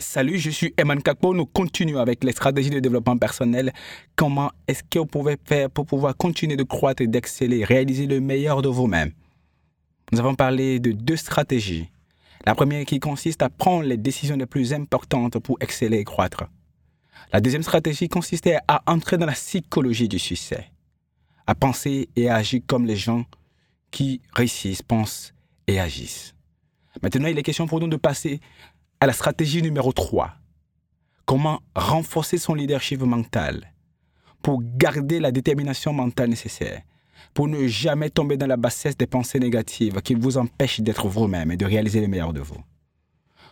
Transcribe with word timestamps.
Salut, 0.00 0.38
je 0.38 0.50
suis 0.50 0.72
Eman 0.76 1.02
Kakpo. 1.02 1.34
Nous 1.34 1.44
continuons 1.44 1.98
avec 1.98 2.22
les 2.22 2.30
stratégies 2.30 2.70
de 2.70 2.78
développement 2.78 3.18
personnel. 3.18 3.72
Comment 4.14 4.52
est-ce 4.68 4.84
que 4.84 5.00
vous 5.00 5.06
pouvez 5.06 5.36
faire 5.44 5.70
pour 5.70 5.86
pouvoir 5.86 6.16
continuer 6.16 6.56
de 6.56 6.62
croître 6.62 7.02
et 7.02 7.08
d'exceller, 7.08 7.64
réaliser 7.64 8.06
le 8.06 8.20
meilleur 8.20 8.62
de 8.62 8.68
vous-même? 8.68 9.10
Nous 10.12 10.20
avons 10.20 10.36
parlé 10.36 10.78
de 10.78 10.92
deux 10.92 11.16
stratégies. 11.16 11.90
La 12.46 12.54
première 12.54 12.84
qui 12.84 13.00
consiste 13.00 13.42
à 13.42 13.50
prendre 13.50 13.82
les 13.86 13.96
décisions 13.96 14.36
les 14.36 14.46
plus 14.46 14.72
importantes 14.72 15.40
pour 15.40 15.56
exceller 15.60 15.98
et 15.98 16.04
croître. 16.04 16.44
La 17.32 17.40
deuxième 17.40 17.64
stratégie 17.64 18.08
consistait 18.08 18.58
à 18.68 18.84
entrer 18.86 19.18
dans 19.18 19.26
la 19.26 19.32
psychologie 19.32 20.08
du 20.08 20.20
succès, 20.20 20.70
à 21.48 21.56
penser 21.56 22.08
et 22.14 22.28
à 22.28 22.36
agir 22.36 22.60
comme 22.68 22.86
les 22.86 22.94
gens 22.94 23.24
qui 23.90 24.20
réussissent, 24.32 24.82
pensent 24.82 25.34
et 25.66 25.80
agissent. 25.80 26.36
Maintenant, 27.02 27.26
il 27.26 27.38
est 27.38 27.42
question 27.42 27.66
pour 27.66 27.80
nous 27.80 27.88
de 27.88 27.96
passer 27.96 28.40
à 29.00 29.06
la 29.06 29.12
stratégie 29.12 29.62
numéro 29.62 29.92
3. 29.92 30.32
Comment 31.24 31.60
renforcer 31.74 32.38
son 32.38 32.54
leadership 32.54 33.00
mental 33.02 33.72
pour 34.42 34.62
garder 34.62 35.20
la 35.20 35.32
détermination 35.32 35.92
mentale 35.92 36.30
nécessaire, 36.30 36.82
pour 37.34 37.48
ne 37.48 37.66
jamais 37.66 38.10
tomber 38.10 38.36
dans 38.36 38.46
la 38.46 38.56
bassesse 38.56 38.96
des 38.96 39.06
pensées 39.06 39.40
négatives 39.40 40.00
qui 40.02 40.14
vous 40.14 40.38
empêchent 40.38 40.80
d'être 40.80 41.08
vous-même 41.08 41.50
et 41.50 41.56
de 41.56 41.66
réaliser 41.66 42.00
le 42.00 42.08
meilleur 42.08 42.32
de 42.32 42.40
vous. 42.40 42.62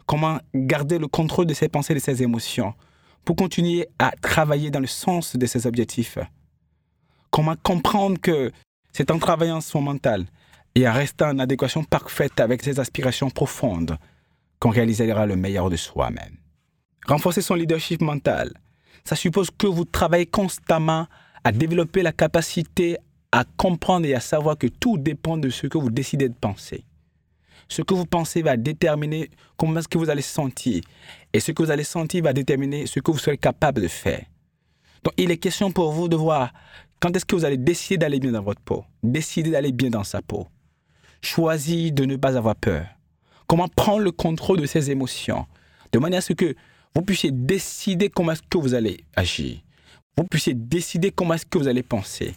Comment 0.06 0.38
garder 0.54 0.98
le 0.98 1.09
contrôle 1.09 1.46
de 1.46 1.54
ses 1.54 1.68
pensées 1.68 1.92
et 1.92 1.96
de 1.96 2.01
ses 2.01 2.23
émotions 2.23 2.74
pour 3.26 3.34
continuer 3.34 3.88
à 3.98 4.12
travailler 4.23 4.70
dans 4.70 4.80
le 4.80 4.87
sens 4.87 5.37
de 5.37 5.46
ses 5.46 5.66
objectifs. 5.66 6.16
Comment 7.30 7.56
comprendre 7.60 8.18
que 8.20 8.52
c'est 8.92 9.10
en 9.10 9.18
travaillant 9.18 9.60
son 9.60 9.82
mental 9.82 10.26
et 10.76 10.88
en 10.88 10.92
restant 10.92 11.30
en 11.30 11.40
adéquation 11.40 11.82
parfaite 11.82 12.38
avec 12.38 12.62
ses 12.62 12.78
aspirations 12.78 13.28
profondes 13.28 13.98
qu'on 14.60 14.70
réalisera 14.70 15.27
le 15.27 15.37
meilleur 15.37 15.70
de 15.70 15.77
soi-même. 15.77 16.37
Renforcer 17.06 17.42
son 17.42 17.55
leadership 17.55 18.01
mental, 18.01 18.52
ça 19.05 19.15
suppose 19.16 19.51
que 19.51 19.66
vous 19.66 19.85
travaillez 19.85 20.26
constamment 20.26 21.07
à 21.45 21.52
développer 21.52 22.02
la 22.02 22.13
capacité 22.13 22.98
à 23.32 23.45
comprendre 23.57 24.07
et 24.07 24.15
à 24.15 24.21
savoir 24.21 24.57
que 24.57 24.66
tout 24.66 24.98
dépend 24.98 25.37
de 25.37 25.51
ce 25.51 25.66
que 25.66 25.79
vous 25.79 25.90
décidez 25.90 26.29
de 26.29 26.35
penser. 26.35 26.85
Ce 27.68 27.82
que 27.82 27.95
vous 27.95 28.07
pensez 28.07 28.43
va 28.43 28.57
déterminer 28.57 29.30
comment 29.57 29.79
est-ce 29.79 29.88
que 29.88 29.98
vous 29.98 30.10
allez 30.10 30.23
se 30.23 30.32
sentir. 30.32 30.82
Et 31.32 31.41
ce 31.41 31.52
que 31.52 31.63
vous 31.63 31.70
allez 31.70 31.85
sentir 31.85 32.24
va 32.24 32.32
déterminer 32.32 32.87
ce 32.87 33.01
que 33.01 33.10
vous 33.10 33.18
serez 33.18 33.38
capable 33.38 33.82
de 33.82 33.88
faire. 33.88 34.24
Donc, 35.04 35.15
il 35.16 35.30
est 35.30 35.37
question 35.37 35.70
pour 35.70 35.93
vous 35.93 36.09
de 36.09 36.16
voir 36.16 36.52
quand 37.01 37.15
est-ce 37.15 37.24
que 37.24 37.37
vous 37.37 37.45
allez 37.45 37.59
décider 37.59 37.98
d'aller 37.98 38.20
bien 38.20 38.32
dans 38.32 38.43
votre 38.43 38.63
peau, 38.63 38.85
décider 39.02 39.51
d'aller 39.51 39.73
bien 39.73 39.91
dans 39.91 40.04
sa 40.04 40.23
peau. 40.23 40.46
Choisir 41.20 41.93
de 41.93 42.04
ne 42.04 42.16
pas 42.16 42.37
avoir 42.37 42.57
peur 42.57 42.87
comment 43.46 43.68
prendre 43.68 44.00
le 44.00 44.12
contrôle 44.12 44.60
de 44.60 44.66
ses 44.66 44.90
émotions, 44.90 45.46
de 45.92 45.98
manière 45.98 46.18
à 46.18 46.22
ce 46.22 46.32
que 46.32 46.54
vous 46.94 47.02
puissiez 47.02 47.30
décider 47.30 48.08
comment 48.08 48.32
est-ce 48.32 48.42
que 48.42 48.58
vous 48.58 48.74
allez 48.74 49.04
agir, 49.14 49.58
vous 50.16 50.24
puissiez 50.24 50.54
décider 50.54 51.10
comment 51.10 51.34
est-ce 51.34 51.46
que 51.46 51.58
vous 51.58 51.68
allez 51.68 51.82
penser, 51.82 52.34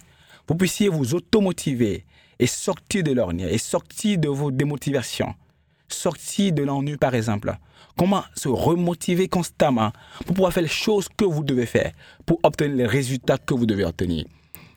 vous 0.48 0.56
puissiez 0.56 0.90
vous 0.90 1.16
automotiver 1.16 2.06
et 2.40 2.48
sortir 2.48 3.04
de 3.04 3.12
l'ornière 3.12 3.52
et 3.52 3.58
sortir 3.58 4.18
de 4.18 4.30
vos 4.30 4.52
démotivations, 4.52 5.36
sortir 5.88 6.54
de 6.54 6.64
l'ennui 6.64 6.98
par 6.98 7.16
exemple. 7.16 7.56
Comment 7.98 8.24
se 8.34 8.48
remotiver 8.48 9.28
constamment 9.28 9.92
pour 10.26 10.36
pouvoir 10.36 10.54
faire 10.54 10.64
les 10.64 10.70
choses 10.70 11.10
que 11.18 11.26
vous 11.26 11.44
devez 11.44 11.66
faire, 11.66 11.92
pour 12.26 12.40
obtenir 12.44 12.76
les 12.78 12.86
résultats 12.86 13.38
que 13.38 13.54
vous 13.54 13.66
devez 13.66 13.84
obtenir. 13.84 14.26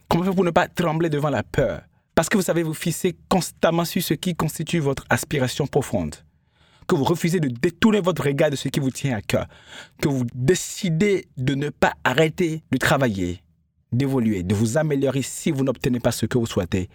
Comment 0.08 0.24
faire 0.24 0.34
pour 0.34 0.44
ne 0.44 0.50
pas 0.50 0.66
trembler 0.66 1.08
devant 1.08 1.30
la 1.30 1.44
peur, 1.44 1.82
parce 2.22 2.28
que 2.28 2.36
vous 2.36 2.44
savez 2.44 2.62
vous 2.62 2.72
fixer 2.72 3.16
constamment 3.28 3.84
sur 3.84 4.00
ce 4.00 4.14
qui 4.14 4.36
constitue 4.36 4.78
votre 4.78 5.04
aspiration 5.10 5.66
profonde. 5.66 6.14
Que 6.86 6.94
vous 6.94 7.02
refusez 7.02 7.40
de 7.40 7.48
détourner 7.48 8.00
votre 8.00 8.22
regard 8.22 8.48
de 8.48 8.54
ce 8.54 8.68
qui 8.68 8.78
vous 8.78 8.92
tient 8.92 9.16
à 9.16 9.20
cœur. 9.20 9.48
Que 10.00 10.08
vous 10.08 10.24
décidez 10.32 11.26
de 11.36 11.56
ne 11.56 11.70
pas 11.70 11.94
arrêter 12.04 12.62
de 12.70 12.76
travailler, 12.76 13.42
d'évoluer, 13.90 14.44
de 14.44 14.54
vous 14.54 14.78
améliorer 14.78 15.22
si 15.22 15.50
vous 15.50 15.64
n'obtenez 15.64 15.98
pas 15.98 16.12
ce 16.12 16.26
que 16.26 16.38
vous 16.38 16.46
souhaitez 16.46 16.88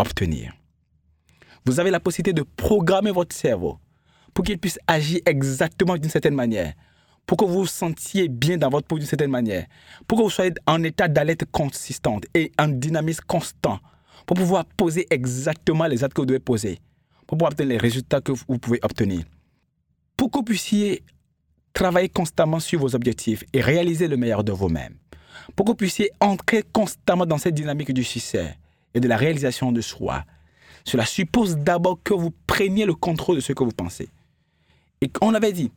obtenir. 0.00 0.52
Vous 1.64 1.78
avez 1.78 1.92
la 1.92 2.00
possibilité 2.00 2.32
de 2.32 2.42
programmer 2.56 3.12
votre 3.12 3.36
cerveau 3.36 3.78
pour 4.34 4.44
qu'il 4.44 4.58
puisse 4.58 4.80
agir 4.88 5.20
exactement 5.26 5.96
d'une 5.96 6.10
certaine 6.10 6.34
manière, 6.34 6.72
pour 7.24 7.38
que 7.38 7.44
vous 7.44 7.60
vous 7.60 7.66
sentiez 7.66 8.26
bien 8.26 8.56
dans 8.58 8.70
votre 8.70 8.88
peau 8.88 8.98
d'une 8.98 9.06
certaine 9.06 9.30
manière, 9.30 9.66
pour 10.08 10.18
que 10.18 10.24
vous 10.24 10.30
soyez 10.30 10.54
en 10.66 10.82
état 10.82 11.06
d'alerte 11.06 11.44
consistante 11.52 12.24
et 12.34 12.50
en 12.58 12.66
dynamisme 12.66 13.22
constant 13.28 13.78
pour 14.26 14.36
pouvoir 14.36 14.64
poser 14.64 15.06
exactement 15.10 15.86
les 15.86 16.04
actes 16.04 16.14
que 16.14 16.20
vous 16.20 16.26
devez 16.26 16.40
poser, 16.40 16.78
pour 17.26 17.38
pouvoir 17.38 17.52
obtenir 17.52 17.70
les 17.70 17.78
résultats 17.78 18.20
que 18.20 18.32
vous 18.32 18.58
pouvez 18.58 18.80
obtenir. 18.82 19.24
Pour 20.16 20.30
que 20.30 20.38
vous 20.38 20.44
puissiez 20.44 21.02
travailler 21.72 22.08
constamment 22.08 22.58
sur 22.58 22.80
vos 22.80 22.94
objectifs 22.94 23.44
et 23.52 23.60
réaliser 23.60 24.08
le 24.08 24.16
meilleur 24.16 24.42
de 24.42 24.52
vous-même. 24.52 24.96
Pour 25.54 25.64
que 25.66 25.70
vous 25.70 25.76
puissiez 25.76 26.10
entrer 26.20 26.64
constamment 26.72 27.26
dans 27.26 27.38
cette 27.38 27.54
dynamique 27.54 27.92
du 27.92 28.02
succès 28.02 28.56
et 28.94 29.00
de 29.00 29.08
la 29.08 29.16
réalisation 29.16 29.72
de 29.72 29.80
soi. 29.80 30.24
Cela 30.84 31.04
suppose 31.04 31.56
d'abord 31.56 32.00
que 32.02 32.14
vous 32.14 32.32
preniez 32.46 32.86
le 32.86 32.94
contrôle 32.94 33.36
de 33.36 33.40
ce 33.40 33.52
que 33.52 33.62
vous 33.62 33.72
pensez. 33.72 34.08
Et 35.02 35.10
on 35.20 35.34
avait 35.34 35.52
dit, 35.52 35.70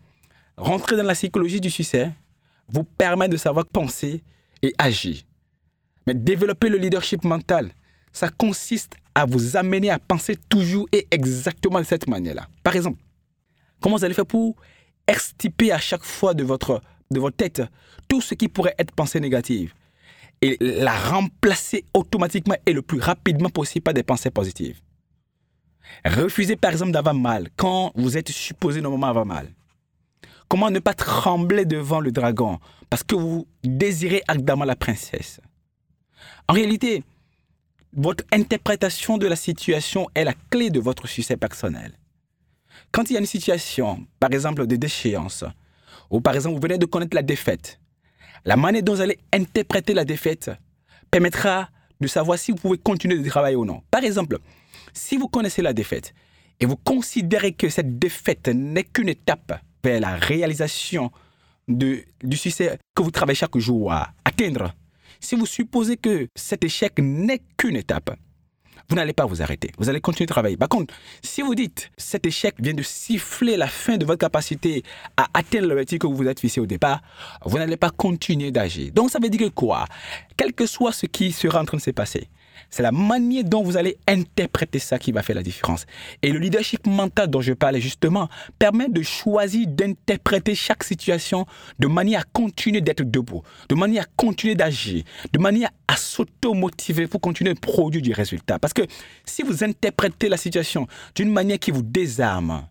rentrer 0.56 0.96
dans 0.96 1.04
la 1.04 1.14
psychologie 1.14 1.60
du 1.60 1.70
succès 1.70 2.12
vous 2.70 2.84
permet 2.84 3.28
de 3.28 3.38
savoir 3.38 3.66
penser 3.66 4.24
et 4.62 4.74
agir. 4.78 5.22
Mais 6.08 6.14
développer 6.14 6.70
le 6.70 6.78
leadership 6.78 7.24
mental, 7.24 7.72
ça 8.12 8.30
consiste 8.30 8.96
à 9.16 9.26
vous 9.26 9.58
amener 9.58 9.90
à 9.90 10.00
penser 10.00 10.36
toujours 10.50 10.88
et 10.92 11.08
exactement 11.12 11.80
de 11.80 11.86
cette 11.86 12.08
manière-là. 12.08 12.48
Par 12.64 12.76
exemple, 12.76 13.00
comment 13.80 13.98
vous 13.98 14.06
allez 14.06 14.14
faire 14.14 14.26
pour 14.26 14.56
extirper 15.08 15.72
à 15.72 15.80
chaque 15.80 16.04
fois 16.04 16.34
de 16.34 16.44
votre, 16.44 16.82
de 17.12 17.20
votre 17.20 17.36
tête 17.36 17.62
tout 18.08 18.22
ce 18.22 18.34
qui 18.34 18.48
pourrait 18.48 18.76
être 18.78 18.92
pensée 18.92 19.20
négative 19.20 19.74
et 20.42 20.58
la 20.60 20.98
remplacer 20.98 21.84
automatiquement 21.94 22.56
et 22.66 22.74
le 22.74 22.82
plus 22.82 23.00
rapidement 23.00 23.50
possible 23.50 23.84
par 23.84 23.94
des 23.94 24.04
pensées 24.04 24.32
positives? 24.32 24.80
Refusez 26.06 26.56
par 26.56 26.72
exemple 26.72 26.92
d'avoir 26.92 27.16
mal 27.16 27.50
quand 27.56 27.92
vous 27.96 28.18
êtes 28.18 28.30
supposé 28.30 28.80
normalement 28.82 29.08
avoir 29.08 29.26
mal. 29.26 29.50
Comment 30.48 30.72
ne 30.72 30.80
pas 30.80 30.94
trembler 30.94 31.66
devant 31.66 32.00
le 32.00 32.12
dragon 32.12 32.60
parce 32.90 33.04
que 33.04 33.16
vous 33.16 33.48
désirez 33.64 34.22
ardemment 34.28 34.66
la 34.66 34.76
princesse? 34.76 35.42
En 36.48 36.54
réalité, 36.54 37.04
votre 37.94 38.24
interprétation 38.32 39.18
de 39.18 39.28
la 39.28 39.36
situation 39.36 40.08
est 40.16 40.24
la 40.24 40.34
clé 40.50 40.70
de 40.70 40.80
votre 40.80 41.08
succès 41.08 41.38
personnel. 41.38 41.94
Quand 42.92 43.10
il 43.10 43.14
y 43.14 43.18
a 43.18 43.20
une 43.20 43.26
situation, 43.26 44.06
par 44.20 44.32
exemple 44.32 44.68
de 44.68 44.76
déchéance, 44.76 45.44
ou 46.10 46.22
par 46.22 46.36
exemple 46.36 46.56
vous 46.56 46.62
venez 46.62 46.78
de 46.78 46.86
connaître 46.86 47.16
la 47.16 47.22
défaite, 47.22 47.80
la 48.46 48.56
manière 48.56 48.84
dont 48.84 48.94
vous 48.94 49.02
allez 49.02 49.20
interpréter 49.34 49.94
la 49.94 50.06
défaite 50.06 50.52
permettra 51.12 51.70
de 52.00 52.08
savoir 52.08 52.40
si 52.40 52.52
vous 52.52 52.58
pouvez 52.58 52.78
continuer 52.78 53.20
de 53.20 53.30
travailler 53.30 53.56
ou 53.56 53.66
non. 53.66 53.82
Par 53.92 54.04
exemple, 54.04 54.38
si 54.94 55.18
vous 55.18 55.28
connaissez 55.28 55.62
la 55.62 55.74
défaite 55.74 56.14
et 56.60 56.66
vous 56.66 56.78
considérez 56.78 57.54
que 57.54 57.70
cette 57.70 58.00
défaite 58.00 58.48
n'est 58.48 58.84
qu'une 58.84 59.10
étape 59.10 59.62
vers 59.84 60.00
la 60.00 60.16
réalisation 60.16 61.12
du 61.68 62.06
succès 62.34 62.80
que 62.96 63.02
vous 63.02 63.12
travaillez 63.12 63.36
chaque 63.36 63.58
jour 63.58 63.92
à 63.92 64.14
atteindre, 64.26 64.74
si 65.20 65.36
vous 65.36 65.46
supposez 65.46 65.98
que 65.98 66.28
cet 66.36 66.64
échec 66.64 66.94
n'est 67.00 67.42
qu'une 67.58 67.76
étape, 67.76 68.16
vous 68.90 68.96
n'allez 68.96 69.14
pas 69.14 69.26
vous 69.26 69.42
arrêter. 69.42 69.72
Vous 69.78 69.88
allez 69.88 70.02
continuer 70.02 70.26
de 70.26 70.32
travailler. 70.32 70.58
Par 70.58 70.68
contre, 70.68 70.94
si 71.22 71.44
vous 71.44 71.54
dites 71.54 71.92
cet 71.96 72.26
échec 72.26 72.56
vient 72.60 72.74
de 72.74 72.82
siffler 72.82 73.56
la 73.56 73.68
fin 73.68 73.98
de 73.98 74.06
votre 74.06 74.20
capacité 74.20 74.84
à 75.16 75.28
atteindre 75.34 75.68
l'objectif 75.68 76.00
que 76.00 76.08
vous 76.08 76.16
vous 76.16 76.28
êtes 76.28 76.40
fixé 76.40 76.60
au 76.60 76.66
départ, 76.66 77.02
vous 77.46 77.60
n'allez 77.60 77.78
pas 77.78 77.92
continuer 77.92 78.52
d'agir. 78.52 78.92
Donc 78.92 79.12
ça 79.12 79.20
veut 79.20 79.30
dire 79.30 79.54
quoi? 79.54 79.86
Quel 80.38 80.54
que 80.54 80.66
soit 80.66 80.92
ce 80.92 81.06
qui 81.06 81.32
sera 81.32 81.62
en 81.62 81.66
train 81.66 81.78
de 81.78 81.84
se 81.84 81.92
passer, 81.92 82.30
c'est 82.70 82.84
la 82.84 82.92
manière 82.92 83.44
dont 83.44 83.64
vous 83.64 83.78
allez 83.78 83.98
interpréter 84.08 84.80
ça 84.80 85.00
qui 85.00 85.12
va 85.12 85.24
faire 85.24 85.36
la 85.36 85.44
différence. 85.44 85.86
Et 86.22 86.32
le 86.32 86.40
leadership 86.40 86.86
mental 86.88 87.28
dont 87.28 87.42
je 87.42 87.54
parlais 87.54 87.82
justement 87.82 88.30
permet 88.58 88.90
de 88.90 89.02
choisir 89.02 89.68
d'interpréter 89.68 90.56
chaque 90.56 90.84
situation 90.84 91.46
de 91.80 91.88
manière 91.88 92.22
à 92.22 92.24
continuer 92.34 92.82
d'être 92.82 93.04
debout, 93.04 93.44
de 93.70 93.76
manière 93.76 94.04
à 94.04 94.08
continuer 94.16 94.56
d'agir, 94.56 95.04
de 95.32 95.40
manière 95.40 95.70
à 95.88 95.96
s'auto-motiver 95.98 97.08
pour 97.08 97.22
continuer 97.22 97.54
de 97.54 97.60
produire 97.60 98.02
du 98.02 98.14
résultat. 98.14 98.60
Parce 98.60 98.74
que 98.74 98.84
si 99.26 99.44
vous 99.44 99.64
interprétez 99.64 100.30
la 100.30 100.38
situation 100.38 100.88
d'une 101.16 101.32
manière 101.32 101.60
qui 101.60 101.72
vous 101.72 101.82
désarme, 101.82 102.68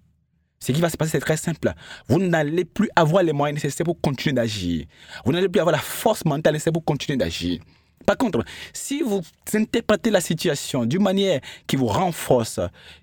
ce 0.60 0.72
qui 0.72 0.80
va 0.80 0.90
se 0.90 0.96
passer, 0.96 1.12
c'est 1.12 1.20
très 1.20 1.36
simple. 1.36 1.72
Vous 2.08 2.18
n'allez 2.18 2.64
plus 2.64 2.90
avoir 2.96 3.22
les 3.22 3.32
moyens 3.32 3.62
nécessaires 3.62 3.84
pour 3.84 4.00
continuer 4.00 4.34
d'agir. 4.34 4.86
Vous 5.24 5.32
n'allez 5.32 5.48
plus 5.48 5.60
avoir 5.60 5.72
la 5.72 5.80
force 5.80 6.24
mentale 6.24 6.54
nécessaire 6.54 6.72
pour 6.72 6.84
continuer 6.84 7.16
d'agir. 7.16 7.60
Par 8.06 8.16
contre, 8.16 8.44
si 8.72 9.02
vous 9.02 9.20
interprétez 9.54 10.10
la 10.10 10.20
situation 10.20 10.84
d'une 10.86 11.02
manière 11.02 11.40
qui 11.66 11.76
vous 11.76 11.86
renforce, 11.86 12.60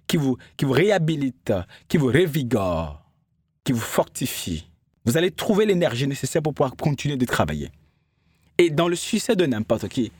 qui 0.07 0.17
vous, 0.17 0.37
qui 0.57 0.65
vous 0.65 0.71
réhabilite, 0.71 1.53
qui 1.87 1.97
vous 1.97 2.07
révigore, 2.07 3.01
qui 3.63 3.71
vous 3.71 3.79
fortifie, 3.79 4.67
vous 5.05 5.17
allez 5.17 5.31
trouver 5.31 5.65
l'énergie 5.65 6.07
nécessaire 6.07 6.41
pour 6.41 6.53
pouvoir 6.53 6.75
continuer 6.75 7.17
de 7.17 7.25
travailler. 7.25 7.69
Et 8.57 8.69
dans 8.69 8.87
le 8.87 8.95
succès 8.95 9.35
de 9.35 9.45
n'importe 9.45 9.87
qui, 9.87 10.11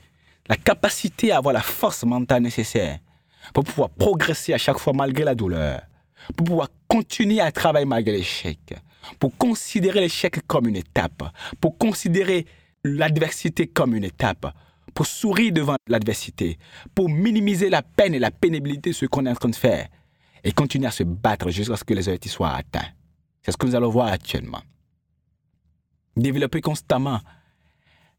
la 0.48 0.56
capacité 0.56 1.32
à 1.32 1.38
avoir 1.38 1.54
la 1.54 1.62
force 1.62 2.04
mentale 2.04 2.42
nécessaire 2.42 2.98
pour 3.52 3.64
pouvoir 3.64 3.90
progresser 3.90 4.52
à 4.52 4.58
chaque 4.58 4.78
fois 4.78 4.92
malgré 4.92 5.24
la 5.24 5.34
douleur, 5.34 5.80
pour 6.36 6.46
pouvoir 6.46 6.68
continuer 6.86 7.40
à 7.40 7.50
travailler 7.50 7.86
malgré 7.86 8.12
l'échec, 8.12 8.58
pour 9.18 9.36
considérer 9.36 10.00
l'échec 10.00 10.46
comme 10.46 10.68
une 10.68 10.76
étape, 10.76 11.22
pour 11.60 11.76
considérer 11.78 12.46
l'adversité 12.84 13.66
comme 13.66 13.94
une 13.94 14.04
étape, 14.04 14.46
pour 14.96 15.06
sourire 15.06 15.52
devant 15.52 15.76
l'adversité, 15.88 16.58
pour 16.94 17.10
minimiser 17.10 17.68
la 17.68 17.82
peine 17.82 18.14
et 18.14 18.18
la 18.18 18.30
pénibilité 18.30 18.90
de 18.90 18.94
ce 18.94 19.04
qu'on 19.04 19.26
est 19.26 19.30
en 19.30 19.34
train 19.34 19.50
de 19.50 19.54
faire 19.54 19.88
et 20.42 20.52
continuer 20.52 20.86
à 20.86 20.90
se 20.90 21.02
battre 21.02 21.50
jusqu'à 21.50 21.76
ce 21.76 21.84
que 21.84 21.92
les 21.92 22.08
objectifs 22.08 22.32
soient 22.32 22.54
atteints. 22.54 22.88
C'est 23.42 23.52
ce 23.52 23.58
que 23.58 23.66
nous 23.66 23.74
allons 23.74 23.90
voir 23.90 24.06
actuellement. 24.08 24.62
Développer 26.16 26.62
constamment 26.62 27.20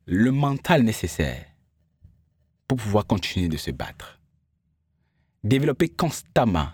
le 0.06 0.32
mental 0.32 0.84
nécessaire 0.84 1.46
pour 2.68 2.78
pouvoir 2.78 3.08
continuer 3.08 3.48
de 3.48 3.58
se 3.58 3.72
battre. 3.72 4.20
Développer 5.44 5.90
constamment 5.90 6.70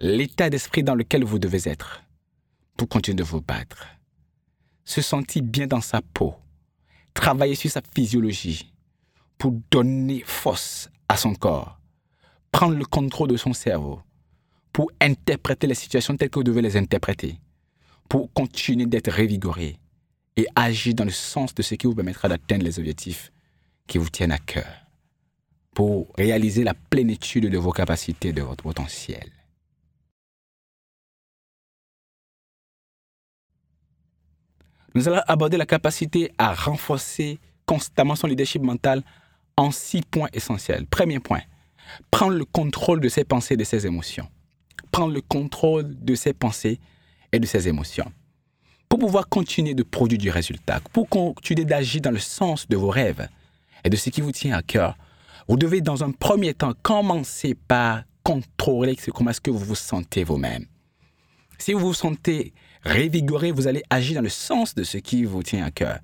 l'état 0.00 0.48
d'esprit 0.48 0.82
dans 0.82 0.94
lequel 0.94 1.24
vous 1.24 1.38
devez 1.38 1.68
être 1.68 2.02
pour 2.78 2.88
continuer 2.88 3.16
de 3.16 3.22
vous 3.22 3.42
battre. 3.42 3.86
Se 4.86 5.02
sentir 5.02 5.42
bien 5.42 5.66
dans 5.66 5.82
sa 5.82 6.00
peau. 6.00 6.34
Travailler 7.12 7.54
sur 7.54 7.70
sa 7.70 7.82
physiologie 7.94 8.72
pour 9.38 9.52
donner 9.70 10.22
force 10.24 10.90
à 11.08 11.16
son 11.16 11.34
corps. 11.34 11.78
Prendre 12.50 12.76
le 12.76 12.84
contrôle 12.84 13.28
de 13.28 13.36
son 13.36 13.52
cerveau 13.52 14.00
pour 14.72 14.90
interpréter 15.00 15.66
les 15.66 15.74
situations 15.74 16.16
telles 16.16 16.30
que 16.30 16.38
vous 16.38 16.44
devez 16.44 16.62
les 16.62 16.76
interpréter. 16.76 17.38
Pour 18.08 18.32
continuer 18.32 18.86
d'être 18.86 19.10
révigoré 19.10 19.78
et 20.36 20.46
agir 20.54 20.94
dans 20.94 21.04
le 21.04 21.10
sens 21.10 21.54
de 21.54 21.62
ce 21.62 21.74
qui 21.74 21.86
vous 21.86 21.94
permettra 21.94 22.28
d'atteindre 22.28 22.64
les 22.64 22.78
objectifs 22.78 23.32
qui 23.86 23.98
vous 23.98 24.08
tiennent 24.08 24.32
à 24.32 24.38
cœur. 24.38 24.66
Pour 25.74 26.12
réaliser 26.16 26.64
la 26.64 26.74
plénitude 26.74 27.50
de 27.50 27.58
vos 27.58 27.72
capacités, 27.72 28.32
de 28.32 28.42
votre 28.42 28.64
potentiel. 28.64 29.30
Nous 34.94 35.08
allons 35.08 35.22
aborder 35.26 35.58
la 35.58 35.66
capacité 35.66 36.32
à 36.38 36.54
renforcer 36.54 37.38
constamment 37.66 38.14
son 38.14 38.28
leadership 38.28 38.62
mental 38.62 39.02
en 39.56 39.70
six 39.70 40.02
points 40.02 40.28
essentiels. 40.32 40.86
Premier 40.86 41.18
point, 41.18 41.40
prendre 42.10 42.36
le 42.36 42.44
contrôle 42.44 43.00
de 43.00 43.08
ses 43.08 43.24
pensées 43.24 43.56
de 43.56 43.64
ses 43.64 43.86
émotions. 43.86 44.28
Prendre 44.90 45.12
le 45.12 45.20
contrôle 45.20 45.94
de 45.98 46.14
ses 46.14 46.32
pensées 46.32 46.78
et 47.32 47.38
de 47.38 47.46
ses 47.46 47.68
émotions. 47.68 48.10
Pour 48.88 48.98
pouvoir 48.98 49.28
continuer 49.28 49.74
de 49.74 49.82
produire 49.82 50.20
du 50.20 50.30
résultat, 50.30 50.80
pour 50.92 51.08
continuer 51.08 51.64
d'agir 51.64 52.00
dans 52.00 52.10
le 52.10 52.18
sens 52.18 52.68
de 52.68 52.76
vos 52.76 52.90
rêves 52.90 53.28
et 53.84 53.90
de 53.90 53.96
ce 53.96 54.10
qui 54.10 54.20
vous 54.20 54.32
tient 54.32 54.56
à 54.56 54.62
cœur, 54.62 54.96
vous 55.48 55.56
devez 55.56 55.80
dans 55.80 56.04
un 56.04 56.12
premier 56.12 56.54
temps 56.54 56.72
commencer 56.82 57.54
par 57.54 58.02
contrôler 58.22 58.96
comment 59.14 59.30
est-ce 59.30 59.40
que 59.40 59.50
vous 59.50 59.58
vous 59.58 59.74
sentez 59.74 60.24
vous-même. 60.24 60.66
Si 61.58 61.72
vous 61.72 61.80
vous 61.80 61.94
sentez 61.94 62.52
révigoré, 62.82 63.50
vous 63.50 63.66
allez 63.66 63.82
agir 63.90 64.16
dans 64.16 64.22
le 64.22 64.28
sens 64.28 64.74
de 64.74 64.82
ce 64.82 64.98
qui 64.98 65.24
vous 65.24 65.42
tient 65.42 65.64
à 65.64 65.70
cœur. 65.70 65.98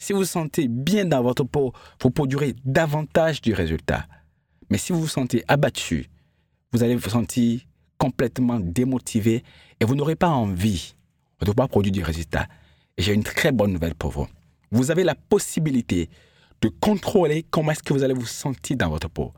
Si 0.00 0.14
vous 0.14 0.20
vous 0.20 0.24
sentez 0.24 0.66
bien 0.66 1.04
dans 1.04 1.22
votre 1.22 1.44
peau, 1.44 1.74
vous 2.00 2.10
produirez 2.10 2.54
davantage 2.64 3.42
du 3.42 3.52
résultat. 3.52 4.06
Mais 4.70 4.78
si 4.78 4.92
vous 4.92 5.00
vous 5.02 5.08
sentez 5.08 5.44
abattu, 5.46 6.06
vous 6.72 6.82
allez 6.82 6.96
vous 6.96 7.10
sentir 7.10 7.60
complètement 7.98 8.58
démotivé 8.58 9.44
et 9.78 9.84
vous 9.84 9.94
n'aurez 9.94 10.16
pas 10.16 10.30
envie 10.30 10.94
de 11.40 11.44
pouvoir 11.44 11.68
produire 11.68 11.92
du 11.92 12.02
résultat. 12.02 12.48
Et 12.96 13.02
j'ai 13.02 13.12
une 13.12 13.22
très 13.22 13.52
bonne 13.52 13.74
nouvelle 13.74 13.94
pour 13.94 14.10
vous. 14.10 14.26
Vous 14.70 14.90
avez 14.90 15.04
la 15.04 15.14
possibilité 15.14 16.08
de 16.62 16.68
contrôler 16.68 17.44
comment 17.50 17.72
est-ce 17.72 17.82
que 17.82 17.92
vous 17.92 18.02
allez 18.02 18.14
vous 18.14 18.26
sentir 18.26 18.78
dans 18.78 18.88
votre 18.88 19.10
peau. 19.10 19.34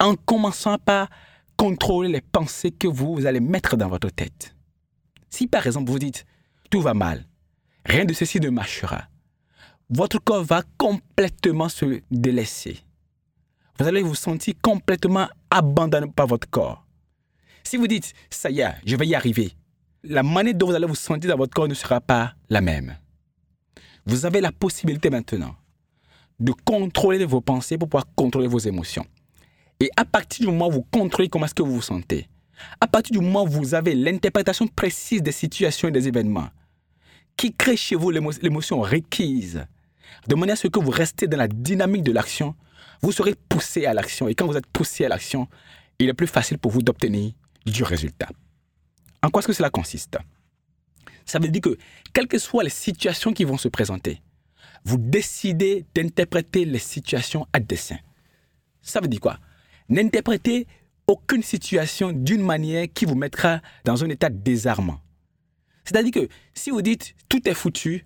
En 0.00 0.16
commençant 0.16 0.78
par 0.78 1.10
contrôler 1.56 2.08
les 2.08 2.22
pensées 2.22 2.72
que 2.72 2.88
vous 2.88 3.24
allez 3.24 3.40
mettre 3.40 3.76
dans 3.76 3.88
votre 3.88 4.10
tête. 4.10 4.56
Si 5.30 5.46
par 5.46 5.64
exemple 5.64 5.92
vous 5.92 6.00
dites 6.00 6.24
tout 6.70 6.80
va 6.80 6.92
mal, 6.92 7.24
rien 7.86 8.04
de 8.04 8.12
ceci 8.14 8.40
ne 8.40 8.50
marchera, 8.50 9.04
votre 9.92 10.18
corps 10.18 10.42
va 10.42 10.62
complètement 10.78 11.68
se 11.68 12.00
délaisser. 12.10 12.78
Vous 13.78 13.86
allez 13.86 14.02
vous 14.02 14.14
sentir 14.14 14.54
complètement 14.62 15.28
abandonné 15.50 16.06
par 16.06 16.26
votre 16.26 16.48
corps. 16.48 16.86
Si 17.62 17.76
vous 17.76 17.86
dites 17.86 18.14
ça 18.30 18.50
y 18.50 18.60
est, 18.60 18.74
je 18.86 18.96
vais 18.96 19.06
y 19.06 19.14
arriver, 19.14 19.52
la 20.02 20.22
manière 20.22 20.54
dont 20.54 20.68
vous 20.68 20.74
allez 20.74 20.86
vous 20.86 20.94
sentir 20.94 21.30
dans 21.30 21.36
votre 21.36 21.54
corps 21.54 21.68
ne 21.68 21.74
sera 21.74 22.00
pas 22.00 22.32
la 22.48 22.62
même. 22.62 22.96
Vous 24.06 24.24
avez 24.24 24.40
la 24.40 24.50
possibilité 24.50 25.10
maintenant 25.10 25.54
de 26.40 26.52
contrôler 26.64 27.24
vos 27.24 27.40
pensées 27.40 27.76
pour 27.76 27.88
pouvoir 27.88 28.06
contrôler 28.16 28.48
vos 28.48 28.58
émotions. 28.58 29.06
Et 29.78 29.90
à 29.96 30.04
partir 30.04 30.46
du 30.46 30.52
moment 30.52 30.68
où 30.68 30.72
vous 30.72 30.86
contrôlez 30.90 31.28
comment 31.28 31.44
est-ce 31.44 31.54
que 31.54 31.62
vous 31.62 31.74
vous 31.74 31.82
sentez, 31.82 32.28
à 32.80 32.86
partir 32.86 33.18
du 33.18 33.24
moment 33.24 33.44
où 33.44 33.48
vous 33.48 33.74
avez 33.74 33.94
l'interprétation 33.94 34.66
précise 34.66 35.22
des 35.22 35.32
situations 35.32 35.88
et 35.88 35.92
des 35.92 36.08
événements, 36.08 36.48
qui 37.36 37.54
crée 37.54 37.76
chez 37.76 37.94
vous 37.94 38.10
l'émotion 38.10 38.80
requise, 38.80 39.66
de 40.28 40.34
manière 40.34 40.54
à 40.54 40.56
ce 40.56 40.68
que 40.68 40.78
vous 40.78 40.90
restez 40.90 41.26
dans 41.26 41.38
la 41.38 41.48
dynamique 41.48 42.02
de 42.04 42.12
l'action, 42.12 42.54
vous 43.02 43.12
serez 43.12 43.34
poussé 43.48 43.86
à 43.86 43.94
l'action. 43.94 44.28
Et 44.28 44.34
quand 44.34 44.46
vous 44.46 44.56
êtes 44.56 44.66
poussé 44.66 45.04
à 45.04 45.08
l'action, 45.08 45.48
il 45.98 46.08
est 46.08 46.14
plus 46.14 46.26
facile 46.26 46.58
pour 46.58 46.70
vous 46.70 46.82
d'obtenir 46.82 47.32
du 47.66 47.82
résultat. 47.82 48.28
En 49.22 49.30
quoi 49.30 49.40
est-ce 49.40 49.48
que 49.48 49.52
cela 49.52 49.70
consiste? 49.70 50.18
Ça 51.24 51.38
veut 51.38 51.48
dire 51.48 51.62
que, 51.62 51.78
quelles 52.12 52.28
que 52.28 52.38
soient 52.38 52.64
les 52.64 52.70
situations 52.70 53.32
qui 53.32 53.44
vont 53.44 53.58
se 53.58 53.68
présenter, 53.68 54.20
vous 54.84 54.98
décidez 54.98 55.86
d'interpréter 55.94 56.64
les 56.64 56.78
situations 56.78 57.46
à 57.52 57.60
dessein. 57.60 57.98
Ça 58.80 59.00
veut 59.00 59.08
dire 59.08 59.20
quoi? 59.20 59.38
N'interprétez 59.88 60.66
aucune 61.06 61.42
situation 61.42 62.12
d'une 62.12 62.42
manière 62.42 62.86
qui 62.92 63.04
vous 63.04 63.14
mettra 63.14 63.60
dans 63.84 64.04
un 64.04 64.08
état 64.08 64.28
désarmant. 64.28 65.00
C'est-à-dire 65.84 66.12
que 66.12 66.28
si 66.54 66.70
vous 66.70 66.82
dites 66.82 67.14
tout 67.28 67.48
est 67.48 67.54
foutu, 67.54 68.04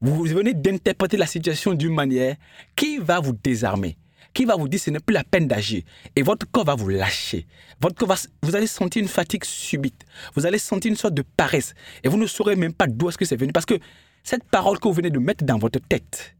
vous 0.00 0.24
venez 0.24 0.54
d'interpréter 0.54 1.16
la 1.16 1.26
situation 1.26 1.74
d'une 1.74 1.94
manière 1.94 2.36
qui 2.74 2.98
va 2.98 3.20
vous 3.20 3.32
désarmer, 3.32 3.96
qui 4.34 4.44
va 4.44 4.56
vous 4.56 4.68
dire 4.68 4.80
ce 4.80 4.90
n'est 4.90 5.00
plus 5.00 5.14
la 5.14 5.24
peine 5.24 5.48
d'agir. 5.48 5.82
Et 6.14 6.22
votre 6.22 6.50
corps 6.50 6.64
va 6.64 6.74
vous 6.74 6.88
lâcher. 6.88 7.46
Votre 7.80 7.96
corps 7.96 8.08
va, 8.08 8.16
vous 8.42 8.54
allez 8.54 8.66
sentir 8.66 9.02
une 9.02 9.08
fatigue 9.08 9.44
subite. 9.44 10.04
Vous 10.34 10.46
allez 10.46 10.58
sentir 10.58 10.90
une 10.90 10.96
sorte 10.96 11.14
de 11.14 11.22
paresse. 11.36 11.74
Et 12.04 12.08
vous 12.08 12.18
ne 12.18 12.26
saurez 12.26 12.56
même 12.56 12.74
pas 12.74 12.86
d'où 12.86 13.08
est-ce 13.08 13.18
que 13.18 13.24
c'est 13.24 13.36
venu. 13.36 13.52
Parce 13.52 13.66
que 13.66 13.78
cette 14.22 14.44
parole 14.44 14.78
que 14.78 14.88
vous 14.88 14.94
venez 14.94 15.10
de 15.10 15.18
mettre 15.18 15.44
dans 15.44 15.58
votre 15.58 15.78
tête 15.78 16.36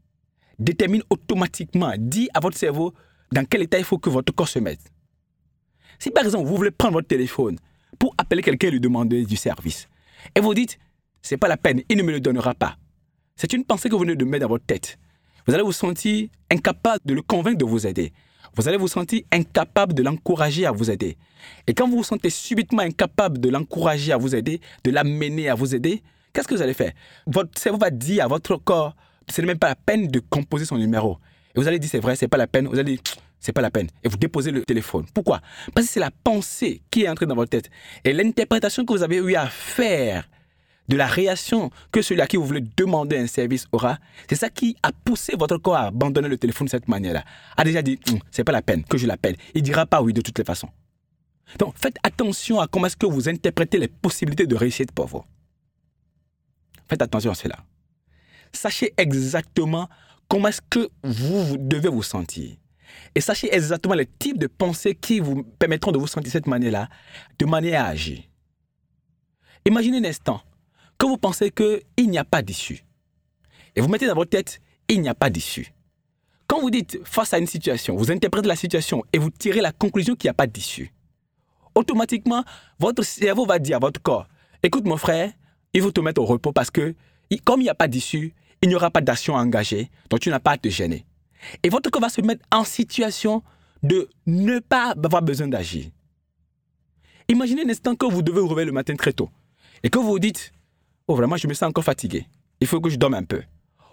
détermine 0.59 1.03
automatiquement, 1.09 1.93
dit 1.97 2.29
à 2.33 2.39
votre 2.39 2.57
cerveau 2.57 2.93
dans 3.31 3.45
quel 3.45 3.61
état 3.63 3.77
il 3.77 3.85
faut 3.85 3.97
que 3.97 4.09
votre 4.09 4.33
corps 4.33 4.47
se 4.47 4.59
mette. 4.59 4.91
Si 5.99 6.11
par 6.11 6.23
exemple, 6.25 6.47
vous 6.47 6.55
voulez 6.55 6.71
prendre 6.71 6.93
votre 6.93 7.07
téléphone 7.07 7.57
pour 7.99 8.13
appeler 8.17 8.41
quelqu'un 8.41 8.67
et 8.67 8.71
lui 8.71 8.79
demander 8.79 9.25
du 9.25 9.35
service, 9.35 9.87
et 10.35 10.39
vous 10.39 10.53
dites, 10.53 10.77
c'est 11.21 11.37
pas 11.37 11.47
la 11.47 11.57
peine, 11.57 11.81
il 11.89 11.97
ne 11.97 12.03
me 12.03 12.11
le 12.11 12.19
donnera 12.19 12.53
pas. 12.53 12.77
C'est 13.37 13.53
une 13.53 13.63
pensée 13.63 13.87
que 13.87 13.93
vous 13.93 14.01
venez 14.01 14.15
de 14.15 14.25
mettre 14.25 14.41
dans 14.41 14.49
votre 14.49 14.65
tête. 14.65 14.97
Vous 15.45 15.53
allez 15.53 15.61
vous 15.61 15.71
sentir 15.71 16.27
incapable 16.49 17.01
de 17.05 17.13
le 17.13 17.21
convaincre 17.21 17.59
de 17.59 17.65
vous 17.65 17.85
aider. 17.85 18.11
Vous 18.55 18.67
allez 18.67 18.77
vous 18.77 18.87
sentir 18.87 19.21
incapable 19.31 19.93
de 19.93 20.01
l'encourager 20.01 20.65
à 20.65 20.71
vous 20.71 20.89
aider. 20.89 21.17
Et 21.67 21.75
quand 21.75 21.87
vous 21.87 21.97
vous 21.97 22.03
sentez 22.03 22.31
subitement 22.31 22.81
incapable 22.81 23.39
de 23.39 23.49
l'encourager 23.49 24.11
à 24.11 24.17
vous 24.17 24.33
aider, 24.33 24.59
de 24.83 24.89
l'amener 24.89 25.49
à 25.49 25.53
vous 25.53 25.75
aider, 25.75 26.01
qu'est-ce 26.33 26.47
que 26.47 26.55
vous 26.55 26.63
allez 26.63 26.73
faire? 26.73 26.93
Votre 27.27 27.59
cerveau 27.59 27.77
va 27.77 27.91
dire 27.91 28.25
à 28.25 28.27
votre 28.27 28.55
corps, 28.55 28.95
ce 29.29 29.39
n'est 29.41 29.47
même 29.47 29.59
pas 29.59 29.69
la 29.69 29.75
peine 29.75 30.07
de 30.07 30.19
composer 30.19 30.65
son 30.65 30.79
numéro. 30.79 31.19
Et 31.55 31.59
vous 31.59 31.67
allez 31.67 31.77
dire, 31.77 31.91
c'est 31.91 31.99
vrai, 31.99 32.15
c'est 32.15 32.27
pas 32.27 32.37
la 32.37 32.47
peine. 32.47 32.67
Vous 32.67 32.79
allez 32.79 32.93
dire, 32.93 33.01
c'est 33.39 33.53
pas 33.53 33.61
la 33.61 33.69
peine. 33.69 33.87
Et 34.03 34.09
vous 34.09 34.17
déposez 34.17 34.49
le 34.49 34.63
téléphone. 34.63 35.05
Pourquoi? 35.13 35.41
Parce 35.75 35.85
que 35.85 35.93
c'est 35.93 35.99
la 35.99 36.11
pensée 36.23 36.81
qui 36.89 37.03
est 37.03 37.09
entrée 37.09 37.27
dans 37.27 37.35
votre 37.35 37.51
tête. 37.51 37.69
Et 38.03 38.13
l'interprétation 38.13 38.83
que 38.83 38.93
vous 38.93 39.03
avez 39.03 39.17
eu 39.17 39.35
à 39.35 39.45
faire 39.45 40.27
de 40.87 40.95
la 40.95 41.07
réaction 41.07 41.69
que 41.91 42.01
celui 42.01 42.21
à 42.21 42.27
qui 42.27 42.37
vous 42.37 42.45
voulez 42.45 42.63
demander 42.77 43.17
un 43.17 43.27
service 43.27 43.67
aura, 43.71 43.97
c'est 44.29 44.35
ça 44.35 44.49
qui 44.49 44.75
a 44.83 44.91
poussé 44.91 45.33
votre 45.37 45.57
corps 45.57 45.75
à 45.75 45.87
abandonner 45.87 46.29
le 46.29 46.37
téléphone 46.37 46.65
de 46.65 46.71
cette 46.71 46.87
manière-là. 46.87 47.23
A 47.57 47.63
déjà 47.63 47.81
dit, 47.81 47.99
hum, 48.09 48.19
c'est 48.31 48.43
pas 48.43 48.51
la 48.51 48.61
peine 48.61 48.83
que 48.83 48.97
je 48.97 49.07
l'appelle. 49.07 49.35
Il 49.53 49.63
dira 49.63 49.85
pas 49.85 50.01
oui 50.01 50.13
de 50.13 50.21
toutes 50.21 50.37
les 50.37 50.45
façons. 50.45 50.69
Donc 51.59 51.75
faites 51.77 51.97
attention 52.03 52.59
à 52.59 52.67
comment 52.67 52.87
est-ce 52.87 52.97
que 52.97 53.05
vous 53.05 53.29
interprétez 53.29 53.77
les 53.77 53.87
possibilités 53.87 54.47
de 54.47 54.55
réussite 54.55 54.91
pour 54.91 55.07
vous. 55.07 55.23
Faites 56.89 57.01
attention 57.01 57.31
à 57.31 57.35
cela. 57.35 57.57
Sachez 58.53 58.93
exactement 58.97 59.89
comment 60.29 60.47
est-ce 60.47 60.61
que 60.69 60.89
vous 61.03 61.57
devez 61.57 61.89
vous 61.89 62.03
sentir. 62.03 62.55
Et 63.13 63.21
sachez 63.21 63.53
exactement 63.53 63.93
les 63.93 64.05
types 64.05 64.37
de 64.37 64.47
pensées 64.47 64.95
qui 64.95 65.19
vous 65.19 65.43
permettront 65.43 65.91
de 65.91 65.97
vous 65.97 66.07
sentir 66.07 66.27
de 66.27 66.31
cette 66.31 66.47
manière-là, 66.47 66.89
de 67.37 67.45
manière 67.45 67.83
à 67.83 67.87
agir. 67.87 68.19
Imaginez 69.65 69.97
un 69.97 70.05
instant 70.05 70.41
que 70.97 71.05
vous 71.05 71.17
pensez 71.17 71.51
qu'il 71.51 72.09
n'y 72.09 72.17
a 72.17 72.23
pas 72.23 72.41
d'issue. 72.41 72.83
Et 73.75 73.81
vous 73.81 73.87
mettez 73.87 74.07
dans 74.07 74.15
votre 74.15 74.31
tête, 74.31 74.59
il 74.87 75.01
n'y 75.01 75.09
a 75.09 75.15
pas 75.15 75.29
d'issue. 75.29 75.73
Quand 76.47 76.61
vous 76.61 76.69
dites 76.69 76.99
face 77.03 77.33
à 77.33 77.39
une 77.39 77.47
situation, 77.47 77.95
vous 77.95 78.11
interprétez 78.11 78.47
la 78.47 78.55
situation 78.55 79.03
et 79.11 79.17
vous 79.17 79.29
tirez 79.29 79.61
la 79.61 79.71
conclusion 79.71 80.15
qu'il 80.15 80.27
n'y 80.27 80.31
a 80.31 80.33
pas 80.33 80.47
d'issue. 80.47 80.93
Automatiquement, 81.75 82.43
votre 82.79 83.03
cerveau 83.03 83.45
va 83.45 83.59
dire 83.59 83.77
à 83.77 83.79
votre 83.79 84.01
corps, 84.01 84.27
écoute 84.63 84.85
mon 84.85 84.97
frère, 84.97 85.31
il 85.73 85.81
faut 85.81 85.91
te 85.91 85.99
mettre 85.99 86.21
au 86.21 86.25
repos 86.25 86.53
parce 86.53 86.71
que 86.71 86.95
comme 87.43 87.59
il 87.59 87.65
n'y 87.65 87.69
a 87.69 87.75
pas 87.75 87.87
d'issue, 87.87 88.33
il 88.61 88.69
n'y 88.69 88.75
aura 88.75 88.89
pas 88.89 89.01
d'action 89.01 89.35
engagée, 89.35 89.91
donc 90.09 90.21
tu 90.21 90.29
n'as 90.29 90.39
pas 90.39 90.51
à 90.51 90.57
te 90.57 90.69
gêner. 90.69 91.05
Et 91.61 91.69
votre 91.69 91.89
corps 91.89 92.01
va 92.01 92.09
se 92.09 92.21
mettre 92.21 92.43
en 92.51 92.63
situation 92.63 93.43
de 93.83 94.09
ne 94.25 94.59
pas 94.59 94.95
avoir 95.03 95.21
besoin 95.21 95.47
d'agir. 95.47 95.85
Imaginez 97.29 97.63
un 97.63 97.69
instant 97.69 97.95
que 97.95 98.05
vous 98.05 98.21
devez 98.21 98.39
vous 98.39 98.47
réveiller 98.47 98.67
le 98.67 98.71
matin 98.71 98.95
très 98.95 99.13
tôt 99.13 99.29
et 99.83 99.89
que 99.89 99.99
vous 99.99 100.07
vous 100.07 100.19
dites, 100.19 100.51
Oh, 101.07 101.15
vraiment, 101.15 101.37
je 101.37 101.47
me 101.47 101.53
sens 101.53 101.69
encore 101.69 101.85
fatigué. 101.85 102.27
Il 102.59 102.67
faut 102.67 102.81
que 102.81 102.89
je 102.89 102.97
dorme 102.97 103.13
un 103.13 103.23
peu. 103.23 103.41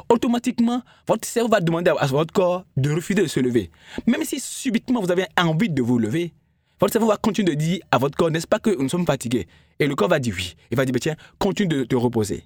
Automatiquement, 0.08 0.82
votre 1.06 1.26
cerveau 1.26 1.48
va 1.48 1.60
demander 1.60 1.92
à 1.96 2.06
votre 2.06 2.32
corps 2.32 2.64
de 2.76 2.90
refuser 2.90 3.22
de 3.22 3.26
se 3.28 3.38
lever. 3.38 3.70
Même 4.06 4.24
si 4.24 4.40
subitement 4.40 5.00
vous 5.00 5.12
avez 5.12 5.26
envie 5.38 5.70
de 5.70 5.80
vous 5.80 5.98
lever, 5.98 6.32
votre 6.80 6.92
cerveau 6.92 7.06
va 7.08 7.16
continuer 7.16 7.54
de 7.54 7.60
dire 7.60 7.80
à 7.92 7.98
votre 7.98 8.16
corps, 8.16 8.32
n'est-ce 8.32 8.48
pas 8.48 8.58
que 8.58 8.70
nous 8.70 8.88
sommes 8.88 9.06
fatigués? 9.06 9.46
Et 9.78 9.86
le 9.86 9.94
corps 9.94 10.08
va 10.08 10.18
dire 10.18 10.34
oui. 10.36 10.56
Il 10.72 10.76
va 10.76 10.84
dire, 10.84 10.94
tiens, 11.00 11.16
continue 11.38 11.68
de 11.68 11.84
te 11.84 11.94
reposer. 11.94 12.44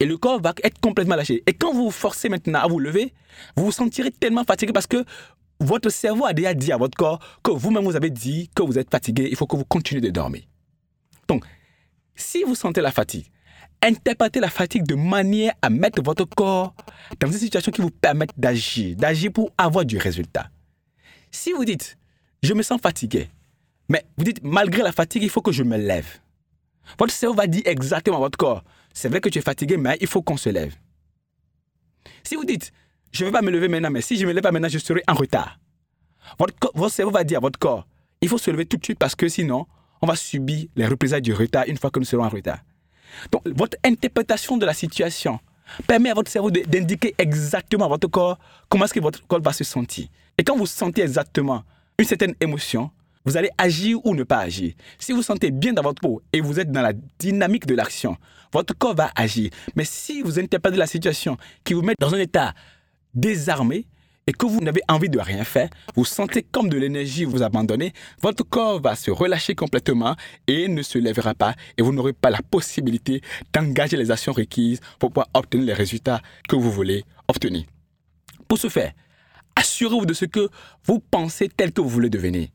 Et 0.00 0.06
le 0.06 0.16
corps 0.16 0.40
va 0.40 0.54
être 0.64 0.80
complètement 0.80 1.16
lâché. 1.16 1.42
Et 1.46 1.52
quand 1.52 1.72
vous 1.72 1.84
vous 1.84 1.90
forcez 1.90 2.30
maintenant 2.30 2.60
à 2.60 2.66
vous 2.66 2.78
lever, 2.78 3.12
vous 3.56 3.66
vous 3.66 3.72
sentirez 3.72 4.10
tellement 4.10 4.44
fatigué 4.44 4.72
parce 4.72 4.86
que 4.86 5.04
votre 5.60 5.90
cerveau 5.90 6.24
a 6.24 6.32
déjà 6.32 6.54
dit 6.54 6.72
à 6.72 6.78
votre 6.78 6.96
corps 6.96 7.20
que 7.42 7.50
vous-même 7.50 7.84
vous 7.84 7.96
avez 7.96 8.10
dit 8.10 8.50
que 8.54 8.62
vous 8.62 8.78
êtes 8.78 8.90
fatigué, 8.90 9.28
il 9.30 9.36
faut 9.36 9.46
que 9.46 9.56
vous 9.56 9.64
continuez 9.64 10.00
de 10.00 10.10
dormir. 10.10 10.42
Donc, 11.28 11.44
si 12.14 12.42
vous 12.42 12.54
sentez 12.54 12.80
la 12.80 12.92
fatigue, 12.92 13.26
interprétez 13.82 14.40
la 14.40 14.50
fatigue 14.50 14.86
de 14.86 14.94
manière 14.94 15.52
à 15.62 15.70
mettre 15.70 16.02
votre 16.02 16.24
corps 16.24 16.74
dans 17.20 17.28
une 17.28 17.38
situation 17.38 17.72
qui 17.72 17.80
vous 17.80 17.90
permette 17.90 18.30
d'agir, 18.36 18.96
d'agir 18.96 19.32
pour 19.32 19.52
avoir 19.56 19.84
du 19.84 19.98
résultat. 19.98 20.50
Si 21.30 21.52
vous 21.52 21.64
dites, 21.64 21.96
je 22.42 22.54
me 22.54 22.62
sens 22.62 22.80
fatigué, 22.80 23.28
mais 23.88 24.04
vous 24.16 24.24
dites, 24.24 24.42
malgré 24.42 24.82
la 24.82 24.92
fatigue, 24.92 25.22
il 25.22 25.30
faut 25.30 25.42
que 25.42 25.52
je 25.52 25.62
me 25.62 25.76
lève. 25.76 26.06
Votre 26.98 27.12
cerveau 27.12 27.36
va 27.36 27.46
dire 27.46 27.62
exactement 27.64 28.16
à 28.16 28.20
votre 28.20 28.38
corps, 28.38 28.64
c'est 28.92 29.08
vrai 29.08 29.20
que 29.20 29.28
tu 29.28 29.38
es 29.38 29.42
fatigué, 29.42 29.76
mais 29.76 29.96
il 30.00 30.06
faut 30.06 30.22
qu'on 30.22 30.36
se 30.36 30.48
lève. 30.48 30.74
Si 32.22 32.34
vous 32.34 32.44
dites, 32.44 32.72
je 33.12 33.24
ne 33.24 33.28
vais 33.28 33.32
pas 33.32 33.42
me 33.42 33.50
lever 33.50 33.68
maintenant, 33.68 33.90
mais 33.90 34.00
si 34.00 34.16
je 34.16 34.22
ne 34.22 34.28
me 34.28 34.32
lève 34.32 34.42
pas 34.42 34.52
maintenant, 34.52 34.68
je 34.68 34.78
serai 34.78 35.02
en 35.08 35.14
retard. 35.14 35.58
Votre, 36.38 36.54
votre, 36.74 36.94
cerveau 36.94 37.12
va 37.12 37.24
dire 37.24 37.38
à 37.38 37.40
votre 37.40 37.58
corps, 37.58 37.86
il 38.20 38.28
faut 38.28 38.38
se 38.38 38.50
lever 38.50 38.66
tout 38.66 38.76
de 38.76 38.84
suite 38.84 38.98
parce 38.98 39.14
que 39.14 39.28
sinon, 39.28 39.66
on 40.02 40.06
va 40.06 40.16
subir 40.16 40.66
les 40.76 40.86
représailles 40.86 41.22
du 41.22 41.32
retard 41.32 41.64
une 41.66 41.76
fois 41.76 41.90
que 41.90 41.98
nous 41.98 42.04
serons 42.04 42.24
en 42.24 42.28
retard. 42.28 42.58
Donc, 43.32 43.42
votre 43.46 43.76
interprétation 43.84 44.56
de 44.56 44.66
la 44.66 44.74
situation 44.74 45.38
permet 45.86 46.10
à 46.10 46.14
votre 46.14 46.30
cerveau 46.30 46.50
d'indiquer 46.50 47.14
exactement 47.18 47.86
à 47.86 47.88
votre 47.88 48.08
corps 48.08 48.38
comment 48.68 48.84
est-ce 48.84 48.94
que 48.94 49.00
votre 49.00 49.26
corps 49.26 49.40
va 49.40 49.52
se 49.52 49.64
sentir. 49.64 50.06
Et 50.38 50.44
quand 50.44 50.56
vous 50.56 50.66
sentez 50.66 51.02
exactement 51.02 51.64
une 51.98 52.04
certaine 52.04 52.34
émotion, 52.40 52.90
vous 53.24 53.36
allez 53.36 53.50
agir 53.58 53.98
ou 54.04 54.14
ne 54.14 54.22
pas 54.22 54.38
agir. 54.38 54.74
Si 54.98 55.12
vous 55.12 55.22
sentez 55.22 55.50
bien 55.50 55.72
dans 55.72 55.82
votre 55.82 56.00
peau 56.00 56.22
et 56.32 56.40
vous 56.40 56.60
êtes 56.60 56.70
dans 56.70 56.82
la 56.82 56.92
dynamique 57.18 57.66
de 57.66 57.74
l'action, 57.74 58.16
votre 58.52 58.76
corps 58.76 58.94
va 58.94 59.10
agir. 59.16 59.50
Mais 59.74 59.84
si 59.84 60.22
vous 60.22 60.38
interprétez 60.38 60.76
la 60.76 60.86
situation 60.86 61.36
qui 61.64 61.74
vous 61.74 61.82
met 61.82 61.94
dans 61.98 62.14
un 62.14 62.18
état 62.18 62.54
désarmé, 63.14 63.86
et 64.26 64.32
que 64.32 64.46
vous 64.46 64.60
n'avez 64.60 64.82
envie 64.88 65.08
de 65.08 65.18
rien 65.18 65.44
faire, 65.44 65.68
vous 65.94 66.04
sentez 66.04 66.42
comme 66.42 66.68
de 66.68 66.76
l'énergie 66.76 67.24
vous 67.24 67.42
abandonner, 67.42 67.92
votre 68.20 68.42
corps 68.42 68.80
va 68.80 68.96
se 68.96 69.10
relâcher 69.10 69.54
complètement 69.54 70.16
et 70.46 70.68
ne 70.68 70.82
se 70.82 70.98
lèvera 70.98 71.34
pas 71.34 71.54
et 71.78 71.82
vous 71.82 71.92
n'aurez 71.92 72.12
pas 72.12 72.30
la 72.30 72.42
possibilité 72.42 73.20
d'engager 73.52 73.96
les 73.96 74.10
actions 74.10 74.32
requises 74.32 74.80
pour 74.98 75.10
pouvoir 75.10 75.28
obtenir 75.34 75.66
les 75.66 75.74
résultats 75.74 76.20
que 76.48 76.56
vous 76.56 76.72
voulez 76.72 77.04
obtenir. 77.28 77.64
Pour 78.48 78.58
ce 78.58 78.68
faire, 78.68 78.92
assurez-vous 79.54 80.06
de 80.06 80.14
ce 80.14 80.24
que 80.24 80.48
vous 80.84 80.98
pensez 80.98 81.48
tel 81.48 81.72
que 81.72 81.80
vous 81.80 81.88
voulez 81.88 82.10
devenir. 82.10 82.48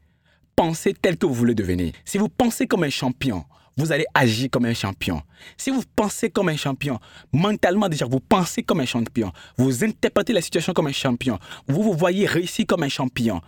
Pensez 0.55 0.93
tel 0.93 1.17
que 1.17 1.25
vous 1.25 1.33
voulez 1.33 1.55
devenir. 1.55 1.93
Si 2.05 2.17
vous 2.17 2.29
pensez 2.29 2.67
comme 2.67 2.83
un 2.83 2.89
champion, 2.89 3.45
vous 3.81 3.91
allez 3.91 4.05
agir 4.13 4.50
comme 4.51 4.65
un 4.65 4.75
champion. 4.75 5.23
Si 5.57 5.71
vous 5.71 5.81
pensez 5.95 6.29
comme 6.29 6.50
un 6.50 6.55
champion, 6.55 7.00
mentalement 7.33 7.89
déjà, 7.89 8.05
vous 8.05 8.19
pensez 8.19 8.61
comme 8.61 8.79
un 8.79 8.85
champion, 8.85 9.31
vous 9.57 9.83
interprétez 9.83 10.33
la 10.33 10.41
situation 10.41 10.71
comme 10.71 10.85
un 10.85 10.91
champion, 10.91 11.39
vous 11.67 11.81
vous 11.81 11.93
voyez 11.93 12.27
réussir 12.27 12.65
comme 12.67 12.83
un 12.83 12.89
champion. 12.89 13.41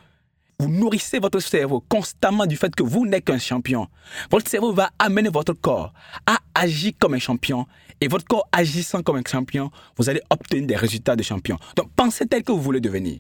Vous 0.60 0.70
nourrissez 0.70 1.20
votre 1.20 1.40
cerveau 1.40 1.84
constamment 1.88 2.48
du 2.48 2.56
fait 2.56 2.74
que 2.74 2.82
vous 2.82 3.06
n'êtes 3.06 3.26
qu'un 3.26 3.38
champion. 3.38 3.88
Votre 4.32 4.50
cerveau 4.50 4.74
va 4.74 4.90
amener 4.98 5.30
votre 5.30 5.54
corps 5.54 5.94
à 6.26 6.38
agir 6.56 6.94
comme 7.00 7.14
un 7.14 7.20
champion. 7.20 7.68
Et 8.02 8.08
votre 8.08 8.26
corps 8.26 8.48
agissant 8.52 9.02
comme 9.02 9.18
un 9.18 9.24
champion, 9.30 9.72
vous 9.98 10.10
allez 10.10 10.22
obtenir 10.30 10.68
des 10.68 10.76
résultats 10.76 11.16
de 11.16 11.24
champion. 11.24 11.58
Donc 11.76 11.90
pensez 11.96 12.26
tel 12.26 12.44
que 12.44 12.52
vous 12.52 12.62
voulez 12.62 12.82
devenir. 12.82 13.20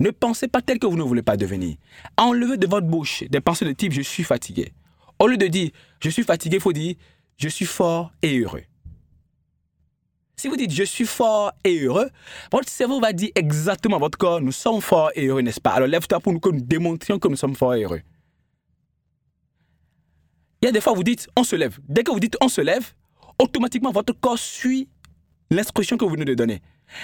Ne 0.00 0.10
pensez 0.10 0.48
pas 0.48 0.62
tel 0.62 0.78
que 0.78 0.86
vous 0.86 0.96
ne 0.96 1.02
voulez 1.02 1.22
pas 1.22 1.36
devenir. 1.36 1.76
Enlevez 2.16 2.56
de 2.56 2.66
votre 2.66 2.86
bouche 2.86 3.24
des 3.28 3.40
pensées 3.40 3.64
de 3.64 3.72
type 3.72 3.92
je 3.92 4.02
suis 4.02 4.24
fatigué. 4.24 4.72
Au 5.18 5.26
lieu 5.26 5.36
de 5.36 5.46
dire 5.46 5.70
je 6.00 6.10
suis 6.10 6.22
fatigué, 6.22 6.56
il 6.56 6.60
faut 6.60 6.72
dire 6.72 6.94
je 7.36 7.48
suis 7.48 7.66
fort 7.66 8.12
et 8.22 8.38
heureux. 8.38 8.62
Si 10.36 10.48
vous 10.48 10.56
dites 10.56 10.72
je 10.72 10.84
suis 10.84 11.06
fort 11.06 11.52
et 11.64 11.78
heureux, 11.80 12.10
votre 12.50 12.68
cerveau 12.68 13.00
va 13.00 13.12
dire 13.12 13.30
exactement 13.34 13.96
à 13.96 14.00
votre 14.00 14.18
corps 14.18 14.40
nous 14.40 14.52
sommes 14.52 14.80
forts 14.80 15.10
et 15.14 15.26
heureux, 15.26 15.42
n'est-ce 15.42 15.60
pas? 15.60 15.70
Alors 15.70 15.88
lève-toi 15.88 16.20
pour 16.20 16.32
nous 16.32 16.40
que 16.40 16.50
nous 16.50 16.60
démontrions 16.60 17.18
que 17.18 17.28
nous 17.28 17.36
sommes 17.36 17.54
forts 17.54 17.74
et 17.74 17.84
heureux. 17.84 18.02
Il 20.60 20.66
y 20.66 20.68
a 20.68 20.72
des 20.72 20.80
fois 20.80 20.92
vous 20.94 21.04
dites 21.04 21.28
on 21.36 21.44
se 21.44 21.56
lève. 21.56 21.78
Dès 21.88 22.02
que 22.02 22.10
vous 22.10 22.20
dites 22.20 22.36
on 22.40 22.48
se 22.48 22.60
lève, 22.60 22.92
automatiquement 23.38 23.92
votre 23.92 24.12
corps 24.12 24.38
suit 24.38 24.88
l'instruction 25.50 25.96
que 25.96 26.04
vous 26.04 26.10
venez 26.10 26.24
de 26.24 26.34
donner. 26.34 26.60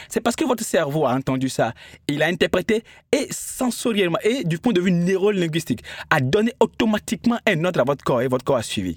C'est 0.08 0.20
parce 0.20 0.36
que 0.36 0.44
votre 0.44 0.64
cerveau 0.64 1.06
a 1.06 1.14
entendu 1.14 1.48
ça, 1.48 1.72
il 2.08 2.22
a 2.22 2.26
interprété 2.26 2.82
et 3.12 3.26
sensoriellement 3.30 4.18
et 4.22 4.44
du 4.44 4.58
point 4.58 4.72
de 4.72 4.80
vue 4.80 4.92
neurolinguistique 4.92 5.82
a 6.10 6.20
donné 6.20 6.52
automatiquement 6.60 7.38
un 7.46 7.64
ordre 7.64 7.80
à 7.80 7.84
votre 7.84 8.04
corps 8.04 8.22
et 8.22 8.28
votre 8.28 8.44
corps 8.44 8.56
a 8.56 8.62
suivi. 8.62 8.96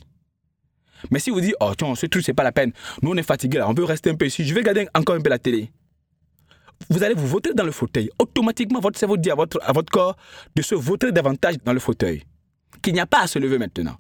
Mais 1.12 1.20
si 1.20 1.30
vous 1.30 1.42
dites, 1.42 1.56
oh 1.60 1.74
tiens, 1.78 1.96
ce 1.96 2.06
truc, 2.06 2.24
c'est 2.24 2.34
pas 2.34 2.44
la 2.44 2.52
peine, 2.52 2.72
nous 3.02 3.12
on 3.12 3.18
est 3.18 3.24
fatigué 3.24 3.58
là, 3.58 3.70
on 3.70 3.74
veut 3.74 3.84
rester 3.84 4.10
un 4.10 4.16
peu 4.16 4.26
ici, 4.26 4.46
je 4.46 4.54
vais 4.54 4.62
regarder 4.62 4.88
encore 4.96 5.16
un 5.16 5.22
peu 5.22 5.30
la 5.30 5.40
télé. 5.40 5.72
Vous 6.90 7.04
allez 7.04 7.14
vous 7.14 7.28
voter 7.28 7.54
dans 7.54 7.64
le 7.64 7.72
fauteuil. 7.72 8.10
Automatiquement, 8.20 8.80
votre 8.82 9.00
cerveau 9.00 9.16
dit 9.16 9.32
à 9.32 9.36
votre, 9.36 9.60
à 9.64 9.72
votre 9.72 9.92
corps 9.92 10.18
de 10.56 10.62
se 10.62 10.76
voter 10.76 11.12
davantage 11.12 11.56
dans 11.64 11.72
le 11.72 11.80
fauteuil. 11.80 12.24
Qu'il 12.82 12.94
n'y 12.94 13.00
a 13.00 13.06
pas 13.06 13.22
à 13.22 13.28
se 13.28 13.40
lever 13.40 13.58
maintenant. 13.58 13.96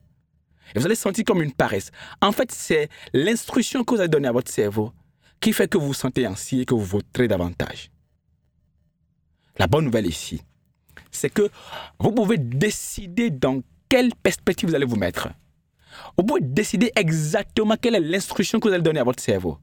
Et 0.75 0.79
vous 0.79 0.85
allez 0.85 0.95
sentir 0.95 1.23
comme 1.23 1.41
une 1.41 1.53
paresse. 1.53 1.91
En 2.21 2.31
fait, 2.31 2.51
c'est 2.51 2.89
l'instruction 3.13 3.83
que 3.83 3.93
vous 3.93 3.99
avez 3.99 4.09
donnée 4.09 4.27
à 4.27 4.31
votre 4.31 4.51
cerveau 4.51 4.91
qui 5.43 5.51
fait 5.51 5.67
que 5.67 5.77
vous 5.77 5.87
vous 5.87 5.93
sentez 5.93 6.25
ainsi 6.25 6.61
et 6.61 6.65
que 6.65 6.73
vous 6.73 6.85
voterez 6.85 7.27
davantage? 7.27 7.91
La 9.59 9.67
bonne 9.67 9.83
nouvelle 9.83 10.07
ici, 10.07 10.41
c'est 11.11 11.29
que 11.29 11.49
vous 11.99 12.13
pouvez 12.13 12.37
décider 12.37 13.29
dans 13.29 13.61
quelle 13.89 14.15
perspective 14.15 14.69
vous 14.69 14.75
allez 14.75 14.85
vous 14.85 14.95
mettre. 14.95 15.27
Vous 16.17 16.23
pouvez 16.23 16.39
décider 16.41 16.93
exactement 16.95 17.75
quelle 17.75 17.95
est 17.95 17.99
l'instruction 17.99 18.59
que 18.59 18.69
vous 18.69 18.73
allez 18.73 18.83
donner 18.83 19.01
à 19.01 19.03
votre 19.03 19.21
cerveau. 19.21 19.59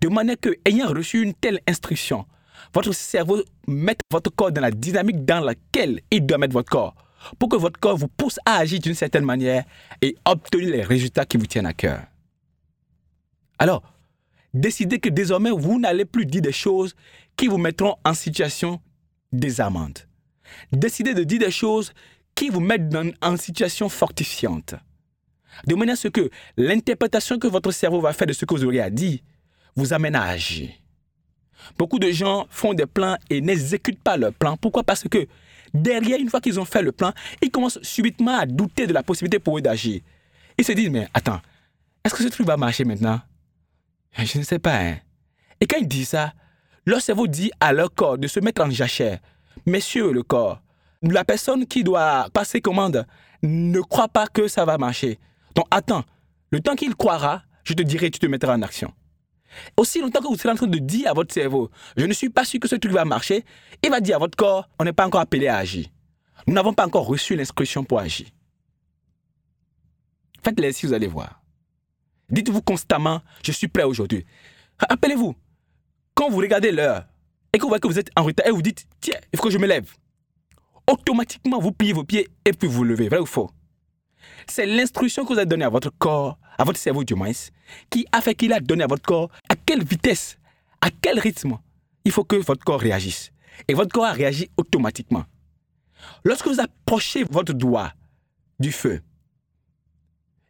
De 0.00 0.08
manière 0.08 0.40
que, 0.40 0.56
ayant 0.64 0.88
reçu 0.88 1.22
une 1.22 1.34
telle 1.34 1.60
instruction, 1.68 2.24
votre 2.72 2.92
cerveau 2.92 3.42
mette 3.68 4.00
votre 4.10 4.34
corps 4.34 4.50
dans 4.50 4.62
la 4.62 4.70
dynamique 4.70 5.26
dans 5.26 5.40
laquelle 5.40 6.00
il 6.10 6.24
doit 6.24 6.38
mettre 6.38 6.54
votre 6.54 6.70
corps, 6.70 6.94
pour 7.38 7.50
que 7.50 7.56
votre 7.56 7.78
corps 7.78 7.98
vous 7.98 8.08
pousse 8.08 8.40
à 8.46 8.56
agir 8.56 8.80
d'une 8.80 8.94
certaine 8.94 9.24
manière 9.24 9.64
et 10.00 10.16
obtenir 10.24 10.70
les 10.70 10.82
résultats 10.82 11.26
qui 11.26 11.36
vous 11.36 11.46
tiennent 11.46 11.66
à 11.66 11.74
cœur. 11.74 12.00
Alors, 13.58 13.82
décidez 14.54 14.98
que 14.98 15.08
désormais, 15.08 15.50
vous 15.50 15.78
n'allez 15.78 16.04
plus 16.04 16.26
dire 16.26 16.42
des 16.42 16.52
choses 16.52 16.94
qui 17.36 17.46
vous 17.46 17.58
mettront 17.58 17.96
en 18.04 18.14
situation 18.14 18.80
désarmante. 19.32 20.08
Décidez 20.72 21.14
de 21.14 21.24
dire 21.24 21.40
des 21.40 21.50
choses 21.50 21.92
qui 22.34 22.48
vous 22.48 22.60
mettent 22.60 22.94
en 23.22 23.36
situation 23.36 23.88
fortifiante. 23.88 24.74
De 25.66 25.74
manière 25.74 25.94
à 25.94 25.96
ce 25.96 26.08
que 26.08 26.30
l'interprétation 26.56 27.38
que 27.38 27.46
votre 27.46 27.70
cerveau 27.70 28.00
va 28.00 28.12
faire 28.12 28.26
de 28.26 28.32
ce 28.32 28.44
que 28.44 28.54
vous 28.54 28.64
aurez 28.64 28.80
à 28.80 28.90
dire 28.90 29.18
vous 29.76 29.92
amène 29.92 30.14
à 30.14 30.24
agir. 30.24 30.70
Beaucoup 31.78 31.98
de 31.98 32.10
gens 32.10 32.46
font 32.50 32.74
des 32.74 32.86
plans 32.86 33.16
et 33.28 33.40
n'exécutent 33.40 34.02
pas 34.02 34.16
leur 34.16 34.32
plan. 34.32 34.56
Pourquoi? 34.56 34.82
Parce 34.82 35.04
que 35.08 35.26
derrière, 35.74 36.18
une 36.18 36.30
fois 36.30 36.40
qu'ils 36.40 36.58
ont 36.58 36.64
fait 36.64 36.82
le 36.82 36.92
plan, 36.92 37.12
ils 37.42 37.50
commencent 37.50 37.80
subitement 37.82 38.38
à 38.38 38.46
douter 38.46 38.86
de 38.86 38.92
la 38.92 39.02
possibilité 39.02 39.38
pour 39.38 39.58
eux 39.58 39.62
d'agir. 39.62 40.00
Ils 40.58 40.64
se 40.64 40.72
disent, 40.72 40.90
mais 40.90 41.08
attends, 41.14 41.40
est-ce 42.04 42.14
que 42.14 42.22
ce 42.22 42.28
truc 42.28 42.46
va 42.46 42.56
marcher 42.56 42.84
maintenant? 42.84 43.20
Je 44.12 44.38
ne 44.38 44.44
sais 44.44 44.58
pas. 44.58 44.78
Hein. 44.78 44.96
Et 45.60 45.66
quand 45.66 45.78
il 45.78 45.88
dit 45.88 46.04
ça, 46.04 46.32
leur 46.86 47.00
cerveau 47.00 47.26
dit 47.26 47.50
à 47.60 47.72
leur 47.72 47.94
corps 47.94 48.18
de 48.18 48.26
se 48.26 48.40
mettre 48.40 48.62
en 48.62 48.70
jachère. 48.70 49.18
Messieurs, 49.66 50.12
le 50.12 50.22
corps, 50.22 50.60
la 51.02 51.24
personne 51.24 51.66
qui 51.66 51.84
doit 51.84 52.28
passer 52.32 52.60
commande 52.60 53.06
ne 53.42 53.80
croit 53.80 54.08
pas 54.08 54.26
que 54.26 54.48
ça 54.48 54.64
va 54.64 54.78
marcher. 54.78 55.18
Donc 55.54 55.66
attends, 55.70 56.04
le 56.50 56.60
temps 56.60 56.74
qu'il 56.74 56.94
croira, 56.94 57.42
je 57.64 57.74
te 57.74 57.82
dirai, 57.82 58.10
tu 58.10 58.18
te 58.18 58.26
mettras 58.26 58.54
en 58.54 58.62
action. 58.62 58.92
Aussi 59.76 60.00
longtemps 60.00 60.20
que 60.20 60.28
vous 60.28 60.36
serez 60.36 60.50
en 60.52 60.56
train 60.56 60.66
de 60.66 60.78
dire 60.78 61.10
à 61.10 61.12
votre 61.12 61.34
cerveau, 61.34 61.70
je 61.96 62.06
ne 62.06 62.12
suis 62.12 62.28
pas 62.30 62.44
sûr 62.44 62.60
que 62.60 62.68
ce 62.68 62.76
truc 62.76 62.92
va 62.92 63.04
marcher, 63.04 63.44
il 63.82 63.90
va 63.90 64.00
dire 64.00 64.16
à 64.16 64.18
votre 64.18 64.36
corps, 64.36 64.68
on 64.78 64.84
n'est 64.84 64.92
pas 64.92 65.06
encore 65.06 65.20
appelé 65.20 65.48
à 65.48 65.56
agir. 65.56 65.86
Nous 66.46 66.54
n'avons 66.54 66.72
pas 66.72 66.86
encore 66.86 67.06
reçu 67.06 67.36
l'inscription 67.36 67.84
pour 67.84 67.98
agir. 67.98 68.26
Faites-le 70.42 70.72
si 70.72 70.86
vous 70.86 70.92
allez 70.92 71.06
voir. 71.06 71.39
Dites-vous 72.30 72.62
constamment, 72.62 73.22
je 73.44 73.52
suis 73.52 73.68
prêt 73.68 73.82
aujourd'hui. 73.82 74.24
Rappelez-vous, 74.78 75.34
quand 76.14 76.30
vous 76.30 76.38
regardez 76.38 76.70
l'heure 76.70 77.04
et 77.52 77.58
que 77.58 77.62
vous 77.62 77.68
voyez 77.68 77.80
que 77.80 77.88
vous 77.88 77.98
êtes 77.98 78.10
en 78.16 78.24
retard 78.24 78.46
et 78.46 78.50
vous 78.50 78.62
dites, 78.62 78.86
tiens, 79.00 79.18
il 79.32 79.36
faut 79.36 79.44
que 79.44 79.50
je 79.50 79.58
me 79.58 79.66
lève. 79.66 79.90
Automatiquement, 80.86 81.58
vous 81.58 81.72
pliez 81.72 81.92
vos 81.92 82.04
pieds 82.04 82.28
et 82.44 82.52
puis 82.52 82.68
vous 82.68 82.84
levez. 82.84 83.08
Vrai 83.08 83.18
ou 83.18 83.26
faux 83.26 83.50
C'est 84.46 84.66
l'instruction 84.66 85.24
que 85.24 85.32
vous 85.32 85.38
avez 85.38 85.46
donnée 85.46 85.64
à 85.64 85.68
votre 85.68 85.90
corps, 85.90 86.38
à 86.58 86.64
votre 86.64 86.78
cerveau 86.78 87.04
du 87.04 87.14
moins, 87.14 87.32
qui 87.90 88.06
a 88.12 88.20
fait 88.20 88.34
qu'il 88.34 88.52
a 88.52 88.60
donné 88.60 88.84
à 88.84 88.86
votre 88.86 89.02
corps 89.02 89.30
à 89.48 89.56
quelle 89.56 89.84
vitesse, 89.84 90.38
à 90.80 90.90
quel 90.90 91.18
rythme 91.18 91.58
il 92.04 92.12
faut 92.12 92.24
que 92.24 92.36
votre 92.36 92.64
corps 92.64 92.80
réagisse. 92.80 93.30
Et 93.68 93.74
votre 93.74 93.92
corps 93.92 94.06
a 94.06 94.12
réagi 94.12 94.50
automatiquement. 94.56 95.24
Lorsque 96.24 96.46
vous 96.46 96.60
approchez 96.60 97.24
votre 97.24 97.52
doigt 97.52 97.92
du 98.58 98.72
feu, 98.72 99.02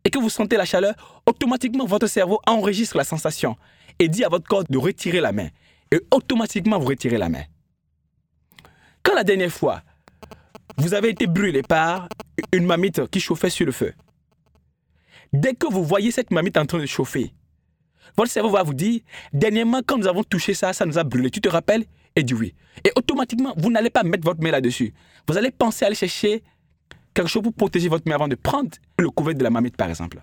et 0.05 0.11
que 0.11 0.19
vous 0.19 0.31
sentez 0.31 0.57
la 0.57 0.65
chaleur, 0.65 1.23
automatiquement 1.27 1.85
votre 1.85 2.07
cerveau 2.07 2.41
enregistre 2.47 2.97
la 2.97 3.05
sensation 3.05 3.57
et 3.99 4.09
dit 4.09 4.25
à 4.25 4.29
votre 4.29 4.47
corps 4.49 4.65
de 4.69 4.79
retirer 4.79 5.21
la 5.21 5.33
main. 5.33 5.49
Et 5.93 6.01
automatiquement 6.11 6.79
vous 6.79 6.87
retirez 6.87 7.19
la 7.19 7.29
main. 7.29 7.43
Quand 9.03 9.15
la 9.15 9.25
dernière 9.25 9.53
fois, 9.53 9.83
vous 10.77 10.95
avez 10.95 11.11
été 11.11 11.27
brûlé 11.27 11.63
par 11.63 12.09
une 12.53 12.67
mamite 12.67 13.07
qui 13.09 13.21
chauffait 13.21 13.51
sur 13.51 13.67
le 13.67 13.73
feu, 13.73 13.93
dès 15.33 15.55
que 15.55 15.67
vous 15.71 15.85
voyez 15.85 16.11
cette 16.11 16.31
mamite 16.31 16.57
en 16.57 16.67
train 16.67 16.79
de 16.79 16.87
chauffer, 16.87 17.33
votre 18.17 18.31
cerveau 18.31 18.51
va 18.51 18.63
vous 18.63 18.75
dire, 18.75 19.01
dernièrement, 19.33 19.81
quand 19.87 19.99
nous 19.99 20.07
avons 20.07 20.25
touché 20.25 20.55
ça, 20.55 20.73
ça 20.73 20.85
nous 20.85 20.99
a 20.99 21.05
brûlé. 21.05 21.31
Tu 21.31 21.41
te 21.41 21.49
rappelles? 21.49 21.85
Et 22.17 22.23
dit 22.23 22.35
oui. 22.35 22.55
Et 22.85 22.91
automatiquement, 22.97 23.55
vous 23.57 23.71
n'allez 23.71 23.91
pas 23.91 24.03
mettre 24.03 24.25
votre 24.25 24.43
main 24.43 24.51
là-dessus. 24.51 24.93
Vous 25.29 25.37
allez 25.37 25.51
penser 25.51 25.85
à 25.85 25.87
aller 25.87 25.95
chercher 25.95 26.43
quelque 27.15 27.29
chose 27.29 27.43
pour 27.43 27.53
protéger 27.53 27.89
votre 27.89 28.09
main 28.09 28.15
avant 28.15 28.29
de 28.29 28.35
prendre 28.35 28.71
le 28.99 29.11
couvercle 29.11 29.39
de 29.39 29.45
la 29.45 29.51
mamite, 29.51 29.77
par 29.77 29.89
exemple. 29.89 30.23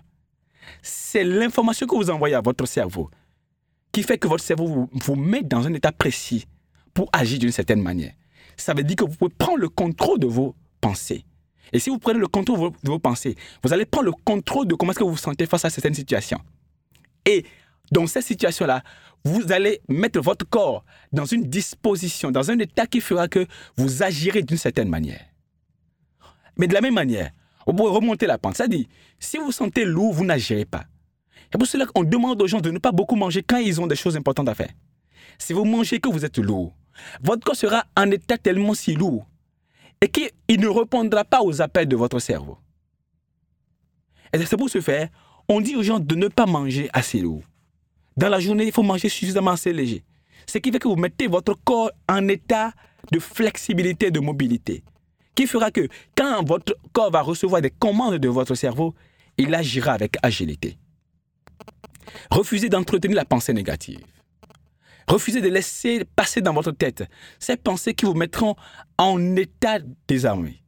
C'est 0.81 1.23
l'information 1.23 1.87
que 1.87 1.95
vous 1.95 2.09
envoyez 2.09 2.35
à 2.35 2.41
votre 2.41 2.65
cerveau 2.65 3.09
qui 3.91 4.03
fait 4.03 4.17
que 4.17 4.27
votre 4.27 4.43
cerveau 4.43 4.67
vous, 4.67 4.89
vous 4.91 5.15
met 5.15 5.41
dans 5.41 5.65
un 5.65 5.73
état 5.73 5.91
précis 5.91 6.45
pour 6.93 7.09
agir 7.13 7.39
d'une 7.39 7.51
certaine 7.51 7.81
manière. 7.81 8.13
Ça 8.57 8.73
veut 8.73 8.83
dire 8.83 8.95
que 8.95 9.05
vous 9.05 9.15
pouvez 9.15 9.33
prendre 9.37 9.59
le 9.59 9.69
contrôle 9.69 10.19
de 10.19 10.27
vos 10.27 10.55
pensées. 10.81 11.25
Et 11.73 11.79
si 11.79 11.89
vous 11.89 11.99
prenez 11.99 12.19
le 12.19 12.27
contrôle 12.27 12.71
de 12.83 12.89
vos, 12.89 12.99
pensées, 12.99 13.35
vous 13.63 13.73
allez 13.73 13.85
prendre 13.85 14.05
le 14.05 14.11
contrôle 14.11 14.67
de 14.67 14.75
comment 14.75 14.91
est-ce 14.91 14.99
que 14.99 15.03
vous 15.03 15.11
vous 15.11 15.17
sentez 15.17 15.45
face 15.45 15.65
à 15.65 15.69
certaines 15.69 15.93
situations. 15.93 16.39
Et 17.25 17.45
dans 17.91 18.07
cette 18.07 18.23
situation-là, 18.23 18.83
vous 19.23 19.51
allez 19.51 19.81
mettre 19.89 20.21
votre 20.21 20.47
corps 20.47 20.85
dans 21.11 21.25
une 21.25 21.43
disposition, 21.43 22.31
dans 22.31 22.51
un 22.51 22.59
état 22.59 22.87
qui 22.87 23.01
fera 23.01 23.27
que 23.27 23.45
vous 23.75 24.03
agirez 24.03 24.43
d'une 24.43 24.57
certaine 24.57 24.89
manière. 24.89 25.21
Mais 26.57 26.67
de 26.67 26.73
la 26.73 26.81
même 26.81 26.93
manière, 26.93 27.31
vous 27.65 27.73
pouvez 27.73 27.89
remonter 27.89 28.25
la 28.25 28.37
pente. 28.37 28.61
Dit, 28.69 28.87
si 29.19 29.37
vous 29.37 29.45
vous 29.45 29.51
sentez 29.51 29.85
lourd, 29.85 30.13
vous 30.13 30.25
n'agirez 30.25 30.65
pas. 30.65 30.85
C'est 31.51 31.57
pour 31.57 31.67
cela 31.67 31.85
qu'on 31.85 32.03
demande 32.03 32.41
aux 32.41 32.47
gens 32.47 32.61
de 32.61 32.71
ne 32.71 32.79
pas 32.79 32.91
beaucoup 32.91 33.15
manger 33.15 33.43
quand 33.43 33.57
ils 33.57 33.79
ont 33.79 33.87
des 33.87 33.95
choses 33.95 34.17
importantes 34.17 34.49
à 34.49 34.55
faire. 34.55 34.71
Si 35.37 35.53
vous 35.53 35.65
mangez 35.65 35.99
que 35.99 36.09
vous 36.09 36.25
êtes 36.25 36.37
lourd, 36.37 36.73
votre 37.21 37.43
corps 37.43 37.55
sera 37.55 37.85
en 37.95 38.09
état 38.11 38.37
tellement 38.37 38.73
si 38.73 38.95
lourd 38.95 39.27
et 40.01 40.09
qu'il 40.09 40.59
ne 40.59 40.67
répondra 40.67 41.23
pas 41.23 41.41
aux 41.41 41.61
appels 41.61 41.87
de 41.87 41.95
votre 41.95 42.19
cerveau. 42.19 42.57
Et 44.33 44.45
c'est 44.45 44.57
pour 44.57 44.69
ce 44.69 44.81
faire, 44.81 45.09
on 45.47 45.61
dit 45.61 45.75
aux 45.75 45.83
gens 45.83 45.99
de 45.99 46.15
ne 46.15 46.27
pas 46.27 46.45
manger 46.45 46.89
assez 46.93 47.19
lourd. 47.19 47.43
Dans 48.17 48.29
la 48.29 48.39
journée, 48.39 48.65
il 48.65 48.71
faut 48.71 48.83
manger 48.83 49.09
suffisamment 49.09 49.51
assez 49.51 49.71
léger. 49.71 50.03
Ce 50.47 50.57
qui 50.57 50.71
fait 50.71 50.79
que 50.79 50.87
vous 50.87 50.95
mettez 50.95 51.27
votre 51.27 51.53
corps 51.63 51.91
en 52.09 52.27
état 52.27 52.73
de 53.11 53.19
flexibilité, 53.19 54.11
de 54.11 54.19
mobilité. 54.19 54.83
Qui 55.37 55.45
fera 55.45 55.69
que 55.69 55.87
quand 56.15 56.43
votre 56.43 56.75
corps 56.93 57.11
va 57.11 57.21
recevoir 57.21 57.61
des 57.61 57.69
commandes 57.69 58.15
de 58.15 58.27
votre 58.27 58.55
cerveau, 58.55 58.95
il 59.37 59.53
agira 59.53 59.93
avec 59.93 60.17
agilité. 60.23 60.79
Refusez 62.31 62.69
d'entretenir 62.69 63.15
la 63.15 63.23
pensée 63.23 63.53
négative. 63.53 64.03
Refusez 65.07 65.39
de 65.39 65.47
laisser 65.47 66.05
passer 66.15 66.41
dans 66.41 66.53
votre 66.53 66.71
tête 66.71 67.03
ces 67.37 67.55
pensées 67.55 67.93
qui 67.93 68.05
vous 68.05 68.15
mettront 68.15 68.55
en 68.97 69.35
état 69.35 69.77
désarmé. 70.07 70.63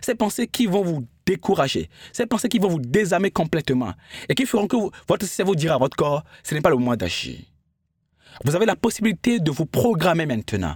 Ces 0.00 0.16
pensées 0.16 0.48
qui 0.48 0.66
vont 0.66 0.82
vous 0.82 1.06
décourager. 1.24 1.88
Ces 2.12 2.26
pensées 2.26 2.48
qui 2.48 2.58
vont 2.58 2.70
vous 2.70 2.80
désarmer 2.80 3.30
complètement 3.30 3.92
et 4.28 4.34
qui 4.34 4.46
feront 4.46 4.66
que 4.66 4.76
votre 5.06 5.26
cerveau 5.26 5.54
dira 5.54 5.76
à 5.76 5.78
votre 5.78 5.96
corps, 5.96 6.24
ce 6.42 6.56
n'est 6.56 6.60
pas 6.60 6.70
le 6.70 6.76
moment 6.76 6.96
d'agir. 6.96 7.38
Vous 8.44 8.56
avez 8.56 8.66
la 8.66 8.74
possibilité 8.74 9.38
de 9.38 9.52
vous 9.52 9.66
programmer 9.66 10.26
maintenant, 10.26 10.74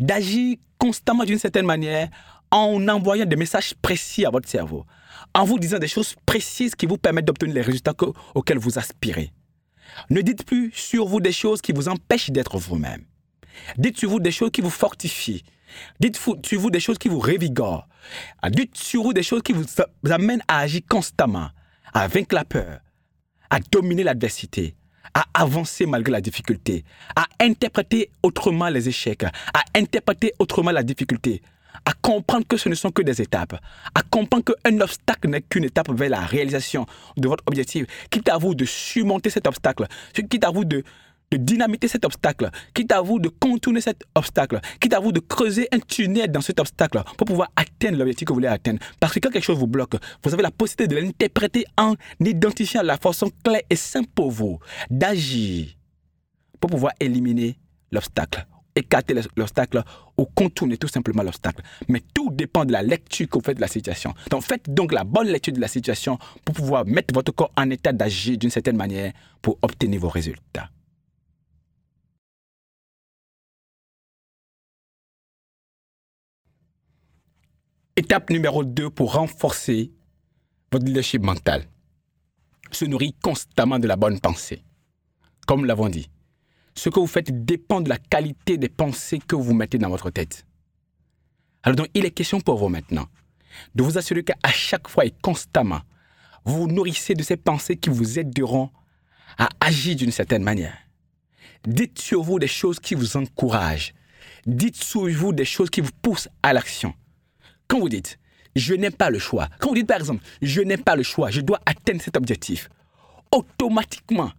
d'agir 0.00 0.56
constamment 0.76 1.24
d'une 1.24 1.38
certaine 1.38 1.66
manière 1.66 2.08
en 2.54 2.86
envoyant 2.86 3.26
des 3.26 3.34
messages 3.34 3.74
précis 3.82 4.24
à 4.24 4.30
votre 4.30 4.48
cerveau, 4.48 4.86
en 5.34 5.44
vous 5.44 5.58
disant 5.58 5.80
des 5.80 5.88
choses 5.88 6.14
précises 6.24 6.76
qui 6.76 6.86
vous 6.86 6.96
permettent 6.96 7.24
d'obtenir 7.24 7.56
les 7.56 7.62
résultats 7.62 7.94
auxquels 8.32 8.58
vous 8.58 8.78
aspirez. 8.78 9.32
Ne 10.08 10.20
dites 10.20 10.46
plus 10.46 10.70
sur 10.72 11.06
vous 11.06 11.20
des 11.20 11.32
choses 11.32 11.60
qui 11.60 11.72
vous 11.72 11.88
empêchent 11.88 12.30
d'être 12.30 12.56
vous-même. 12.56 13.02
Dites 13.76 13.98
sur 13.98 14.08
vous 14.08 14.20
des 14.20 14.30
choses 14.30 14.52
qui 14.52 14.60
vous 14.60 14.70
fortifient. 14.70 15.42
Dites 15.98 16.16
sur 16.16 16.60
vous 16.60 16.70
des 16.70 16.78
choses 16.78 16.98
qui 16.98 17.08
vous 17.08 17.18
révigorent. 17.18 17.88
Dites 18.50 18.76
sur 18.76 19.02
vous 19.02 19.12
des 19.12 19.24
choses 19.24 19.42
qui 19.42 19.52
vous 19.52 19.66
amènent 20.08 20.42
à 20.46 20.60
agir 20.60 20.82
constamment, 20.88 21.48
à 21.92 22.06
vaincre 22.06 22.36
la 22.36 22.44
peur, 22.44 22.78
à 23.50 23.58
dominer 23.58 24.04
l'adversité, 24.04 24.76
à 25.12 25.24
avancer 25.34 25.86
malgré 25.86 26.12
la 26.12 26.20
difficulté, 26.20 26.84
à 27.16 27.26
interpréter 27.40 28.10
autrement 28.22 28.68
les 28.68 28.88
échecs, 28.88 29.24
à 29.24 29.64
interpréter 29.74 30.34
autrement 30.38 30.70
la 30.70 30.84
difficulté, 30.84 31.42
à 31.84 31.92
comprendre 32.00 32.46
que 32.46 32.56
ce 32.56 32.68
ne 32.68 32.74
sont 32.74 32.90
que 32.90 33.02
des 33.02 33.20
étapes, 33.20 33.54
à 33.94 34.02
comprendre 34.02 34.44
qu'un 34.44 34.80
obstacle 34.80 35.28
n'est 35.28 35.42
qu'une 35.42 35.64
étape 35.64 35.90
vers 35.90 36.10
la 36.10 36.20
réalisation 36.20 36.86
de 37.16 37.28
votre 37.28 37.44
objectif, 37.46 37.86
quitte 38.10 38.28
à 38.28 38.38
vous 38.38 38.54
de 38.54 38.64
surmonter 38.64 39.30
cet 39.30 39.46
obstacle, 39.46 39.86
quitte 40.28 40.44
à 40.44 40.50
vous 40.50 40.64
de, 40.64 40.82
de 41.30 41.36
dynamiter 41.36 41.88
cet 41.88 42.04
obstacle, 42.04 42.50
quitte 42.72 42.92
à 42.92 43.00
vous 43.00 43.18
de 43.18 43.28
contourner 43.28 43.80
cet 43.80 44.04
obstacle, 44.14 44.60
quitte 44.80 44.94
à 44.94 45.00
vous 45.00 45.12
de 45.12 45.20
creuser 45.20 45.68
un 45.72 45.80
tunnel 45.80 46.30
dans 46.30 46.40
cet 46.40 46.60
obstacle 46.60 47.02
pour 47.16 47.26
pouvoir 47.26 47.50
atteindre 47.56 47.98
l'objectif 47.98 48.26
que 48.26 48.32
vous 48.32 48.36
voulez 48.36 48.48
atteindre. 48.48 48.80
Parce 49.00 49.12
que 49.12 49.18
quand 49.18 49.30
quelque 49.30 49.44
chose 49.44 49.58
vous 49.58 49.66
bloque, 49.66 49.96
vous 50.22 50.32
avez 50.32 50.42
la 50.42 50.50
possibilité 50.50 50.94
de 50.94 51.00
l'interpréter 51.00 51.64
en 51.76 51.94
identifiant 52.20 52.82
la 52.82 52.96
façon 52.96 53.30
claire 53.42 53.62
et 53.68 53.76
simple 53.76 54.08
pour 54.14 54.30
vous 54.30 54.58
d'agir 54.90 55.68
pour 56.60 56.70
pouvoir 56.70 56.92
éliminer 57.00 57.58
l'obstacle 57.90 58.46
écarter 58.76 59.14
l'obstacle 59.36 59.82
ou 60.16 60.26
contourner 60.26 60.76
tout 60.76 60.88
simplement 60.88 61.22
l'obstacle. 61.22 61.62
Mais 61.88 62.02
tout 62.12 62.30
dépend 62.30 62.64
de 62.64 62.72
la 62.72 62.82
lecture 62.82 63.28
que 63.28 63.38
vous 63.38 63.44
faites 63.44 63.56
de 63.56 63.60
la 63.60 63.68
situation. 63.68 64.14
Donc 64.30 64.42
faites 64.42 64.72
donc 64.72 64.92
la 64.92 65.04
bonne 65.04 65.28
lecture 65.28 65.52
de 65.52 65.60
la 65.60 65.68
situation 65.68 66.18
pour 66.44 66.54
pouvoir 66.54 66.84
mettre 66.86 67.14
votre 67.14 67.32
corps 67.32 67.52
en 67.56 67.70
état 67.70 67.92
d'agir 67.92 68.38
d'une 68.38 68.50
certaine 68.50 68.76
manière 68.76 69.12
pour 69.42 69.58
obtenir 69.62 70.00
vos 70.00 70.08
résultats. 70.08 70.70
Étape 77.96 78.30
numéro 78.30 78.64
2 78.64 78.90
pour 78.90 79.12
renforcer 79.14 79.92
votre 80.72 80.84
leadership 80.84 81.22
mental. 81.22 81.64
Se 82.72 82.84
nourrir 82.84 83.12
constamment 83.22 83.78
de 83.78 83.86
la 83.86 83.94
bonne 83.94 84.18
pensée. 84.18 84.64
Comme 85.46 85.64
l'avons 85.64 85.88
dit, 85.88 86.08
ce 86.74 86.88
que 86.88 87.00
vous 87.00 87.06
faites 87.06 87.44
dépend 87.44 87.80
de 87.80 87.88
la 87.88 87.98
qualité 87.98 88.58
des 88.58 88.68
pensées 88.68 89.18
que 89.18 89.36
vous 89.36 89.54
mettez 89.54 89.78
dans 89.78 89.88
votre 89.88 90.10
tête. 90.10 90.46
Alors 91.62 91.76
donc, 91.76 91.88
il 91.94 92.04
est 92.04 92.10
question 92.10 92.40
pour 92.40 92.58
vous 92.58 92.68
maintenant 92.68 93.06
de 93.74 93.82
vous 93.82 93.98
assurer 93.98 94.24
qu'à 94.24 94.36
chaque 94.52 94.88
fois 94.88 95.04
et 95.04 95.14
constamment, 95.22 95.80
vous 96.44 96.62
vous 96.62 96.66
nourrissez 96.66 97.14
de 97.14 97.22
ces 97.22 97.36
pensées 97.36 97.76
qui 97.76 97.90
vous 97.90 98.18
aideront 98.18 98.70
à 99.38 99.48
agir 99.60 99.96
d'une 99.96 100.10
certaine 100.10 100.42
manière. 100.42 100.76
Dites 101.66 101.98
sur 101.98 102.22
vous 102.22 102.38
des 102.38 102.48
choses 102.48 102.78
qui 102.78 102.94
vous 102.94 103.16
encouragent. 103.16 103.94
Dites 104.46 104.76
sur 104.76 105.08
vous 105.08 105.32
des 105.32 105.44
choses 105.44 105.70
qui 105.70 105.80
vous 105.80 105.92
poussent 106.02 106.28
à 106.42 106.52
l'action. 106.52 106.94
Quand 107.66 107.80
vous 107.80 107.88
dites, 107.88 108.18
je 108.54 108.74
n'ai 108.74 108.90
pas 108.90 109.10
le 109.10 109.18
choix, 109.18 109.48
quand 109.58 109.68
vous 109.70 109.74
dites 109.74 109.86
par 109.86 109.96
exemple, 109.96 110.22
je 110.42 110.60
n'ai 110.60 110.76
pas 110.76 110.96
le 110.96 111.02
choix, 111.02 111.30
je 111.30 111.40
dois 111.40 111.60
atteindre 111.66 112.02
cet 112.02 112.16
objectif, 112.16 112.68
automatiquement, 113.32 114.30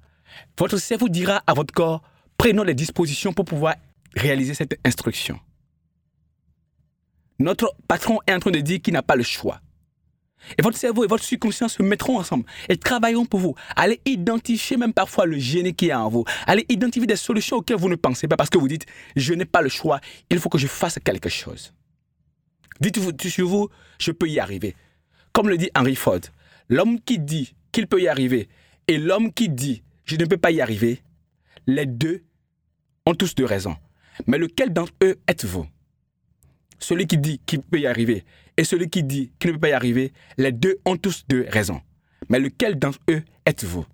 votre 0.58 0.78
cerveau 0.78 1.10
dira 1.10 1.44
à 1.48 1.54
votre 1.54 1.74
corps, 1.74 2.02
prenons 2.38 2.64
les 2.64 2.74
dispositions 2.74 3.34
pour 3.34 3.46
pouvoir 3.46 3.76
réaliser 4.16 4.54
cette 4.54 4.80
instruction. 4.86 5.40
Notre 7.40 7.76
patron 7.88 8.20
est 8.28 8.34
en 8.34 8.40
train 8.40 8.52
de 8.52 8.60
dire 8.60 8.82
qu'il 8.82 8.94
n'a 8.94 9.04
pas 9.04 9.16
le 9.16 9.24
choix. 9.24 9.60
Et 10.58 10.62
votre 10.62 10.78
cerveau 10.78 11.04
et 11.04 11.08
votre 11.08 11.24
subconscient 11.24 11.68
se 11.68 11.82
mettront 11.82 12.20
ensemble 12.20 12.46
et 12.70 12.78
travailleront 12.78 13.26
pour 13.26 13.40
vous. 13.40 13.56
Allez 13.76 14.00
identifier 14.06 14.78
même 14.78 14.94
parfois 14.94 15.26
le 15.26 15.38
génie 15.38 15.74
qui 15.74 15.90
est 15.90 15.94
en 15.94 16.08
vous. 16.08 16.24
Allez 16.46 16.66
identifier 16.70 17.08
des 17.08 17.16
solutions 17.16 17.58
auxquelles 17.58 17.78
vous 17.78 17.90
ne 17.90 17.96
pensez 17.96 18.28
pas 18.28 18.38
parce 18.38 18.50
que 18.50 18.58
vous 18.58 18.68
dites, 18.68 18.86
je 19.16 19.34
n'ai 19.34 19.46
pas 19.46 19.62
le 19.62 19.70
choix, 19.70 20.00
il 20.30 20.40
faut 20.40 20.50
que 20.50 20.58
je 20.58 20.68
fasse 20.68 21.00
quelque 21.04 21.30
chose. 21.30 21.74
Dites-vous 22.80 23.12
sur 23.28 23.48
vous, 23.48 23.70
je 24.00 24.12
peux 24.12 24.28
y 24.28 24.40
arriver. 24.40 24.76
Comme 25.34 25.50
le 25.50 25.58
dit 25.58 25.70
Henry 25.76 25.96
Ford, 25.96 26.20
l'homme 26.70 27.00
qui 27.02 27.20
dit 27.20 27.56
qu'il 27.72 27.88
peut 27.88 28.02
y 28.02 28.08
arriver 28.08 28.48
et 28.88 28.98
l'homme 28.98 29.34
qui 29.34 29.50
dit, 29.50 29.84
je 30.06 30.16
ne 30.16 30.26
peux 30.26 30.38
pas 30.38 30.52
y 30.52 30.62
arriver, 30.62 31.02
les 31.68 31.86
deux 31.86 32.24
ont 33.06 33.16
tous 33.16 33.36
deux 33.36 33.46
raisons. 33.46 33.76
Mais 34.28 34.38
lequel 34.38 34.72
d'entre 34.72 34.94
eux 35.04 35.18
êtes-vous? 35.28 35.68
Celui 36.80 37.08
qui 37.08 37.18
dit 37.18 37.40
qu'il 37.46 37.62
peut 37.62 37.80
y 37.80 37.88
arriver 37.88 38.24
et 38.58 38.64
celui 38.64 38.90
qui 38.90 39.04
dit 39.04 39.32
qu'il 39.40 39.52
ne 39.52 39.56
peut 39.56 39.62
pas 39.62 39.70
y 39.70 39.74
arriver, 39.74 40.14
les 40.38 40.52
deux 40.52 40.78
ont 40.86 40.98
tous 40.98 41.26
deux 41.28 41.46
raisons. 41.50 41.82
Mais 42.30 42.40
lequel 42.40 42.78
d'entre 42.78 43.00
eux 43.10 43.24
êtes-vous? 43.46 43.86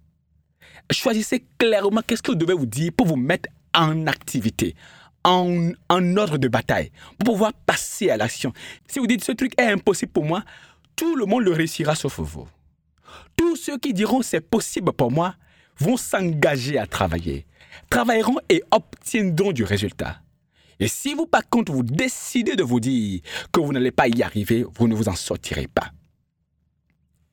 Choisissez 0.92 1.46
clairement 1.58 2.02
qu'est-ce 2.06 2.22
que 2.22 2.32
vous 2.32 2.38
devez 2.38 2.54
vous 2.54 2.66
dire 2.66 2.92
pour 2.96 3.08
vous 3.08 3.16
mettre 3.16 3.50
en 3.74 4.08
activité, 4.08 4.76
en, 5.24 5.72
en 5.90 6.18
ordre 6.18 6.38
de 6.38 6.48
bataille, 6.48 6.92
pour 7.20 7.34
pouvoir 7.34 7.54
passer 7.54 8.10
à 8.10 8.18
l'action. 8.18 8.52
Si 8.88 9.00
vous 9.00 9.08
dites 9.08 9.24
ce 9.24 9.32
truc 9.32 9.54
est 9.60 9.72
impossible 9.72 10.12
pour 10.12 10.26
moi, 10.26 10.44
tout 10.96 11.16
le 11.16 11.26
monde 11.26 11.44
le 11.44 11.54
réussira 11.54 11.96
sauf 11.96 12.20
vous. 12.20 12.48
Tous 13.36 13.56
ceux 13.56 13.78
qui 13.78 13.94
diront 13.94 14.22
c'est 14.22 14.42
possible 14.42 14.92
pour 14.94 15.12
moi 15.12 15.36
vont 15.78 15.98
s'engager 15.98 16.78
à 16.78 16.86
travailler 16.86 17.46
travailleront 17.90 18.38
et 18.50 18.64
obtiendront 18.72 19.52
du 19.52 19.64
résultat. 19.64 20.22
Et 20.80 20.88
si 20.88 21.14
vous, 21.14 21.28
par 21.28 21.48
contre, 21.48 21.72
vous 21.72 21.84
décidez 21.84 22.56
de 22.56 22.64
vous 22.64 22.80
dire 22.80 23.22
que 23.52 23.60
vous 23.60 23.72
n'allez 23.72 23.92
pas 23.92 24.08
y 24.08 24.24
arriver, 24.24 24.66
vous 24.78 24.88
ne 24.88 24.96
vous 24.96 25.10
en 25.10 25.16
sortirez 25.16 25.68
pas. 25.68 25.92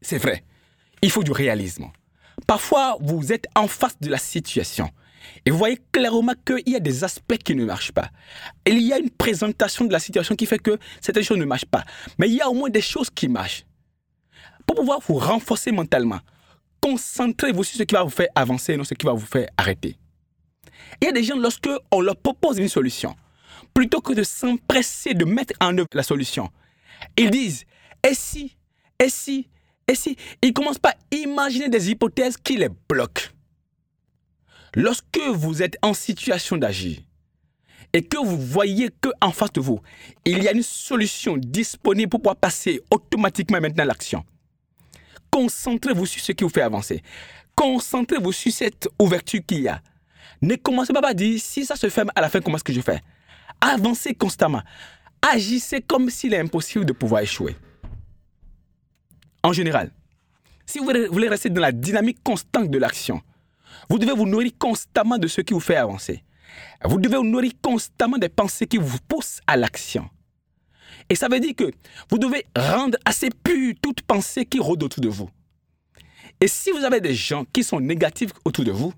C'est 0.02 0.18
vrai. 0.18 0.44
il 1.02 1.10
faut 1.10 1.24
du 1.24 1.32
réalisme. 1.32 1.86
Parfois, 2.46 2.96
vous 3.00 3.32
êtes 3.32 3.46
en 3.56 3.66
face 3.66 3.98
de 4.00 4.10
la 4.10 4.18
situation 4.18 4.90
et 5.44 5.50
vous 5.50 5.58
voyez 5.58 5.78
clairement 5.92 6.34
qu'il 6.44 6.68
y 6.72 6.76
a 6.76 6.80
des 6.80 7.04
aspects 7.04 7.38
qui 7.38 7.54
ne 7.54 7.64
marchent 7.64 7.92
pas. 7.92 8.10
Il 8.66 8.80
y 8.80 8.92
a 8.92 8.98
une 8.98 9.10
présentation 9.10 9.84
de 9.84 9.92
la 9.92 9.98
situation 9.98 10.34
qui 10.34 10.46
fait 10.46 10.58
que 10.58 10.78
certaines 11.00 11.24
choses 11.24 11.38
ne 11.38 11.44
marchent 11.44 11.66
pas. 11.66 11.84
Mais 12.18 12.28
il 12.28 12.34
y 12.34 12.40
a 12.40 12.48
au 12.48 12.54
moins 12.54 12.70
des 12.70 12.80
choses 12.80 13.10
qui 13.10 13.28
marchent. 13.28 13.64
Pour 14.66 14.76
pouvoir 14.76 15.00
vous 15.06 15.14
renforcer 15.14 15.72
mentalement, 15.72 16.20
concentrez-vous 16.80 17.64
sur 17.64 17.78
ce 17.78 17.82
qui 17.84 17.94
va 17.94 18.02
vous 18.02 18.10
faire 18.10 18.28
avancer 18.34 18.74
et 18.74 18.76
non 18.76 18.84
ce 18.84 18.94
qui 18.94 19.06
va 19.06 19.12
vous 19.12 19.26
faire 19.26 19.48
arrêter. 19.56 19.96
Il 21.00 21.06
y 21.06 21.08
a 21.08 21.12
des 21.12 21.22
gens, 21.22 21.36
lorsque 21.36 21.68
on 21.90 22.00
leur 22.00 22.16
propose 22.16 22.58
une 22.58 22.68
solution, 22.68 23.14
plutôt 23.74 24.00
que 24.00 24.12
de 24.12 24.22
s'empresser 24.22 25.14
de 25.14 25.24
mettre 25.24 25.54
en 25.60 25.76
œuvre 25.78 25.88
la 25.92 26.02
solution, 26.02 26.50
ils 27.16 27.30
disent 27.30 27.64
Et 28.08 28.14
si 28.14 28.56
Et 28.98 29.08
si 29.08 29.48
Et 29.86 29.94
si 29.94 30.16
Ils 30.42 30.52
commencent 30.52 30.78
par 30.78 30.94
imaginer 31.10 31.68
des 31.68 31.90
hypothèses 31.90 32.36
qui 32.36 32.56
les 32.56 32.68
bloquent. 32.88 33.28
Lorsque 34.74 35.20
vous 35.32 35.62
êtes 35.62 35.76
en 35.82 35.94
situation 35.94 36.56
d'agir 36.56 36.98
et 37.94 38.02
que 38.02 38.18
vous 38.18 38.38
voyez 38.38 38.90
que 39.00 39.08
en 39.20 39.32
face 39.32 39.52
de 39.52 39.60
vous, 39.60 39.80
il 40.24 40.42
y 40.42 40.48
a 40.48 40.52
une 40.52 40.62
solution 40.62 41.36
disponible 41.36 42.10
pour 42.10 42.20
pouvoir 42.20 42.36
passer 42.36 42.80
automatiquement 42.90 43.60
maintenant 43.60 43.84
à 43.84 43.86
l'action, 43.86 44.24
concentrez-vous 45.30 46.04
sur 46.04 46.22
ce 46.22 46.32
qui 46.32 46.44
vous 46.44 46.50
fait 46.50 46.62
avancer. 46.62 47.02
Concentrez-vous 47.54 48.32
sur 48.32 48.52
cette 48.52 48.88
ouverture 49.00 49.40
qu'il 49.46 49.62
y 49.62 49.68
a. 49.68 49.80
Ne 50.40 50.54
commencez 50.56 50.92
pas 50.92 51.06
à 51.06 51.14
dire 51.14 51.40
si 51.40 51.64
ça 51.64 51.76
se 51.76 51.88
ferme 51.88 52.10
à 52.14 52.20
la 52.20 52.28
fin, 52.28 52.40
comment 52.40 52.56
est-ce 52.56 52.64
que 52.64 52.72
je 52.72 52.80
fais? 52.80 53.00
Avancez 53.60 54.14
constamment. 54.14 54.62
Agissez 55.20 55.80
comme 55.80 56.10
s'il 56.10 56.34
est 56.34 56.38
impossible 56.38 56.84
de 56.84 56.92
pouvoir 56.92 57.22
échouer. 57.22 57.56
En 59.42 59.52
général, 59.52 59.90
si 60.66 60.78
vous 60.78 60.84
voulez 61.10 61.28
rester 61.28 61.50
dans 61.50 61.60
la 61.60 61.72
dynamique 61.72 62.22
constante 62.22 62.70
de 62.70 62.78
l'action, 62.78 63.20
vous 63.88 63.98
devez 63.98 64.12
vous 64.12 64.26
nourrir 64.26 64.52
constamment 64.58 65.18
de 65.18 65.26
ce 65.26 65.40
qui 65.40 65.54
vous 65.54 65.60
fait 65.60 65.76
avancer. 65.76 66.22
Vous 66.84 67.00
devez 67.00 67.16
vous 67.16 67.24
nourrir 67.24 67.52
constamment 67.62 68.18
des 68.18 68.28
pensées 68.28 68.66
qui 68.66 68.76
vous 68.76 68.98
poussent 69.08 69.40
à 69.46 69.56
l'action. 69.56 70.08
Et 71.08 71.14
ça 71.14 71.28
veut 71.28 71.40
dire 71.40 71.54
que 71.56 71.70
vous 72.10 72.18
devez 72.18 72.44
rendre 72.56 72.98
assez 73.04 73.30
pure 73.30 73.74
toute 73.80 74.02
pensée 74.02 74.44
qui 74.44 74.58
rôde 74.58 74.82
autour 74.82 75.02
de 75.02 75.08
vous. 75.08 75.30
Et 76.40 76.48
si 76.48 76.70
vous 76.70 76.84
avez 76.84 77.00
des 77.00 77.14
gens 77.14 77.44
qui 77.52 77.64
sont 77.64 77.80
négatifs 77.80 78.30
autour 78.44 78.64
de 78.64 78.70
vous, 78.70 78.92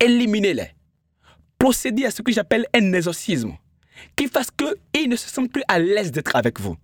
éliminez-les. 0.00 0.70
Procédez 1.58 2.04
à 2.04 2.10
ce 2.10 2.22
que 2.22 2.32
j'appelle 2.32 2.66
un 2.74 2.92
exorcisme, 2.92 3.56
qui 4.16 4.28
fasse 4.28 4.48
qu'ils 4.50 5.08
ne 5.08 5.16
se 5.16 5.28
sentent 5.28 5.52
plus 5.52 5.62
à 5.68 5.78
l'aise 5.78 6.12
d'être 6.12 6.36
avec 6.36 6.60
vous. 6.60 6.76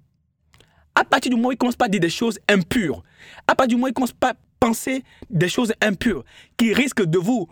À 0.94 1.05
partir 1.05 1.31
du 1.31 1.37
moment 1.37 1.49
où 1.49 1.53
ils 1.53 1.55
ne 1.55 1.59
commencent 1.59 1.77
pas 1.77 1.87
à 1.87 1.88
dire 1.88 2.01
des 2.01 2.11
choses 2.11 2.38
impures, 2.49 3.03
à 3.46 3.55
partir 3.55 3.68
du 3.68 3.75
moment 3.77 3.87
où 3.87 3.88
ils 3.88 3.90
ne 3.90 3.94
commencent 3.94 4.12
pas 4.12 4.31
à 4.31 4.37
penser 4.59 5.03
des 5.29 5.49
choses 5.49 5.73
impures, 5.81 6.25
qui 6.57 6.73
risquent 6.73 7.05
de 7.05 7.18
vous 7.18 7.49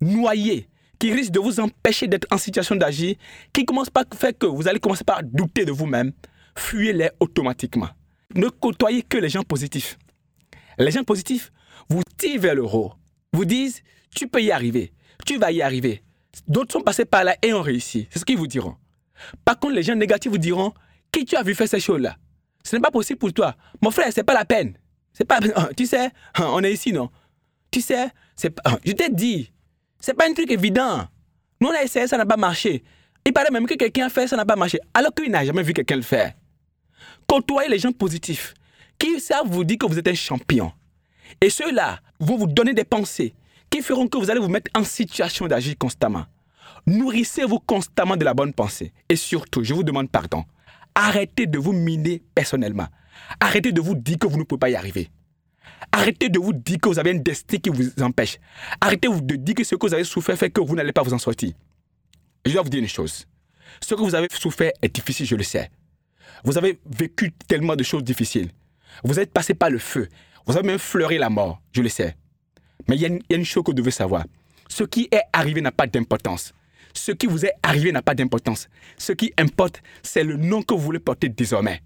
noyer, 0.00 0.68
qui 0.98 1.12
risquent 1.12 1.32
de 1.32 1.40
vous 1.40 1.60
empêcher 1.60 2.06
d'être 2.06 2.26
en 2.30 2.38
situation 2.38 2.76
d'agir, 2.76 3.16
qui 3.52 3.64
commencent 3.64 3.90
par 3.90 4.04
faire 4.14 4.32
que 4.36 4.46
vous 4.46 4.68
allez 4.68 4.80
commencer 4.80 5.04
par 5.04 5.22
douter 5.22 5.64
de 5.64 5.72
vous-même, 5.72 6.12
fuyez-les 6.56 7.10
automatiquement. 7.20 7.88
Ne 8.34 8.48
côtoyez 8.48 9.02
que 9.02 9.18
les 9.18 9.28
gens 9.28 9.42
positifs. 9.42 9.98
Les 10.78 10.90
gens 10.90 11.04
positifs 11.04 11.52
vous 11.88 12.02
tirent 12.16 12.40
vers 12.40 12.54
le 12.54 12.64
haut, 12.64 12.92
vous 13.32 13.44
disent 13.44 13.82
tu 14.14 14.28
peux 14.28 14.42
y 14.42 14.50
arriver, 14.50 14.92
tu 15.24 15.38
vas 15.38 15.52
y 15.52 15.62
arriver. 15.62 16.02
D'autres 16.46 16.72
sont 16.72 16.80
passés 16.80 17.04
par 17.04 17.24
là 17.24 17.36
et 17.42 17.52
ont 17.52 17.62
réussi. 17.62 18.06
C'est 18.10 18.18
ce 18.18 18.24
qu'ils 18.24 18.38
vous 18.38 18.46
diront. 18.46 18.76
Par 19.44 19.58
contre, 19.58 19.74
les 19.74 19.82
gens 19.82 19.94
négatifs 19.94 20.30
vous 20.30 20.38
diront 20.38 20.72
qui 21.10 21.24
tu 21.24 21.36
as 21.36 21.42
vu 21.42 21.54
faire 21.54 21.68
ces 21.68 21.80
choses-là? 21.80 22.16
Ce 22.62 22.76
n'est 22.76 22.82
pas 22.82 22.90
possible 22.90 23.18
pour 23.18 23.32
toi. 23.32 23.56
Mon 23.80 23.90
frère, 23.90 24.12
c'est 24.12 24.24
pas 24.24 24.34
la 24.34 24.44
peine. 24.44 24.74
C'est 25.12 25.24
pas, 25.24 25.40
tu 25.76 25.86
sais, 25.86 26.10
on 26.38 26.62
est 26.62 26.72
ici, 26.72 26.92
non? 26.92 27.10
Tu 27.70 27.80
sais, 27.80 28.08
c'est 28.36 28.54
je 28.84 28.92
t'ai 28.92 29.08
dit, 29.08 29.50
c'est 30.00 30.14
pas 30.14 30.28
un 30.28 30.32
truc 30.32 30.50
évident. 30.50 31.06
Nous, 31.60 31.68
on 31.68 31.72
a 31.72 31.82
essayé, 31.82 32.06
ça 32.06 32.16
n'a 32.16 32.26
pas 32.26 32.36
marché. 32.36 32.84
Il 33.26 33.32
paraît 33.32 33.50
même 33.50 33.66
que 33.66 33.74
quelqu'un 33.74 34.06
a 34.06 34.10
fait, 34.10 34.28
ça 34.28 34.36
n'a 34.36 34.46
pas 34.46 34.56
marché. 34.56 34.78
Alors 34.94 35.12
qu'il 35.12 35.30
n'a 35.30 35.44
jamais 35.44 35.62
vu 35.62 35.72
quelqu'un 35.72 35.96
le 35.96 36.02
faire. 36.02 36.34
Côtoyez 37.26 37.68
les 37.68 37.78
gens 37.78 37.92
positifs 37.92 38.54
qui 38.98 39.18
savent 39.20 39.48
vous 39.48 39.64
dire 39.64 39.78
que 39.78 39.86
vous 39.86 39.98
êtes 39.98 40.08
un 40.08 40.14
champion? 40.14 40.72
Et 41.40 41.50
ceux-là 41.50 42.00
vont 42.20 42.36
vous 42.36 42.46
donner 42.46 42.72
des 42.72 42.84
pensées 42.84 43.34
qui 43.70 43.82
feront 43.82 44.08
que 44.08 44.18
vous 44.18 44.30
allez 44.30 44.40
vous 44.40 44.48
mettre 44.48 44.70
en 44.74 44.84
situation 44.84 45.46
d'agir 45.46 45.76
constamment. 45.78 46.24
Nourrissez-vous 46.86 47.60
constamment 47.60 48.16
de 48.16 48.24
la 48.24 48.34
bonne 48.34 48.52
pensée. 48.52 48.92
Et 49.08 49.16
surtout, 49.16 49.62
je 49.62 49.74
vous 49.74 49.82
demande 49.82 50.10
pardon. 50.10 50.44
Arrêtez 50.94 51.46
de 51.46 51.58
vous 51.58 51.72
miner 51.72 52.22
personnellement. 52.34 52.86
Arrêtez 53.40 53.72
de 53.72 53.80
vous 53.80 53.94
dire 53.94 54.18
que 54.18 54.26
vous 54.26 54.38
ne 54.38 54.44
pouvez 54.44 54.58
pas 54.58 54.70
y 54.70 54.76
arriver. 54.76 55.10
Arrêtez 55.92 56.28
de 56.28 56.38
vous 56.38 56.52
dire 56.52 56.78
que 56.80 56.88
vous 56.88 56.98
avez 56.98 57.10
un 57.10 57.18
destin 57.18 57.58
qui 57.58 57.70
vous 57.70 57.90
empêche. 58.02 58.38
Arrêtez 58.80 59.08
de 59.08 59.36
dire 59.36 59.54
que 59.54 59.64
ce 59.64 59.74
que 59.74 59.86
vous 59.86 59.94
avez 59.94 60.04
souffert 60.04 60.36
fait 60.36 60.50
que 60.50 60.60
vous 60.60 60.74
n'allez 60.74 60.92
pas 60.92 61.02
vous 61.02 61.14
en 61.14 61.18
sortir. 61.18 61.52
Je 62.44 62.52
dois 62.52 62.62
vous 62.62 62.68
dire 62.68 62.80
une 62.80 62.88
chose. 62.88 63.26
Ce 63.80 63.94
que 63.94 64.00
vous 64.00 64.14
avez 64.14 64.28
souffert 64.30 64.72
est 64.82 64.94
difficile, 64.94 65.26
je 65.26 65.36
le 65.36 65.42
sais. 65.42 65.70
Vous 66.44 66.56
avez 66.58 66.78
vécu 66.86 67.32
tellement 67.46 67.76
de 67.76 67.82
choses 67.82 68.04
difficiles. 68.04 68.50
Vous 69.04 69.18
êtes 69.18 69.32
passé 69.32 69.54
par 69.54 69.70
le 69.70 69.78
feu. 69.78 70.08
Vous 70.46 70.56
avez 70.56 70.66
même 70.66 70.78
fleuré 70.78 71.18
la 71.18 71.30
mort, 71.30 71.60
je 71.72 71.82
le 71.82 71.88
sais. 71.88 72.16
Mais 72.88 72.96
il 72.96 73.02
y, 73.02 73.06
a 73.06 73.36
une 73.36 73.44
chose 73.44 73.62
que 73.62 73.70
vous 73.70 73.74
devez 73.74 73.90
savoir. 73.90 74.24
Ce 74.68 74.84
qui 74.84 75.08
est 75.10 75.22
arrivé 75.32 75.60
n'a 75.60 75.72
pas 75.72 75.86
d'importance. 75.86 76.52
Ce 76.94 77.12
qui 77.12 77.26
vous 77.26 77.44
est 77.44 77.52
arrivé 77.62 77.92
n'a 77.92 78.02
pas 78.02 78.14
d'importance. 78.14 78.68
Ce 78.96 79.12
qui 79.12 79.32
importe, 79.38 79.82
c'est 80.02 80.24
le 80.24 80.36
nom 80.36 80.62
que 80.62 80.74
vous 80.74 80.80
voulez 80.80 80.98
porter 80.98 81.28
désormais. 81.28 81.82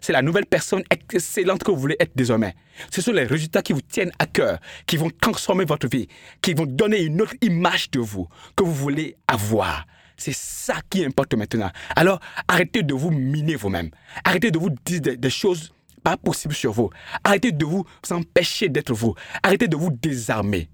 C'est 0.00 0.12
la 0.12 0.22
nouvelle 0.22 0.46
personne 0.46 0.82
excellente 0.90 1.62
que 1.62 1.70
vous 1.70 1.76
voulez 1.76 1.96
être 2.00 2.16
désormais. 2.16 2.54
Ce 2.90 3.00
sont 3.00 3.12
les 3.12 3.24
résultats 3.24 3.62
qui 3.62 3.72
vous 3.72 3.82
tiennent 3.82 4.12
à 4.18 4.26
cœur, 4.26 4.58
qui 4.86 4.96
vont 4.96 5.10
transformer 5.20 5.64
votre 5.64 5.88
vie, 5.88 6.08
qui 6.40 6.54
vont 6.54 6.66
donner 6.66 7.02
une 7.02 7.20
autre 7.20 7.34
image 7.42 7.90
de 7.90 8.00
vous 8.00 8.28
que 8.56 8.64
vous 8.64 8.74
voulez 8.74 9.16
avoir. 9.28 9.86
C'est 10.16 10.34
ça 10.34 10.76
qui 10.88 11.04
importe 11.04 11.34
maintenant. 11.34 11.70
Alors, 11.96 12.20
arrêtez 12.48 12.82
de 12.82 12.94
vous 12.94 13.10
miner 13.10 13.56
vous-même. 13.56 13.90
Arrêtez 14.24 14.50
de 14.50 14.58
vous 14.58 14.70
dire 14.84 15.00
des, 15.00 15.30
choses 15.30 15.74
pas 16.04 16.16
possibles 16.16 16.54
sur 16.54 16.72
vous. 16.72 16.90
Arrêtez 17.24 17.50
de 17.50 17.64
vous 17.64 17.84
empêcher 18.10 18.68
d'être 18.68 18.94
vous. 18.94 19.14
Arrêtez 19.42 19.66
de 19.66 19.76
vous 19.76 19.90
désarmer. 19.90 20.68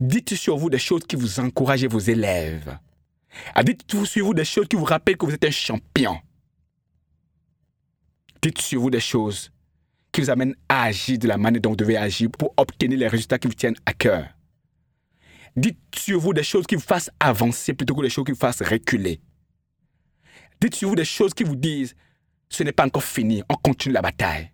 Dites 0.00 0.34
sur 0.36 0.56
vous 0.56 0.70
des 0.70 0.78
choses 0.78 1.02
qui 1.06 1.16
vous 1.16 1.40
encouragent 1.40 1.84
vos 1.86 1.98
élèves. 1.98 2.78
Dites 3.62 4.04
sur 4.06 4.24
vous 4.24 4.34
des 4.34 4.44
choses 4.44 4.68
qui 4.68 4.76
vous 4.76 4.84
rappellent 4.84 5.16
que 5.16 5.26
vous 5.26 5.34
êtes 5.34 5.44
un 5.44 5.50
champion. 5.50 6.16
Dites 8.40 8.60
sur 8.60 8.80
vous 8.80 8.90
des 8.90 9.00
choses 9.00 9.50
qui 10.12 10.20
vous 10.20 10.30
amènent 10.30 10.54
à 10.68 10.84
agir 10.84 11.18
de 11.18 11.26
la 11.26 11.36
manière 11.36 11.60
dont 11.60 11.70
vous 11.70 11.76
devez 11.76 11.96
agir 11.96 12.30
pour 12.30 12.54
obtenir 12.56 12.98
les 12.98 13.08
résultats 13.08 13.38
qui 13.38 13.48
vous 13.48 13.54
tiennent 13.54 13.76
à 13.84 13.92
cœur. 13.92 14.26
Dites 15.56 15.78
sur 15.94 16.20
vous 16.20 16.32
des 16.32 16.44
choses 16.44 16.66
qui 16.66 16.76
vous 16.76 16.80
fassent 16.80 17.10
avancer 17.18 17.74
plutôt 17.74 17.96
que 17.96 18.02
des 18.02 18.10
choses 18.10 18.24
qui 18.24 18.32
vous 18.32 18.38
fassent 18.38 18.62
reculer. 18.62 19.20
Dites 20.60 20.76
sur 20.76 20.88
vous 20.88 20.94
des 20.94 21.04
choses 21.04 21.34
qui 21.34 21.42
vous 21.42 21.56
disent 21.56 21.96
ce 22.48 22.62
n'est 22.62 22.72
pas 22.72 22.86
encore 22.86 23.04
fini, 23.04 23.42
on 23.48 23.54
continue 23.56 23.94
la 23.94 24.02
bataille. 24.02 24.52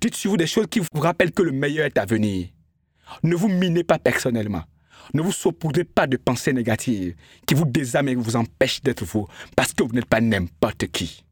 Dites 0.00 0.14
sur 0.14 0.32
vous 0.32 0.36
des 0.36 0.46
choses 0.46 0.66
qui 0.70 0.80
vous 0.80 1.00
rappellent 1.00 1.32
que 1.32 1.42
le 1.42 1.52
meilleur 1.52 1.86
est 1.86 1.98
à 1.98 2.04
venir. 2.04 2.48
Ne 3.22 3.34
vous 3.34 3.48
minez 3.48 3.84
pas 3.84 3.98
personnellement. 3.98 4.64
Ne 5.14 5.22
vous 5.22 5.32
saupoudrez 5.32 5.84
pas 5.84 6.06
de 6.06 6.16
pensées 6.16 6.52
négatives 6.52 7.14
qui 7.46 7.54
vous 7.54 7.64
désarment 7.64 8.08
et 8.08 8.14
vous 8.14 8.36
empêchent 8.36 8.82
d'être 8.82 9.04
vous 9.04 9.26
parce 9.56 9.72
que 9.72 9.82
vous 9.82 9.92
n'êtes 9.92 10.06
pas 10.06 10.20
n'importe 10.20 10.86
qui. 10.88 11.24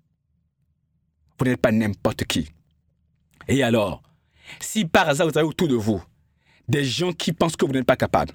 Vous 1.39 1.45
n'êtes 1.47 1.61
pas 1.61 1.73
n'importe 1.73 2.25
qui. 2.25 2.51
Et 3.49 3.63
alors, 3.63 4.03
si 4.61 4.85
par 4.85 5.09
hasard 5.09 5.29
vous 5.29 5.39
avez 5.39 5.47
autour 5.47 5.69
de 5.69 5.77
vous 5.77 6.03
des 6.69 6.85
gens 6.85 7.13
qui 7.13 7.33
pensent 7.33 7.57
que 7.57 7.65
vous 7.65 7.73
n'êtes 7.73 7.87
pas 7.87 7.97
capable, 7.97 8.35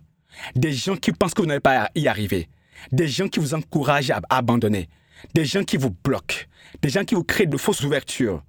des 0.56 0.74
gens 0.74 0.96
qui 0.96 1.12
pensent 1.12 1.34
que 1.34 1.42
vous 1.42 1.48
n'allez 1.48 1.60
pas 1.60 1.90
y 1.96 2.08
arriver, 2.08 2.50
des 2.92 3.08
gens 3.08 3.28
qui 3.28 3.40
vous 3.40 3.54
encouragent 3.54 4.12
à 4.12 4.22
abandonner, 4.30 4.90
des 5.34 5.46
gens 5.46 5.64
qui 5.64 5.78
vous 5.78 5.92
bloquent, 5.92 6.46
des 6.82 6.90
gens 6.90 7.06
qui 7.06 7.16
vous 7.16 7.24
créent 7.24 7.46
de 7.46 7.58
fausses 7.58 7.84
ouvertures, 7.84 8.44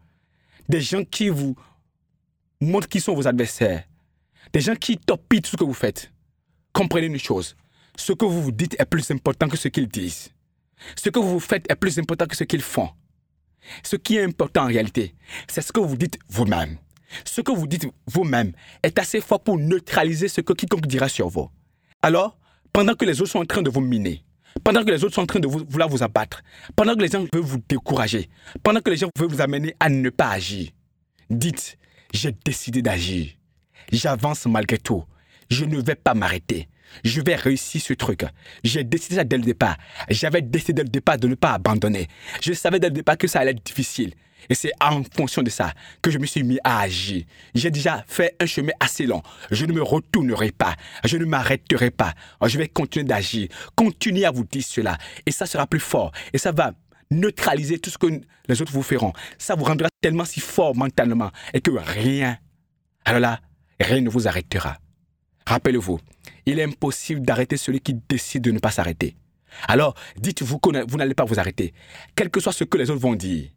des 0.68 0.80
gens 0.80 1.04
qui 1.04 1.28
vous 1.28 1.56
montrent 2.60 2.88
qui 2.88 3.00
sont 3.00 3.14
vos 3.14 3.26
adversaires, 3.26 3.84
des 4.52 4.60
gens 4.60 4.74
qui 4.74 4.96
torpillent 4.96 5.42
tout 5.42 5.50
ce 5.50 5.56
que 5.56 5.64
vous 5.64 5.74
faites. 5.74 6.12
Comprenez 6.72 7.06
une 7.06 7.18
chose, 7.18 7.56
ce 7.96 8.12
que 8.12 8.24
vous 8.24 8.42
vous 8.42 8.52
dites 8.52 8.78
est 8.78 8.84
plus 8.84 9.10
important 9.10 9.48
que 9.48 9.56
ce 9.56 9.68
qu'ils 9.68 9.88
disent. 9.88 10.30
Ce 10.96 11.08
que 11.08 11.18
vous 11.18 11.40
faites 11.40 11.70
est 11.70 11.76
plus 11.76 11.98
important 11.98 12.26
que 12.26 12.36
ce 12.36 12.44
qu'ils 12.44 12.62
font. 12.62 12.90
Ce 13.82 13.96
qui 13.96 14.16
est 14.16 14.24
important 14.24 14.64
en 14.64 14.66
réalité, 14.66 15.14
c'est 15.48 15.62
ce 15.62 15.72
que 15.72 15.80
vous 15.80 15.96
dites 15.96 16.18
vous-même. 16.28 16.78
Ce 17.24 17.40
que 17.40 17.52
vous 17.52 17.66
dites 17.66 17.86
vous-même 18.06 18.52
est 18.82 18.98
assez 18.98 19.20
fort 19.20 19.42
pour 19.42 19.58
neutraliser 19.58 20.28
ce 20.28 20.40
que 20.40 20.52
quiconque 20.52 20.86
dira 20.86 21.08
sur 21.08 21.28
vous. 21.28 21.50
Alors, 22.02 22.38
pendant 22.72 22.94
que 22.94 23.04
les 23.04 23.20
autres 23.20 23.30
sont 23.30 23.40
en 23.40 23.46
train 23.46 23.62
de 23.62 23.70
vous 23.70 23.80
miner, 23.80 24.24
pendant 24.64 24.84
que 24.84 24.90
les 24.90 25.04
autres 25.04 25.14
sont 25.14 25.22
en 25.22 25.26
train 25.26 25.40
de 25.40 25.48
vouloir 25.48 25.88
vous 25.88 26.02
abattre, 26.02 26.42
pendant 26.74 26.94
que 26.94 27.02
les 27.02 27.08
gens 27.08 27.24
veulent 27.32 27.42
vous 27.42 27.62
décourager, 27.68 28.28
pendant 28.62 28.80
que 28.80 28.90
les 28.90 28.96
gens 28.96 29.08
veulent 29.18 29.30
vous 29.30 29.40
amener 29.40 29.74
à 29.80 29.88
ne 29.88 30.10
pas 30.10 30.30
agir, 30.30 30.70
dites, 31.30 31.78
j'ai 32.12 32.34
décidé 32.44 32.82
d'agir. 32.82 33.28
J'avance 33.92 34.46
malgré 34.46 34.78
tout. 34.78 35.04
Je 35.50 35.64
ne 35.64 35.80
vais 35.80 35.94
pas 35.94 36.14
m'arrêter. 36.14 36.68
Je 37.04 37.20
vais 37.20 37.34
réussir 37.34 37.80
ce 37.80 37.92
truc. 37.92 38.24
J'ai 38.64 38.84
décidé 38.84 39.16
ça 39.16 39.24
dès 39.24 39.36
le 39.36 39.42
départ. 39.42 39.76
J'avais 40.08 40.42
décidé 40.42 40.72
dès 40.72 40.82
le 40.84 40.88
départ 40.88 41.18
de 41.18 41.28
ne 41.28 41.34
pas 41.34 41.52
abandonner. 41.52 42.08
Je 42.40 42.52
savais 42.52 42.78
dès 42.78 42.88
le 42.88 42.94
départ 42.94 43.18
que 43.18 43.26
ça 43.26 43.40
allait 43.40 43.50
être 43.52 43.64
difficile. 43.64 44.14
Et 44.48 44.54
c'est 44.54 44.72
en 44.80 45.02
fonction 45.04 45.42
de 45.42 45.50
ça 45.50 45.72
que 46.02 46.10
je 46.10 46.18
me 46.18 46.26
suis 46.26 46.42
mis 46.42 46.58
à 46.64 46.80
agir. 46.80 47.24
J'ai 47.54 47.70
déjà 47.70 48.04
fait 48.06 48.34
un 48.40 48.46
chemin 48.46 48.72
assez 48.80 49.06
long. 49.06 49.22
Je 49.50 49.66
ne 49.66 49.72
me 49.72 49.82
retournerai 49.82 50.52
pas. 50.52 50.76
Je 51.04 51.16
ne 51.16 51.24
m'arrêterai 51.24 51.90
pas. 51.90 52.14
Je 52.44 52.58
vais 52.58 52.68
continuer 52.68 53.04
d'agir. 53.04 53.48
Continuez 53.74 54.24
à 54.24 54.30
vous 54.30 54.44
dire 54.44 54.64
cela. 54.64 54.98
Et 55.24 55.30
ça 55.30 55.46
sera 55.46 55.66
plus 55.66 55.80
fort. 55.80 56.12
Et 56.32 56.38
ça 56.38 56.52
va 56.52 56.72
neutraliser 57.10 57.78
tout 57.78 57.90
ce 57.90 57.98
que 57.98 58.06
les 58.48 58.62
autres 58.62 58.72
vous 58.72 58.82
feront. 58.82 59.12
Ça 59.38 59.54
vous 59.54 59.64
rendra 59.64 59.88
tellement 60.00 60.24
si 60.24 60.40
fort 60.40 60.74
mentalement 60.74 61.30
et 61.52 61.60
que 61.60 61.70
rien, 61.70 62.38
alors 63.04 63.20
là, 63.20 63.40
rien 63.80 64.00
ne 64.00 64.10
vous 64.10 64.26
arrêtera. 64.26 64.78
Rappelez-vous, 65.46 66.00
il 66.46 66.58
est 66.58 66.64
impossible 66.64 67.22
d'arrêter 67.22 67.56
celui 67.56 67.80
qui 67.80 67.94
décide 67.94 68.42
de 68.42 68.50
ne 68.50 68.58
pas 68.58 68.72
s'arrêter. 68.72 69.16
Alors, 69.68 69.94
dites-vous 70.16 70.58
que 70.58 70.84
vous 70.90 70.96
n'allez 70.96 71.14
pas 71.14 71.24
vous 71.24 71.38
arrêter, 71.38 71.72
quel 72.14 72.30
que 72.30 72.40
soit 72.40 72.52
ce 72.52 72.64
que 72.64 72.76
les 72.76 72.90
autres 72.90 73.00
vont 73.00 73.14
dire. 73.14 73.50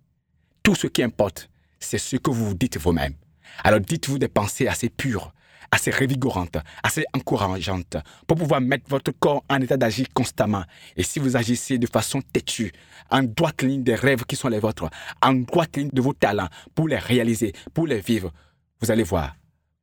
Tout 0.70 0.76
ce 0.76 0.86
qui 0.86 1.02
importe, 1.02 1.50
c'est 1.80 1.98
ce 1.98 2.16
que 2.18 2.30
vous 2.30 2.50
vous 2.50 2.54
dites 2.54 2.78
vous-même. 2.78 3.16
Alors 3.64 3.80
dites-vous 3.80 4.20
des 4.20 4.28
pensées 4.28 4.68
assez 4.68 4.88
pures, 4.88 5.34
assez 5.72 5.90
revigorantes, 5.90 6.60
assez 6.84 7.06
encourageantes, 7.12 7.98
pour 8.28 8.38
pouvoir 8.38 8.62
mettre 8.62 8.88
votre 8.88 9.12
corps 9.12 9.44
en 9.50 9.60
état 9.62 9.78
d'agir 9.78 10.06
constamment. 10.14 10.64
Et 10.96 11.02
si 11.02 11.18
vous 11.18 11.36
agissez 11.36 11.80
de 11.80 11.88
façon 11.88 12.22
têtue, 12.22 12.72
en 13.10 13.24
droite 13.24 13.64
ligne 13.64 13.82
des 13.82 13.96
rêves 13.96 14.26
qui 14.26 14.36
sont 14.36 14.48
les 14.48 14.60
vôtres, 14.60 14.92
en 15.24 15.34
droite 15.34 15.76
ligne 15.76 15.90
de 15.92 16.02
vos 16.04 16.14
talents, 16.14 16.50
pour 16.76 16.88
les 16.88 17.00
réaliser, 17.00 17.54
pour 17.74 17.88
les 17.88 18.00
vivre, 18.00 18.32
vous 18.80 18.92
allez 18.92 19.02
voir 19.02 19.36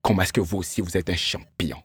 comment 0.03 0.22
est-ce 0.22 0.33
que 0.33 0.40
vous 0.40 0.59
aussi 0.59 0.83
vous 0.83 0.96
êtes 0.96 1.11
un 1.11 1.16
champion. 1.16 1.83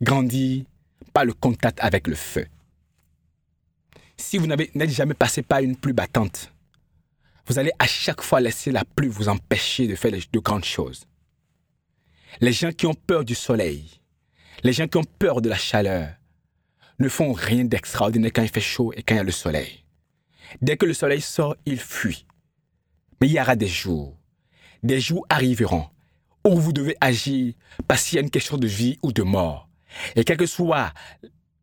Grandit 0.00 0.66
par 1.12 1.24
le 1.24 1.32
contact 1.32 1.78
avec 1.80 2.06
le 2.06 2.14
feu. 2.14 2.46
Si 4.16 4.38
vous 4.38 4.46
n'êtes 4.46 4.90
jamais 4.90 5.14
passé 5.14 5.42
par 5.42 5.60
une 5.60 5.76
pluie 5.76 5.92
battante, 5.92 6.52
vous 7.46 7.58
allez 7.58 7.72
à 7.78 7.86
chaque 7.86 8.20
fois 8.20 8.40
laisser 8.40 8.70
la 8.70 8.84
pluie 8.84 9.08
vous 9.08 9.28
empêcher 9.28 9.86
de 9.86 9.94
faire 9.94 10.12
de 10.12 10.38
grandes 10.38 10.64
choses. 10.64 11.06
Les 12.40 12.52
gens 12.52 12.72
qui 12.72 12.86
ont 12.86 12.94
peur 12.94 13.24
du 13.24 13.34
soleil, 13.34 14.00
les 14.62 14.72
gens 14.72 14.86
qui 14.86 14.98
ont 14.98 15.04
peur 15.18 15.40
de 15.40 15.48
la 15.48 15.56
chaleur, 15.56 16.10
ne 16.98 17.08
font 17.08 17.32
rien 17.32 17.64
d'extraordinaire 17.64 18.32
quand 18.34 18.42
il 18.42 18.48
fait 18.48 18.60
chaud 18.60 18.92
et 18.94 19.02
quand 19.02 19.14
il 19.14 19.18
y 19.18 19.20
a 19.20 19.24
le 19.24 19.30
soleil. 19.30 19.84
Dès 20.60 20.76
que 20.76 20.86
le 20.86 20.94
soleil 20.94 21.20
sort, 21.20 21.56
ils 21.64 21.80
fuient. 21.80 22.26
Mais 23.20 23.28
il 23.28 23.32
y 23.32 23.40
aura 23.40 23.56
des 23.56 23.68
jours, 23.68 24.16
des 24.82 25.00
jours 25.00 25.26
arriveront 25.28 25.88
où 26.44 26.58
vous 26.58 26.72
devez 26.72 26.96
agir 27.00 27.54
parce 27.86 28.04
qu'il 28.04 28.16
y 28.16 28.18
a 28.18 28.22
une 28.22 28.30
question 28.30 28.56
de 28.56 28.66
vie 28.66 28.98
ou 29.02 29.12
de 29.12 29.22
mort. 29.22 29.67
Et 30.16 30.24
quelle 30.24 30.36
que 30.36 30.46
soit 30.46 30.92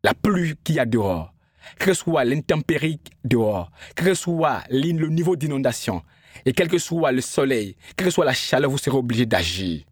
la 0.02 0.14
pluie 0.14 0.54
qu'il 0.62 0.76
y 0.76 0.78
a 0.78 0.86
dehors, 0.86 1.32
quel 1.78 1.88
que 1.88 1.94
soit 1.94 2.24
l'intempérie 2.24 3.00
dehors, 3.24 3.70
quel 3.94 4.08
que 4.08 4.14
soit 4.14 4.62
le 4.70 5.08
niveau 5.08 5.36
d'inondation, 5.36 6.02
et 6.44 6.52
quel 6.52 6.68
que 6.68 6.78
soit 6.78 7.12
le 7.12 7.20
soleil, 7.20 7.76
quelle 7.96 8.06
que 8.06 8.12
soit 8.12 8.24
la 8.24 8.34
chaleur, 8.34 8.70
vous 8.70 8.78
serez 8.78 8.96
obligé 8.96 9.26
d'agir. 9.26 9.84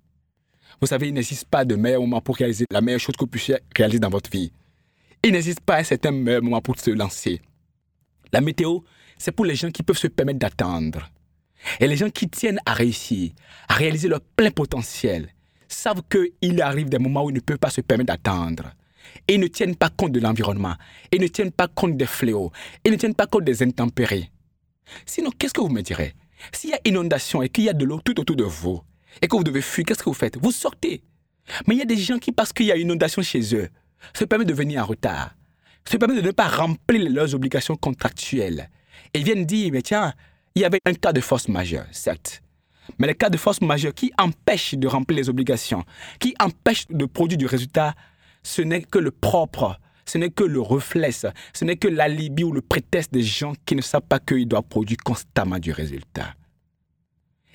Vous 0.80 0.86
savez, 0.86 1.08
il 1.08 1.14
n'existe 1.14 1.46
pas 1.46 1.64
de 1.64 1.76
meilleur 1.76 2.00
moment 2.00 2.20
pour 2.20 2.36
réaliser 2.36 2.66
la 2.70 2.80
meilleure 2.80 3.00
chose 3.00 3.16
que 3.16 3.24
vous 3.24 3.30
puissiez 3.30 3.56
réaliser 3.76 4.00
dans 4.00 4.10
votre 4.10 4.30
vie. 4.30 4.52
Il 5.22 5.32
n'existe 5.32 5.60
pas 5.60 5.78
un 5.78 5.84
certain 5.84 6.10
meilleur 6.10 6.42
moment 6.42 6.60
pour 6.60 6.78
se 6.78 6.90
lancer. 6.90 7.40
La 8.32 8.40
météo, 8.40 8.80
c'est 9.16 9.32
pour 9.32 9.44
les 9.44 9.54
gens 9.54 9.70
qui 9.70 9.82
peuvent 9.82 9.96
se 9.96 10.08
permettre 10.08 10.40
d'attendre. 10.40 11.10
Et 11.80 11.86
les 11.86 11.96
gens 11.96 12.10
qui 12.10 12.28
tiennent 12.28 12.60
à 12.66 12.74
réussir, 12.74 13.32
à 13.68 13.74
réaliser 13.74 14.08
leur 14.08 14.20
plein 14.20 14.50
potentiel, 14.50 15.33
savent 15.74 16.02
qu'il 16.10 16.62
arrive 16.62 16.88
des 16.88 16.98
moments 16.98 17.24
où 17.24 17.30
ils 17.30 17.34
ne 17.34 17.40
peuvent 17.40 17.58
pas 17.58 17.70
se 17.70 17.80
permettre 17.80 18.08
d'attendre. 18.08 18.72
Et 19.28 19.34
ils 19.34 19.40
ne 19.40 19.46
tiennent 19.46 19.76
pas 19.76 19.90
compte 19.90 20.12
de 20.12 20.20
l'environnement. 20.20 20.74
Ils 21.12 21.20
ne 21.20 21.26
tiennent 21.26 21.52
pas 21.52 21.68
compte 21.68 21.96
des 21.96 22.06
fléaux. 22.06 22.50
Ils 22.84 22.92
ne 22.92 22.96
tiennent 22.96 23.14
pas 23.14 23.26
compte 23.26 23.44
des 23.44 23.62
intempéries. 23.62 24.30
Sinon, 25.06 25.30
qu'est-ce 25.38 25.54
que 25.54 25.60
vous 25.60 25.68
me 25.68 25.82
direz? 25.82 26.14
S'il 26.52 26.70
y 26.70 26.74
a 26.74 26.80
inondation 26.84 27.42
et 27.42 27.48
qu'il 27.48 27.64
y 27.64 27.68
a 27.68 27.72
de 27.72 27.84
l'eau 27.84 28.00
tout 28.04 28.18
autour 28.20 28.36
de 28.36 28.44
vous, 28.44 28.82
et 29.22 29.28
que 29.28 29.36
vous 29.36 29.44
devez 29.44 29.62
fuir, 29.62 29.84
qu'est-ce 29.86 30.02
que 30.02 30.08
vous 30.08 30.14
faites? 30.14 30.38
Vous 30.42 30.52
sortez. 30.52 31.02
Mais 31.66 31.74
il 31.74 31.78
y 31.78 31.82
a 31.82 31.86
des 31.86 31.96
gens 31.96 32.18
qui, 32.18 32.32
parce 32.32 32.52
qu'il 32.52 32.66
y 32.66 32.72
a 32.72 32.76
inondation 32.76 33.22
chez 33.22 33.54
eux, 33.54 33.68
se 34.14 34.24
permettent 34.24 34.48
de 34.48 34.54
venir 34.54 34.82
en 34.82 34.86
retard, 34.86 35.34
se 35.88 35.96
permettent 35.96 36.22
de 36.22 36.26
ne 36.26 36.32
pas 36.32 36.48
remplir 36.48 37.10
leurs 37.10 37.34
obligations 37.34 37.76
contractuelles. 37.76 38.70
Et 39.12 39.22
viennent 39.22 39.46
dire, 39.46 39.70
mais 39.72 39.82
tiens, 39.82 40.14
il 40.54 40.62
y 40.62 40.64
avait 40.64 40.80
un 40.84 40.94
cas 40.94 41.12
de 41.12 41.20
force 41.20 41.48
majeure, 41.48 41.86
certes. 41.92 42.42
Mais 42.98 43.06
les 43.06 43.14
cas 43.14 43.30
de 43.30 43.36
force 43.36 43.60
majeure 43.60 43.94
qui 43.94 44.12
empêchent 44.18 44.74
de 44.74 44.86
remplir 44.86 45.16
les 45.16 45.28
obligations, 45.28 45.84
qui 46.18 46.34
empêchent 46.40 46.86
de 46.88 47.06
produire 47.06 47.38
du 47.38 47.46
résultat, 47.46 47.94
ce 48.42 48.62
n'est 48.62 48.82
que 48.82 48.98
le 48.98 49.10
propre, 49.10 49.78
ce 50.04 50.18
n'est 50.18 50.30
que 50.30 50.44
le 50.44 50.60
reflet, 50.60 51.10
ce 51.12 51.64
n'est 51.64 51.76
que 51.76 51.88
l'alibi 51.88 52.44
ou 52.44 52.52
le 52.52 52.60
prétexte 52.60 53.12
des 53.12 53.22
gens 53.22 53.54
qui 53.64 53.74
ne 53.74 53.80
savent 53.80 54.02
pas 54.02 54.18
qu'ils 54.18 54.46
doivent 54.46 54.68
produire 54.68 54.98
constamment 55.04 55.58
du 55.58 55.72
résultat. 55.72 56.34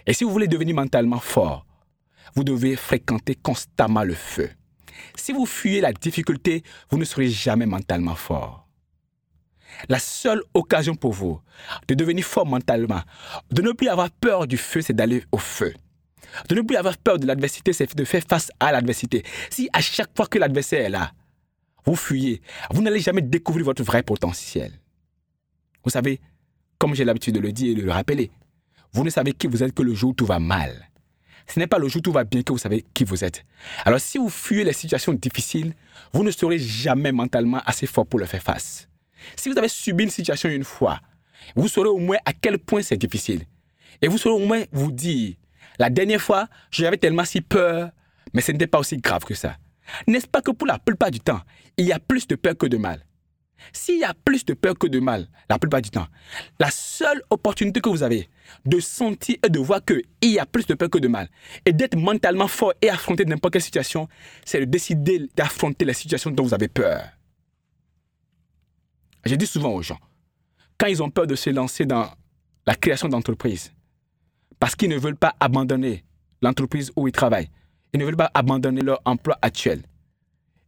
Et 0.07 0.13
si 0.13 0.23
vous 0.23 0.31
voulez 0.31 0.47
devenir 0.47 0.75
mentalement 0.75 1.19
fort, 1.19 1.65
vous 2.35 2.43
devez 2.43 2.75
fréquenter 2.75 3.35
constamment 3.35 4.03
le 4.03 4.15
feu. 4.15 4.49
Si 5.15 5.31
vous 5.31 5.45
fuyez 5.45 5.81
la 5.81 5.93
difficulté, 5.93 6.63
vous 6.89 6.97
ne 6.97 7.05
serez 7.05 7.29
jamais 7.29 7.65
mentalement 7.65 8.15
fort. 8.15 8.68
La 9.87 9.99
seule 9.99 10.41
occasion 10.53 10.95
pour 10.95 11.13
vous 11.13 11.39
de 11.87 11.93
devenir 11.93 12.25
fort 12.25 12.45
mentalement, 12.45 13.01
de 13.51 13.61
ne 13.61 13.71
plus 13.71 13.87
avoir 13.87 14.09
peur 14.09 14.47
du 14.47 14.57
feu, 14.57 14.81
c'est 14.81 14.93
d'aller 14.93 15.23
au 15.31 15.37
feu. 15.37 15.73
De 16.47 16.55
ne 16.55 16.61
plus 16.61 16.77
avoir 16.77 16.97
peur 16.97 17.17
de 17.17 17.25
l'adversité, 17.25 17.73
c'est 17.73 17.95
de 17.95 18.05
faire 18.05 18.23
face 18.27 18.51
à 18.59 18.71
l'adversité. 18.71 19.23
Si 19.49 19.69
à 19.73 19.81
chaque 19.81 20.15
fois 20.15 20.27
que 20.27 20.37
l'adversaire 20.37 20.85
est 20.85 20.89
là, 20.89 21.11
vous 21.85 21.95
fuyez, 21.95 22.41
vous 22.71 22.81
n'allez 22.81 22.99
jamais 22.99 23.21
découvrir 23.21 23.65
votre 23.65 23.83
vrai 23.83 24.03
potentiel. 24.03 24.71
Vous 25.83 25.89
savez, 25.89 26.19
comme 26.77 26.93
j'ai 26.93 27.05
l'habitude 27.05 27.35
de 27.35 27.39
le 27.39 27.51
dire 27.51 27.71
et 27.71 27.75
de 27.75 27.85
le 27.85 27.91
rappeler, 27.91 28.31
vous 28.93 29.03
ne 29.03 29.09
savez 29.09 29.33
qui 29.33 29.47
vous 29.47 29.63
êtes 29.63 29.73
que 29.73 29.83
le 29.83 29.93
jour 29.93 30.11
où 30.11 30.13
tout 30.13 30.25
va 30.25 30.39
mal. 30.39 30.89
Ce 31.47 31.59
n'est 31.59 31.67
pas 31.67 31.79
le 31.79 31.87
jour 31.87 31.99
où 31.99 32.01
tout 32.01 32.11
va 32.11 32.23
bien 32.23 32.43
que 32.43 32.51
vous 32.51 32.59
savez 32.59 32.85
qui 32.93 33.03
vous 33.03 33.23
êtes. 33.23 33.43
Alors 33.85 33.99
si 33.99 34.17
vous 34.17 34.29
fuyez 34.29 34.63
les 34.63 34.73
situations 34.73 35.13
difficiles, 35.13 35.73
vous 36.13 36.23
ne 36.23 36.31
serez 36.31 36.59
jamais 36.59 37.11
mentalement 37.11 37.61
assez 37.65 37.87
fort 37.87 38.05
pour 38.05 38.19
le 38.19 38.25
faire 38.25 38.43
face. 38.43 38.87
Si 39.35 39.49
vous 39.49 39.57
avez 39.57 39.67
subi 39.67 40.03
une 40.03 40.09
situation 40.09 40.49
une 40.49 40.63
fois, 40.63 40.99
vous 41.55 41.67
saurez 41.67 41.89
au 41.89 41.97
moins 41.97 42.17
à 42.25 42.33
quel 42.33 42.59
point 42.59 42.81
c'est 42.81 42.97
difficile. 42.97 43.43
Et 44.01 44.07
vous 44.07 44.17
saurez 44.17 44.41
au 44.41 44.45
moins 44.45 44.63
vous 44.71 44.91
dire, 44.91 45.35
la 45.77 45.89
dernière 45.89 46.21
fois, 46.21 46.47
j'avais 46.71 46.97
tellement 46.97 47.25
si 47.25 47.41
peur, 47.41 47.91
mais 48.33 48.41
ce 48.41 48.51
n'était 48.51 48.67
pas 48.67 48.79
aussi 48.79 48.97
grave 48.97 49.23
que 49.23 49.33
ça. 49.33 49.57
N'est-ce 50.07 50.27
pas 50.27 50.41
que 50.41 50.51
pour 50.51 50.67
la 50.67 50.77
plupart 50.77 51.11
du 51.11 51.19
temps, 51.19 51.41
il 51.77 51.85
y 51.85 51.91
a 51.91 51.99
plus 51.99 52.27
de 52.27 52.35
peur 52.35 52.57
que 52.57 52.67
de 52.67 52.77
mal? 52.77 53.05
S'il 53.73 53.99
y 53.99 54.03
a 54.03 54.13
plus 54.13 54.45
de 54.45 54.53
peur 54.53 54.77
que 54.77 54.87
de 54.87 54.99
mal, 54.99 55.27
la 55.49 55.59
plupart 55.59 55.81
du 55.81 55.89
temps, 55.89 56.07
la 56.59 56.71
seule 56.71 57.21
opportunité 57.29 57.81
que 57.81 57.89
vous 57.89 58.03
avez 58.03 58.29
de 58.65 58.79
sentir 58.79 59.35
et 59.45 59.49
de 59.49 59.59
voir 59.59 59.81
qu'il 59.83 60.03
y 60.21 60.39
a 60.39 60.45
plus 60.45 60.65
de 60.65 60.75
peur 60.75 60.89
que 60.89 60.97
de 60.97 61.07
mal, 61.07 61.29
et 61.65 61.73
d'être 61.73 61.97
mentalement 61.97 62.47
fort 62.47 62.73
et 62.81 62.89
affronter 62.89 63.25
n'importe 63.25 63.53
quelle 63.53 63.61
situation, 63.61 64.07
c'est 64.45 64.61
de 64.61 64.65
décider 64.65 65.27
d'affronter 65.35 65.85
la 65.85 65.93
situation 65.93 66.31
dont 66.31 66.43
vous 66.43 66.53
avez 66.53 66.67
peur. 66.69 67.03
Je 69.25 69.35
dis 69.35 69.47
souvent 69.47 69.73
aux 69.73 69.81
gens, 69.81 69.99
quand 70.77 70.87
ils 70.87 71.03
ont 71.03 71.09
peur 71.09 71.27
de 71.27 71.35
se 71.35 71.49
lancer 71.49 71.85
dans 71.85 72.09
la 72.65 72.75
création 72.75 73.09
d'entreprises, 73.09 73.73
parce 74.59 74.75
qu'ils 74.75 74.89
ne 74.89 74.97
veulent 74.97 75.15
pas 75.15 75.35
abandonner 75.39 76.03
l'entreprise 76.41 76.91
où 76.95 77.07
ils 77.07 77.11
travaillent, 77.11 77.49
ils 77.93 77.99
ne 77.99 78.05
veulent 78.05 78.15
pas 78.15 78.31
abandonner 78.33 78.81
leur 78.81 79.01
emploi 79.05 79.37
actuel, 79.41 79.83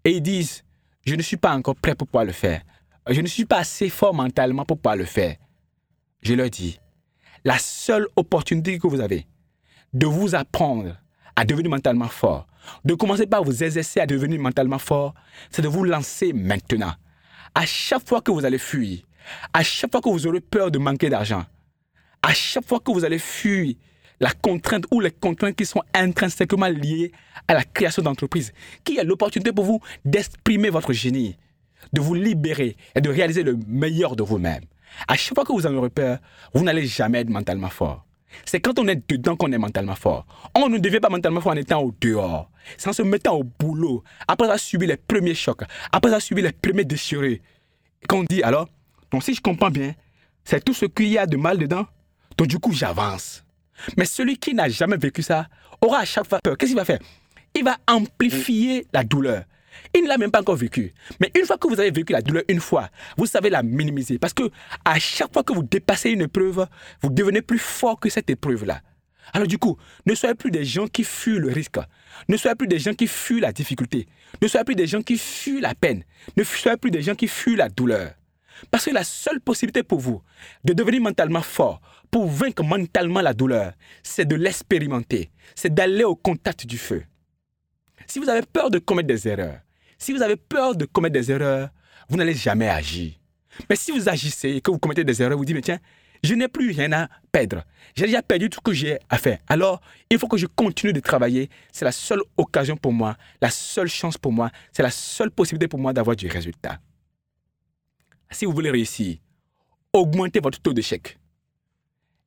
et 0.03 0.11
ils 0.11 0.21
disent, 0.21 0.63
je 1.05 1.15
ne 1.15 1.21
suis 1.21 1.37
pas 1.37 1.55
encore 1.55 1.75
prêt 1.75 1.95
pour 1.95 2.07
pouvoir 2.07 2.25
le 2.25 2.33
faire, 2.33 2.61
je 3.09 3.21
ne 3.21 3.27
suis 3.27 3.45
pas 3.45 3.59
assez 3.59 3.89
fort 3.89 4.13
mentalement 4.13 4.65
pour 4.65 4.77
pouvoir 4.77 4.97
le 4.97 5.05
faire, 5.05 5.37
je 6.21 6.33
leur 6.33 6.49
dis, 6.49 6.79
la 7.43 7.57
seule 7.57 8.07
opportunité 8.15 8.77
que 8.77 8.87
vous 8.87 8.99
avez 8.99 9.25
de 9.93 10.05
vous 10.05 10.35
apprendre 10.35 10.95
à 11.35 11.45
devenir 11.45 11.71
mentalement 11.71 12.07
fort, 12.07 12.47
de 12.85 12.93
commencer 12.93 13.27
par 13.27 13.43
vous 13.43 13.63
exercer 13.63 13.99
à 13.99 14.05
devenir 14.05 14.39
mentalement 14.39 14.77
fort, 14.77 15.13
c'est 15.49 15.61
de 15.61 15.67
vous 15.67 15.83
lancer 15.83 16.33
maintenant 16.33 16.93
à 17.55 17.65
chaque 17.65 18.07
fois 18.07 18.21
que 18.21 18.31
vous 18.31 18.45
allez 18.45 18.57
fuir, 18.57 18.99
à 19.53 19.63
chaque 19.63 19.91
fois 19.91 20.01
que 20.01 20.09
vous 20.09 20.27
aurez 20.27 20.41
peur 20.41 20.71
de 20.71 20.79
manquer 20.79 21.09
d'argent, 21.09 21.43
à 22.21 22.33
chaque 22.33 22.65
fois 22.65 22.79
que 22.79 22.91
vous 22.91 23.05
allez 23.05 23.19
fuir 23.19 23.75
la 24.19 24.31
contrainte 24.31 24.85
ou 24.91 24.99
les 24.99 25.11
contraintes 25.11 25.55
qui 25.55 25.65
sont 25.65 25.81
intrinsèquement 25.93 26.67
liées 26.67 27.11
à 27.47 27.55
la 27.55 27.63
création 27.63 28.03
d'entreprise, 28.03 28.53
qui 28.83 28.99
a 28.99 29.03
l'opportunité 29.03 29.51
pour 29.51 29.65
vous 29.65 29.79
d'exprimer 30.05 30.69
votre 30.69 30.93
génie, 30.93 31.35
de 31.91 32.01
vous 32.01 32.13
libérer 32.13 32.77
et 32.95 33.01
de 33.01 33.09
réaliser 33.09 33.43
le 33.43 33.57
meilleur 33.67 34.15
de 34.15 34.23
vous-même. 34.23 34.63
À 35.07 35.15
chaque 35.15 35.33
fois 35.33 35.43
que 35.43 35.51
vous 35.51 35.65
en 35.65 35.73
aurez 35.73 35.89
peur, 35.89 36.19
vous 36.53 36.63
n'allez 36.63 36.85
jamais 36.85 37.21
être 37.21 37.29
mentalement 37.29 37.69
fort. 37.69 38.05
C'est 38.45 38.59
quand 38.59 38.79
on 38.79 38.87
est 38.87 39.09
dedans 39.09 39.35
qu'on 39.35 39.51
est 39.51 39.57
mentalement 39.57 39.95
fort. 39.95 40.25
On 40.55 40.69
ne 40.69 40.77
devient 40.77 40.99
pas 40.99 41.09
mentalement 41.09 41.41
fort 41.41 41.53
en 41.53 41.57
étant 41.57 41.81
au 41.81 41.93
dehors. 41.99 42.49
C'est 42.77 42.89
en 42.89 42.93
se 42.93 43.01
mettant 43.01 43.35
au 43.35 43.43
boulot, 43.43 44.03
après 44.27 44.45
avoir 44.45 44.59
subi 44.59 44.87
les 44.87 44.97
premiers 44.97 45.35
chocs, 45.35 45.63
après 45.91 46.09
avoir 46.09 46.21
subi 46.21 46.41
les 46.41 46.51
premiers 46.51 46.85
déchirés. 46.85 47.41
Qu'on 48.07 48.23
dit 48.23 48.43
alors, 48.43 48.67
donc 49.11 49.23
si 49.23 49.33
je 49.33 49.41
comprends 49.41 49.69
bien, 49.69 49.93
c'est 50.43 50.63
tout 50.63 50.73
ce 50.73 50.85
qu'il 50.85 51.07
y 51.07 51.17
a 51.17 51.25
de 51.25 51.37
mal 51.37 51.57
dedans. 51.57 51.85
Donc 52.37 52.47
du 52.47 52.59
coup, 52.59 52.71
j'avance. 52.71 53.43
Mais 53.97 54.05
celui 54.05 54.37
qui 54.37 54.53
n'a 54.53 54.69
jamais 54.69 54.97
vécu 54.97 55.23
ça 55.23 55.47
aura 55.81 55.99
à 55.99 56.05
chaque 56.05 56.27
fois 56.27 56.39
peur. 56.43 56.57
Qu'est-ce 56.57 56.71
qu'il 56.71 56.77
va 56.77 56.85
faire? 56.85 56.99
Il 57.55 57.63
va 57.63 57.77
amplifier 57.87 58.85
la 58.93 59.03
douleur. 59.03 59.43
Il 59.95 60.03
ne 60.03 60.07
l'a 60.07 60.17
même 60.17 60.31
pas 60.31 60.41
encore 60.41 60.55
vécu. 60.55 60.93
Mais 61.19 61.31
une 61.37 61.45
fois 61.45 61.57
que 61.57 61.67
vous 61.67 61.79
avez 61.79 61.91
vécu 61.91 62.13
la 62.13 62.21
douleur 62.21 62.43
une 62.47 62.59
fois, 62.59 62.89
vous 63.17 63.25
savez 63.25 63.49
la 63.49 63.63
minimiser. 63.63 64.19
Parce 64.19 64.33
que 64.33 64.49
à 64.85 64.99
chaque 64.99 65.33
fois 65.33 65.43
que 65.43 65.53
vous 65.53 65.63
dépassez 65.63 66.11
une 66.11 66.21
épreuve, 66.21 66.67
vous 67.01 67.09
devenez 67.09 67.41
plus 67.41 67.59
fort 67.59 67.99
que 67.99 68.09
cette 68.09 68.29
épreuve-là. 68.29 68.81
Alors 69.33 69.47
du 69.47 69.57
coup, 69.57 69.77
ne 70.05 70.15
soyez 70.15 70.35
plus 70.35 70.51
des 70.51 70.65
gens 70.65 70.87
qui 70.87 71.03
fuient 71.03 71.39
le 71.39 71.49
risque. 71.49 71.79
Ne 72.27 72.37
soyez 72.37 72.55
plus 72.55 72.67
des 72.67 72.79
gens 72.79 72.93
qui 72.93 73.07
fuient 73.07 73.39
la 73.39 73.51
difficulté. 73.51 74.07
Ne 74.41 74.47
soyez 74.47 74.65
plus 74.65 74.75
des 74.75 74.87
gens 74.87 75.01
qui 75.01 75.17
fuient 75.17 75.61
la 75.61 75.75
peine. 75.75 76.03
Ne 76.37 76.43
soyez 76.43 76.77
plus 76.77 76.91
des 76.91 77.01
gens 77.01 77.15
qui 77.15 77.27
fuient 77.27 77.55
la 77.55 77.69
douleur. 77.69 78.11
Parce 78.69 78.85
que 78.85 78.91
la 78.91 79.03
seule 79.03 79.41
possibilité 79.41 79.83
pour 79.83 79.99
vous 79.99 80.21
de 80.63 80.73
devenir 80.73 81.01
mentalement 81.01 81.41
fort, 81.41 81.81
pour 82.11 82.27
vaincre 82.27 82.63
mentalement 82.63 83.21
la 83.21 83.33
douleur, 83.33 83.73
c'est 84.03 84.25
de 84.25 84.35
l'expérimenter. 84.35 85.31
C'est 85.55 85.73
d'aller 85.73 86.03
au 86.03 86.15
contact 86.15 86.65
du 86.65 86.77
feu. 86.77 87.03
Si 88.07 88.19
vous 88.19 88.29
avez 88.29 88.45
peur 88.45 88.69
de 88.69 88.79
commettre 88.79 89.07
des 89.07 89.27
erreurs, 89.27 89.59
si 90.01 90.13
vous 90.13 90.23
avez 90.23 90.35
peur 90.35 90.75
de 90.75 90.85
commettre 90.85 91.13
des 91.13 91.31
erreurs, 91.31 91.69
vous 92.09 92.17
n'allez 92.17 92.33
jamais 92.33 92.67
agir. 92.67 93.13
Mais 93.69 93.75
si 93.75 93.91
vous 93.91 94.09
agissez 94.09 94.49
et 94.49 94.61
que 94.61 94.71
vous 94.71 94.79
commettez 94.79 95.03
des 95.03 95.21
erreurs, 95.21 95.37
vous 95.37 95.45
dites, 95.45 95.55
mais 95.55 95.61
tiens, 95.61 95.77
je 96.23 96.33
n'ai 96.33 96.47
plus 96.47 96.71
rien 96.71 96.91
à 96.91 97.07
perdre. 97.31 97.63
J'ai 97.95 98.07
déjà 98.07 98.23
perdu 98.23 98.49
tout 98.49 98.57
ce 98.57 98.63
que 98.63 98.73
j'ai 98.73 98.97
à 99.09 99.19
faire. 99.19 99.37
Alors, 99.47 99.79
il 100.09 100.17
faut 100.17 100.27
que 100.27 100.37
je 100.37 100.47
continue 100.47 100.91
de 100.91 100.99
travailler. 100.99 101.51
C'est 101.71 101.85
la 101.85 101.91
seule 101.91 102.21
occasion 102.35 102.77
pour 102.77 102.93
moi, 102.93 103.15
la 103.41 103.51
seule 103.51 103.89
chance 103.89 104.17
pour 104.17 104.31
moi, 104.31 104.49
c'est 104.71 104.81
la 104.81 104.89
seule 104.89 105.29
possibilité 105.29 105.67
pour 105.67 105.79
moi 105.79 105.93
d'avoir 105.93 106.15
du 106.15 106.27
résultat. 106.27 106.79
Si 108.31 108.45
vous 108.45 108.53
voulez 108.53 108.71
réussir, 108.71 109.17
augmentez 109.93 110.39
votre 110.39 110.59
taux 110.59 110.73
d'échec. 110.73 111.19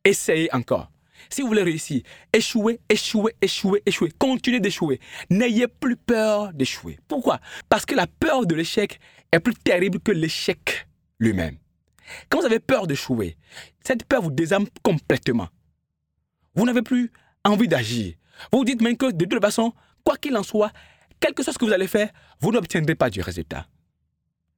Essayez 0.04 0.52
encore. 0.54 0.92
Si 1.30 1.42
vous 1.42 1.48
voulez 1.48 1.62
réussir, 1.62 2.02
échouez, 2.32 2.80
échouez, 2.88 3.34
échouez, 3.40 3.82
échouez. 3.86 4.10
Continuez 4.18 4.60
d'échouer. 4.60 5.00
N'ayez 5.30 5.68
plus 5.68 5.96
peur 5.96 6.52
d'échouer. 6.52 6.98
Pourquoi? 7.08 7.40
Parce 7.68 7.86
que 7.86 7.94
la 7.94 8.06
peur 8.06 8.46
de 8.46 8.54
l'échec 8.54 9.00
est 9.32 9.40
plus 9.40 9.54
terrible 9.54 10.00
que 10.00 10.12
l'échec 10.12 10.86
lui-même. 11.18 11.56
Quand 12.28 12.40
vous 12.40 12.46
avez 12.46 12.60
peur 12.60 12.86
d'échouer, 12.86 13.36
cette 13.84 14.04
peur 14.04 14.22
vous 14.22 14.30
désarme 14.30 14.66
complètement. 14.82 15.48
Vous 16.54 16.66
n'avez 16.66 16.82
plus 16.82 17.10
envie 17.44 17.68
d'agir. 17.68 18.14
Vous 18.52 18.58
vous 18.58 18.64
dites 18.64 18.82
même 18.82 18.96
que 18.96 19.10
de 19.10 19.24
toute 19.24 19.40
façon, 19.40 19.72
quoi 20.04 20.16
qu'il 20.16 20.36
en 20.36 20.42
soit, 20.42 20.72
quel 21.20 21.34
que 21.34 21.42
soit 21.42 21.52
ce 21.52 21.58
que 21.58 21.64
vous 21.64 21.72
allez 21.72 21.88
faire, 21.88 22.10
vous 22.40 22.52
n'obtiendrez 22.52 22.94
pas 22.94 23.10
du 23.10 23.20
résultat. 23.20 23.66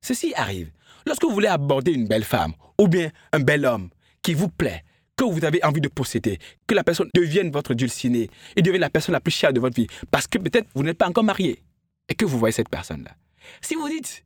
Ceci 0.01 0.35
arrive 0.35 0.71
lorsque 1.07 1.25
vous 1.25 1.33
voulez 1.33 1.49
aborder 1.49 1.93
une 1.93 2.07
belle 2.07 2.25
femme 2.25 2.53
ou 2.79 2.89
bien 2.89 3.11
un 3.33 3.41
bel 3.41 3.65
homme 3.65 3.91
qui 4.23 4.35
vous 4.35 4.49
plaît, 4.49 4.85
que 5.17 5.25
vous 5.25 5.45
avez 5.45 5.65
envie 5.65 5.81
de 5.81 5.89
posséder, 5.89 6.39
que 6.67 6.75
la 6.75 6.85
personne 6.85 7.09
devienne 7.15 7.51
votre 7.51 7.75
dulcinée 7.75 8.29
et 8.55 8.63
devienne 8.63 8.83
la 8.83 8.91
personne 8.91 9.15
la 9.15 9.21
plus 9.21 9.33
chère 9.33 9.53
de 9.53 9.61
votre 9.61 9.75
vie, 9.75 9.87
parce 10.11 10.27
que 10.27 10.39
peut-être 10.39 10.69
vous 10.75 10.83
n'êtes 10.83 10.99
pas 10.99 11.09
encore 11.09 11.25
marié 11.25 11.63
et 12.09 12.15
que 12.15 12.25
vous 12.25 12.39
voyez 12.39 12.53
cette 12.53 12.69
personne-là. 12.69 13.17
Si 13.61 13.75
vous 13.75 13.89
dites, 13.89 14.25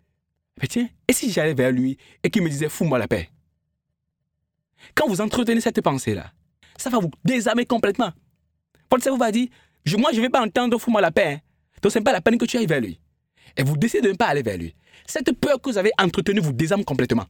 mais 0.60 0.68
tiens, 0.68 0.88
et 1.06 1.12
si 1.12 1.30
j'allais 1.30 1.54
vers 1.54 1.70
lui 1.70 1.96
et 2.22 2.30
qu'il 2.30 2.42
me 2.42 2.48
disait, 2.48 2.68
fous-moi 2.68 2.98
la 2.98 3.08
paix? 3.08 3.30
Quand 4.94 5.06
vous 5.08 5.20
entretenez 5.20 5.60
cette 5.60 5.80
pensée-là, 5.80 6.32
ça 6.76 6.90
va 6.90 6.98
vous 6.98 7.10
désarmer 7.24 7.66
complètement. 7.66 8.12
Votre 8.90 9.04
cerveau 9.04 9.18
va 9.18 9.30
dire, 9.30 9.48
moi 9.96 10.10
je 10.12 10.16
ne 10.16 10.22
vais 10.22 10.30
pas 10.30 10.42
entendre, 10.42 10.78
fous-moi 10.78 11.00
la 11.00 11.10
paix. 11.10 11.34
Hein. 11.34 11.40
Donc 11.82 11.92
ce 11.92 11.98
n'est 11.98 12.04
pas 12.04 12.12
la 12.12 12.20
peine 12.20 12.38
que 12.38 12.44
tu 12.44 12.56
ailles 12.56 12.66
vers 12.66 12.80
lui. 12.80 13.00
Et 13.56 13.62
vous 13.62 13.76
décidez 13.76 14.02
de 14.02 14.12
ne 14.12 14.16
pas 14.16 14.26
aller 14.26 14.42
vers 14.42 14.58
lui. 14.58 14.74
Cette 15.06 15.32
peur 15.38 15.60
que 15.60 15.70
vous 15.70 15.78
avez 15.78 15.92
entretenue 15.98 16.40
vous 16.40 16.52
désarme 16.52 16.84
complètement. 16.84 17.26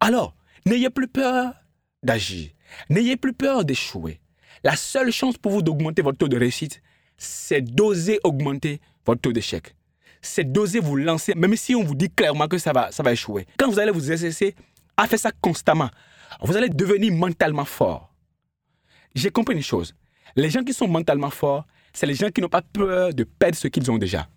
Alors, 0.00 0.34
n'ayez 0.64 0.90
plus 0.90 1.08
peur 1.08 1.54
d'agir. 2.02 2.50
N'ayez 2.90 3.16
plus 3.16 3.32
peur 3.32 3.64
d'échouer. 3.64 4.20
La 4.64 4.76
seule 4.76 5.10
chance 5.10 5.38
pour 5.38 5.52
vous 5.52 5.62
d'augmenter 5.62 6.02
votre 6.02 6.18
taux 6.18 6.28
de 6.28 6.36
réussite, 6.36 6.82
c'est 7.16 7.62
d'oser 7.62 8.20
augmenter 8.24 8.80
votre 9.04 9.20
taux 9.20 9.32
d'échec 9.32 9.74
c'est 10.20 10.50
d'oser 10.50 10.80
vous 10.80 10.96
lancer, 10.96 11.34
même 11.34 11.56
si 11.56 11.74
on 11.74 11.82
vous 11.82 11.94
dit 11.94 12.10
clairement 12.10 12.48
que 12.48 12.58
ça 12.58 12.72
va, 12.72 12.90
ça 12.90 13.02
va 13.02 13.12
échouer. 13.12 13.46
Quand 13.58 13.70
vous 13.70 13.78
allez 13.78 13.90
vous 13.90 14.10
exercer 14.10 14.54
à 14.96 15.06
faire 15.06 15.18
ça 15.18 15.30
constamment, 15.40 15.90
vous 16.42 16.56
allez 16.56 16.68
devenir 16.68 17.12
mentalement 17.12 17.64
fort. 17.64 18.12
J'ai 19.14 19.30
compris 19.30 19.54
une 19.54 19.62
chose. 19.62 19.94
Les 20.36 20.50
gens 20.50 20.62
qui 20.62 20.72
sont 20.72 20.88
mentalement 20.88 21.30
forts, 21.30 21.66
c'est 21.92 22.06
les 22.06 22.14
gens 22.14 22.30
qui 22.30 22.40
n'ont 22.40 22.48
pas 22.48 22.62
peur 22.62 23.14
de 23.14 23.24
perdre 23.24 23.56
ce 23.56 23.68
qu'ils 23.68 23.90
ont 23.90 23.98
déjà. 23.98 24.28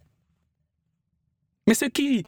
Mais 1.67 1.73
ceux 1.73 1.89
qui 1.89 2.25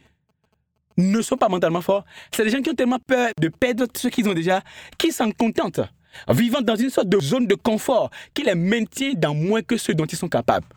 ne 0.98 1.22
sont 1.22 1.38
pas 1.38 1.50
mentalement 1.50 1.82
forts, 1.82 2.06
c'est 2.34 2.44
les 2.44 2.50
gens 2.50 2.62
qui 2.62 2.70
ont 2.70 2.76
tellement 2.76 3.00
peur 3.00 3.32
de 3.40 3.48
perdre 3.48 3.86
ce 3.96 4.08
qu'ils 4.08 4.28
ont 4.30 4.34
déjà, 4.34 4.62
qui 4.98 5.12
s'en 5.12 5.32
contentent, 5.32 5.82
vivant 6.30 6.62
dans 6.62 6.76
une 6.76 6.90
sorte 6.90 7.10
de 7.10 7.20
zone 7.20 7.48
de 7.48 7.56
confort 7.56 8.10
qui 8.34 8.44
les 8.44 8.56
maintient 8.56 9.14
dans 9.16 9.34
moins 9.34 9.62
que 9.62 9.78
ce 9.78 9.92
dont 9.92 10.06
ils 10.06 10.18
sont 10.18 10.30
capables. 10.30 10.68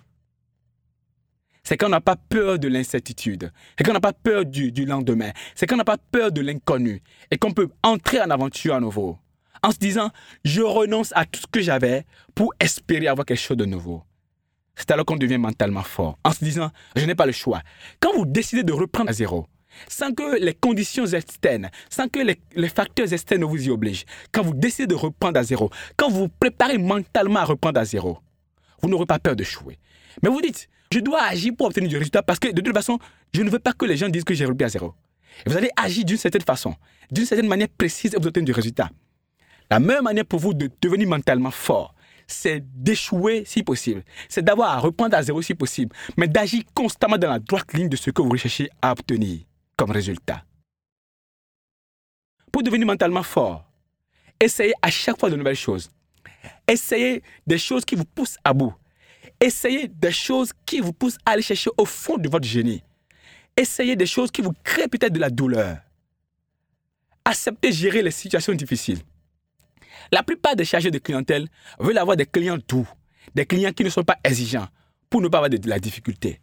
C'est 1.63 1.77
qu'on 1.77 1.89
n'a 1.89 2.01
pas 2.01 2.15
peur 2.17 2.61
de 2.61 2.69
l'incertitude, 2.69 3.51
c'est 3.77 3.85
qu'on 3.85 3.93
n'a 3.93 4.01
pas 4.01 4.13
peur 4.13 4.45
du, 4.45 4.71
lendemain, 4.85 5.33
c'est 5.57 5.67
qu'on 5.67 5.77
n'a 5.77 5.85
pas 5.85 5.99
peur 5.99 6.31
de 6.31 6.41
l'inconnu 6.41 7.03
et 7.31 7.39
qu'on 7.39 7.53
peut 7.53 7.69
entrer 7.83 8.21
en 8.21 8.31
aventure 8.31 8.75
à 8.75 8.81
nouveau. 8.81 9.19
En 9.65 9.73
se 9.73 9.79
disant, 9.79 10.11
je 10.45 10.63
renonce 10.63 11.13
à 11.17 11.25
tout 11.25 11.41
ce 11.41 11.47
que 11.51 11.61
j'avais 11.61 12.05
pour 12.37 12.55
espérer 12.61 13.09
avoir 13.09 13.27
quelque 13.27 13.41
chose 13.41 13.57
de 13.57 13.65
nouveau. 13.65 14.05
C'est 14.77 14.91
alors 14.93 15.07
qu'on 15.07 15.17
devient 15.17 15.39
mentalement 15.39 15.83
fort, 15.83 16.19
en 16.23 16.31
se 16.31 16.45
disant, 16.45 16.71
je 16.95 17.05
n'ai 17.05 17.15
pas 17.15 17.27
le 17.27 17.33
choix. 17.33 17.63
Quand 17.99 18.13
vous 18.15 18.27
décidez 18.27 18.63
de 18.63 18.73
reprendre 18.73 19.11
à 19.11 19.13
zéro, 19.13 19.47
sans 19.89 20.13
que 20.13 20.39
les 20.41 20.55
conditions 20.55 21.07
externes, 21.07 21.71
sans 21.91 22.09
que 22.09 22.21
les, 22.21 22.69
facteurs 22.69 23.13
externes 23.13 23.45
vous 23.45 23.67
y 23.67 23.71
obligent, 23.71 24.05
quand 24.33 24.43
vous 24.43 24.55
décidez 24.55 24.87
de 24.87 24.95
reprendre 24.95 25.39
à 25.39 25.43
zéro, 25.43 25.71
quand 25.97 26.09
vous 26.09 26.21
vous 26.21 26.29
préparez 26.29 26.79
mentalement 26.79 27.41
à 27.41 27.45
reprendre 27.45 27.81
à 27.81 27.85
zéro, 27.85 28.19
vous 28.83 28.89
n'aurez 28.89 29.07
pas 29.07 29.19
peur 29.19 29.37
de 29.37 29.45
chouer. 29.45 29.79
Mais 30.23 30.29
vous 30.29 30.41
dites, 30.41 30.69
je 30.93 31.01
dois 31.01 31.23
agir 31.23 31.53
pour 31.57 31.67
obtenir 31.67 31.89
du 31.89 31.97
résultat 31.97 32.23
parce 32.23 32.39
que 32.39 32.49
de 32.49 32.61
toute 32.61 32.75
façon, 32.75 32.99
je 33.35 33.43
ne 33.43 33.51
veux 33.51 33.59
pas 33.59 33.73
que 33.73 33.85
les 33.85 33.97
gens 33.97 34.09
disent 34.09 34.25
que 34.25 34.35
j'ai 34.35 34.45
rempli 34.45 34.65
à 34.65 34.69
zéro. 34.69 34.95
vous 35.47 35.57
allez 35.57 35.71
agir 35.77 36.05
d'une 36.05 36.17
certaine 36.17 36.43
façon, 36.43 36.75
d'une 37.11 37.27
certaine 37.27 37.49
manière 37.49 37.69
précise 37.69 38.15
et 38.15 38.19
vous 38.19 38.29
obtenir 38.29 38.47
du 38.47 38.53
résultat. 38.53 38.91
La 39.71 39.81
meilleure 39.81 40.03
manière 40.03 40.25
pour 40.25 40.39
vous 40.39 40.55
de 40.55 40.71
devenir 40.81 41.09
mentalement 41.09 41.51
fort, 41.51 41.95
c'est 42.27 42.65
d'échouer 42.75 43.45
si 43.47 43.63
possible. 43.63 44.05
C'est 44.29 44.45
d'avoir 44.45 44.71
à 44.71 44.79
reprendre 44.79 45.17
à 45.17 45.23
zéro 45.23 45.43
si 45.43 45.55
possible, 45.55 45.95
mais 46.17 46.29
d'agir 46.29 46.63
constamment 46.75 47.19
dans 47.19 47.31
la 47.31 47.39
droite 47.39 47.73
ligne 47.73 47.89
de 47.89 47.97
ce 47.97 48.11
que 48.11 48.23
vous 48.23 48.31
recherchez 48.31 48.69
à 48.83 48.93
obtenir 48.93 49.41
comme 49.77 49.91
résultat. 49.91 50.45
Pour 52.51 52.63
devenir 52.63 52.87
mentalement 52.87 53.23
fort, 53.23 53.71
essayez 54.41 54.73
à 54.83 54.91
chaque 54.91 55.19
fois 55.19 55.31
de 55.31 55.37
nouvelles 55.37 55.57
choses. 55.57 55.91
Essayez 56.67 57.23
des 57.47 57.59
choses 57.59 57.85
qui 57.85 57.95
vous 57.95 58.05
poussent 58.05 58.39
à 58.45 58.53
bout. 58.53 58.75
Essayez 59.41 59.89
des 59.89 60.13
choses 60.13 60.53
qui 60.65 60.81
vous 60.81 60.93
poussent 60.93 61.19
à 61.27 61.33
aller 61.33 61.43
chercher 61.43 61.71
au 61.77 61.85
fond 61.85 62.17
de 62.17 62.29
votre 62.29 62.47
génie. 62.47 62.83
Essayez 63.57 63.97
des 63.97 64.07
choses 64.07 64.31
qui 64.31 64.43
vous 64.43 64.55
créent 64.65 64.89
peut-être 64.89 65.13
de 65.13 65.19
la 65.19 65.31
douleur. 65.31 65.79
Acceptez 67.25 67.73
gérer 67.73 68.03
les 68.03 68.11
situations 68.11 68.55
difficiles. 68.55 69.01
La 70.13 70.23
plupart 70.23 70.57
des 70.57 70.65
chargés 70.65 70.91
de 70.91 70.99
clientèle 70.99 71.49
veulent 71.79 71.99
avoir 71.99 72.17
des 72.17 72.27
clients 72.27 72.59
doux, 72.69 72.89
des 73.35 73.45
clients 73.45 73.73
qui 73.73 73.85
ne 73.85 73.91
sont 73.91 74.05
pas 74.05 74.19
exigeants 74.23 74.69
pour 75.11 75.21
ne 75.21 75.29
pas 75.29 75.39
avoir 75.39 75.51
de 75.51 75.69
la 75.69 75.79
difficulté. 75.79 76.41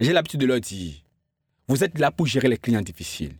J'ai 0.00 0.12
l'habitude 0.12 0.40
de 0.40 0.46
leur 0.46 0.60
dire, 0.60 0.94
vous 1.68 1.82
êtes 1.84 1.98
là 1.98 2.10
pour 2.10 2.26
gérer 2.26 2.48
les 2.48 2.58
clients 2.58 2.82
difficiles. 2.82 3.34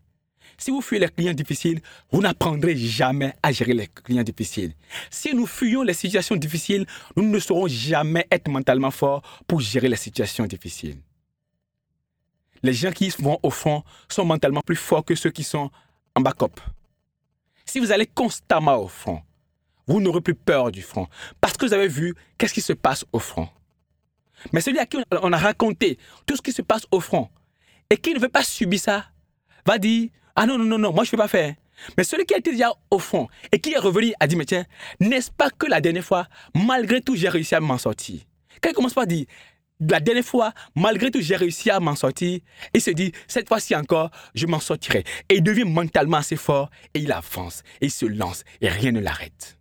Si 0.57 0.71
vous 0.71 0.81
fuyez 0.81 1.01
les 1.01 1.09
clients 1.09 1.35
difficiles, 1.35 1.81
vous 2.13 2.21
n'apprendrez 2.21 2.77
jamais 2.77 3.35
à 3.43 3.53
gérer 3.53 3.75
les 3.75 3.89
clients 3.89 4.23
difficiles. 4.23 4.73
Si 5.11 5.35
nous 5.35 5.47
fuyons 5.47 5.83
les 5.83 5.95
situations 5.95 6.37
difficiles, 6.37 6.87
nous 7.17 7.29
ne 7.29 7.39
saurons 7.39 7.67
jamais 7.67 8.27
être 8.31 8.49
mentalement 8.49 8.91
forts 8.91 9.23
pour 9.47 9.61
gérer 9.61 9.89
les 9.89 9.97
situations 9.97 10.47
difficiles. 10.47 10.99
Les 12.63 12.73
gens 12.73 12.93
qui 12.93 13.09
vont 13.19 13.39
au 13.43 13.51
front 13.51 13.83
sont 14.09 14.25
mentalement 14.25 14.63
plus 14.63 14.77
forts 14.77 15.05
que 15.05 15.15
ceux 15.15 15.31
qui 15.31 15.45
sont 15.45 15.71
en 16.15 16.21
backup. 16.21 16.61
Si 17.67 17.81
vous 17.81 17.93
allez 17.93 18.07
constamment 18.07 18.77
au 18.77 18.89
front, 18.89 19.23
vous 19.87 20.01
n'aurez 20.01 20.21
plus 20.21 20.35
peur 20.35 20.71
du 20.71 20.83
front 20.83 21.09
parce 21.41 21.57
que 21.57 21.67
vous 21.67 21.75
avez 21.75 21.89
vu 21.89 22.15
qu'est-ce 22.39 22.55
qui 22.55 22.63
se 22.63 22.73
passe 22.73 23.05
au 23.13 23.19
front. 23.19 23.49
Mais 24.53 24.61
celui 24.61 24.79
à 24.79 24.87
qui 24.87 24.99
on 25.11 25.33
a 25.33 25.37
raconté 25.37 25.99
tout 26.27 26.37
ce 26.37 26.43
qui 26.43 26.53
se 26.53 26.63
passe 26.63 26.87
au 26.91 27.01
front 27.01 27.29
et 27.91 27.97
qui 27.97 28.15
ne 28.15 28.19
veut 28.19 28.29
pas 28.29 28.43
subir 28.43 28.81
ça, 28.81 29.07
va 29.67 29.79
dire 29.79 30.11
ah 30.37 30.47
non, 30.47 30.59
non, 30.59 30.65
non, 30.65 30.79
non, 30.79 30.93
moi 30.93 31.05
je 31.05 31.09
ne 31.09 31.11
peux 31.13 31.17
pas 31.17 31.29
faire. 31.29 31.55
Mais 31.97 32.05
celui 32.05 32.25
qui 32.25 32.35
a 32.35 32.39
été 32.39 32.53
déjà 32.53 32.73
au 32.91 32.99
fond 32.99 33.29
et 33.53 33.59
qui 33.59 33.73
est 33.73 33.79
revenu 33.79 34.13
a 34.19 34.27
dit, 34.27 34.37
mais 34.37 34.45
tiens, 34.45 34.65
n'est-ce 35.01 35.31
pas 35.31 35.51
que 35.51 35.67
la 35.67 35.81
dernière 35.81 36.05
fois, 36.05 36.27
malgré 36.55 37.01
tout, 37.01 37.17
j'ai 37.17 37.29
réussi 37.29 37.55
à 37.55 37.61
m'en 37.61 37.79
sortir? 37.79 38.21
Quand 38.61 38.71
il 38.71 38.75
commence 38.75 38.95
par 38.95 39.07
dire, 39.07 39.27
la 39.81 40.01
dernière 40.01 40.25
fois, 40.25 40.53
malgré 40.75 41.11
tout, 41.11 41.21
j'ai 41.21 41.37
réussi 41.37 41.71
à 41.71 41.81
m'en 41.81 41.97
sortir, 41.97 42.41
il 42.73 42.81
se 42.81 42.91
dit, 42.91 43.13
cette 43.27 43.49
fois-ci 43.49 43.75
encore, 43.75 44.11
je 44.35 44.47
m'en 44.47 44.61
sortirai. 44.61 45.05
Et 45.29 45.37
il 45.37 45.43
devient 45.43 45.65
mentalement 45.65 46.19
assez 46.19 46.37
fort 46.37 46.71
et 46.95 47.01
il 47.01 47.13
avance, 47.13 47.63
et 47.81 47.87
il 47.87 47.91
se 47.91 48.07
lance 48.07 48.45
et 48.61 48.69
rien 48.69 48.93
ne 48.93 49.01
l'arrête. 49.01 49.59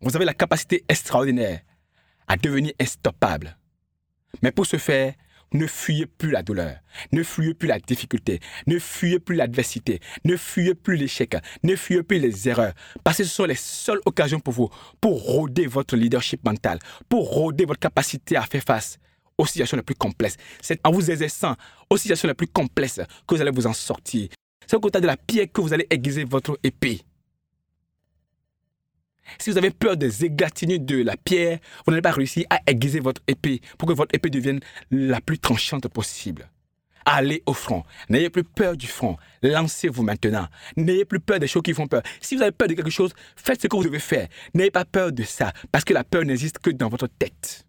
Vous 0.00 0.16
avez 0.16 0.24
la 0.24 0.34
capacité 0.34 0.84
extraordinaire 0.88 1.60
à 2.26 2.36
devenir 2.36 2.72
instoppable. 2.80 3.58
Mais 4.42 4.52
pour 4.52 4.64
ce 4.64 4.78
faire, 4.78 5.14
Ne 5.52 5.66
fuyez 5.66 6.06
plus 6.06 6.30
la 6.30 6.42
douleur, 6.42 6.76
ne 7.10 7.24
fuyez 7.24 7.54
plus 7.54 7.66
la 7.66 7.80
difficulté, 7.80 8.38
ne 8.68 8.78
fuyez 8.78 9.18
plus 9.18 9.34
l'adversité, 9.34 9.98
ne 10.24 10.36
fuyez 10.36 10.74
plus 10.74 10.96
l'échec, 10.96 11.36
ne 11.64 11.74
fuyez 11.74 12.04
plus 12.04 12.20
les 12.20 12.48
erreurs, 12.48 12.72
parce 13.02 13.16
que 13.16 13.24
ce 13.24 13.30
sont 13.30 13.46
les 13.46 13.56
seules 13.56 14.00
occasions 14.06 14.38
pour 14.38 14.54
vous, 14.54 14.70
pour 15.00 15.20
rôder 15.20 15.66
votre 15.66 15.96
leadership 15.96 16.44
mental, 16.44 16.78
pour 17.08 17.28
rôder 17.28 17.64
votre 17.64 17.80
capacité 17.80 18.36
à 18.36 18.42
faire 18.42 18.62
face 18.62 18.98
aux 19.38 19.46
situations 19.46 19.76
les 19.76 19.82
plus 19.82 19.96
complexes. 19.96 20.36
C'est 20.60 20.78
en 20.86 20.92
vous 20.92 21.10
exerçant 21.10 21.56
aux 21.88 21.96
situations 21.96 22.28
les 22.28 22.34
plus 22.34 22.46
complexes 22.46 23.00
que 23.26 23.34
vous 23.34 23.40
allez 23.40 23.50
vous 23.50 23.66
en 23.66 23.72
sortir. 23.72 24.28
C'est 24.68 24.76
au 24.76 24.80
côté 24.80 25.00
de 25.00 25.06
la 25.06 25.16
pierre 25.16 25.46
que 25.52 25.60
vous 25.60 25.72
allez 25.72 25.86
aiguiser 25.90 26.22
votre 26.22 26.58
épée. 26.62 27.00
Si 29.38 29.50
vous 29.50 29.58
avez 29.58 29.70
peur 29.70 29.96
des 29.96 30.24
égratignures 30.24 30.80
de 30.80 31.02
la 31.02 31.16
pierre, 31.16 31.58
vous 31.84 31.92
n'allez 31.92 32.02
pas 32.02 32.10
réussir 32.10 32.46
à 32.50 32.60
aiguiser 32.66 33.00
votre 33.00 33.22
épée 33.26 33.60
pour 33.78 33.88
que 33.88 33.94
votre 33.94 34.14
épée 34.14 34.30
devienne 34.30 34.60
la 34.90 35.20
plus 35.20 35.38
tranchante 35.38 35.88
possible. 35.88 36.48
Allez 37.04 37.42
au 37.46 37.54
front. 37.54 37.82
N'ayez 38.08 38.30
plus 38.30 38.44
peur 38.44 38.76
du 38.76 38.86
front. 38.86 39.16
Lancez-vous 39.42 40.02
maintenant. 40.02 40.46
N'ayez 40.76 41.04
plus 41.04 41.20
peur 41.20 41.38
des 41.38 41.46
choses 41.46 41.62
qui 41.62 41.72
font 41.72 41.86
peur. 41.86 42.02
Si 42.20 42.36
vous 42.36 42.42
avez 42.42 42.52
peur 42.52 42.68
de 42.68 42.74
quelque 42.74 42.90
chose, 42.90 43.14
faites 43.36 43.62
ce 43.62 43.68
que 43.68 43.76
vous 43.76 43.84
devez 43.84 43.98
faire. 43.98 44.28
N'ayez 44.54 44.70
pas 44.70 44.84
peur 44.84 45.10
de 45.10 45.22
ça, 45.22 45.52
parce 45.72 45.84
que 45.84 45.94
la 45.94 46.04
peur 46.04 46.24
n'existe 46.24 46.58
que 46.58 46.70
dans 46.70 46.88
votre 46.88 47.06
tête. 47.06 47.66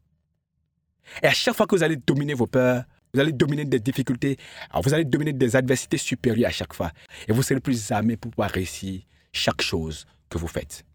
Et 1.23 1.27
à 1.27 1.33
chaque 1.33 1.55
fois 1.55 1.65
que 1.65 1.75
vous 1.75 1.83
allez 1.83 1.95
dominer 1.95 2.33
vos 2.33 2.47
peurs, 2.47 2.83
vous 3.13 3.19
allez 3.19 3.33
dominer 3.33 3.65
des 3.65 3.79
difficultés, 3.79 4.37
vous 4.73 4.93
allez 4.93 5.05
dominer 5.05 5.33
des 5.33 5.55
adversités 5.55 5.97
supérieures 5.97 6.49
à 6.49 6.53
chaque 6.53 6.73
fois. 6.73 6.91
Et 7.27 7.33
vous 7.33 7.43
serez 7.43 7.59
plus 7.59 7.91
armé 7.91 8.17
pour 8.17 8.31
pouvoir 8.31 8.49
réussir 8.49 9.01
chaque 9.33 9.61
chose 9.61 10.05
que 10.29 10.37
vous 10.37 10.47
faites. 10.47 10.85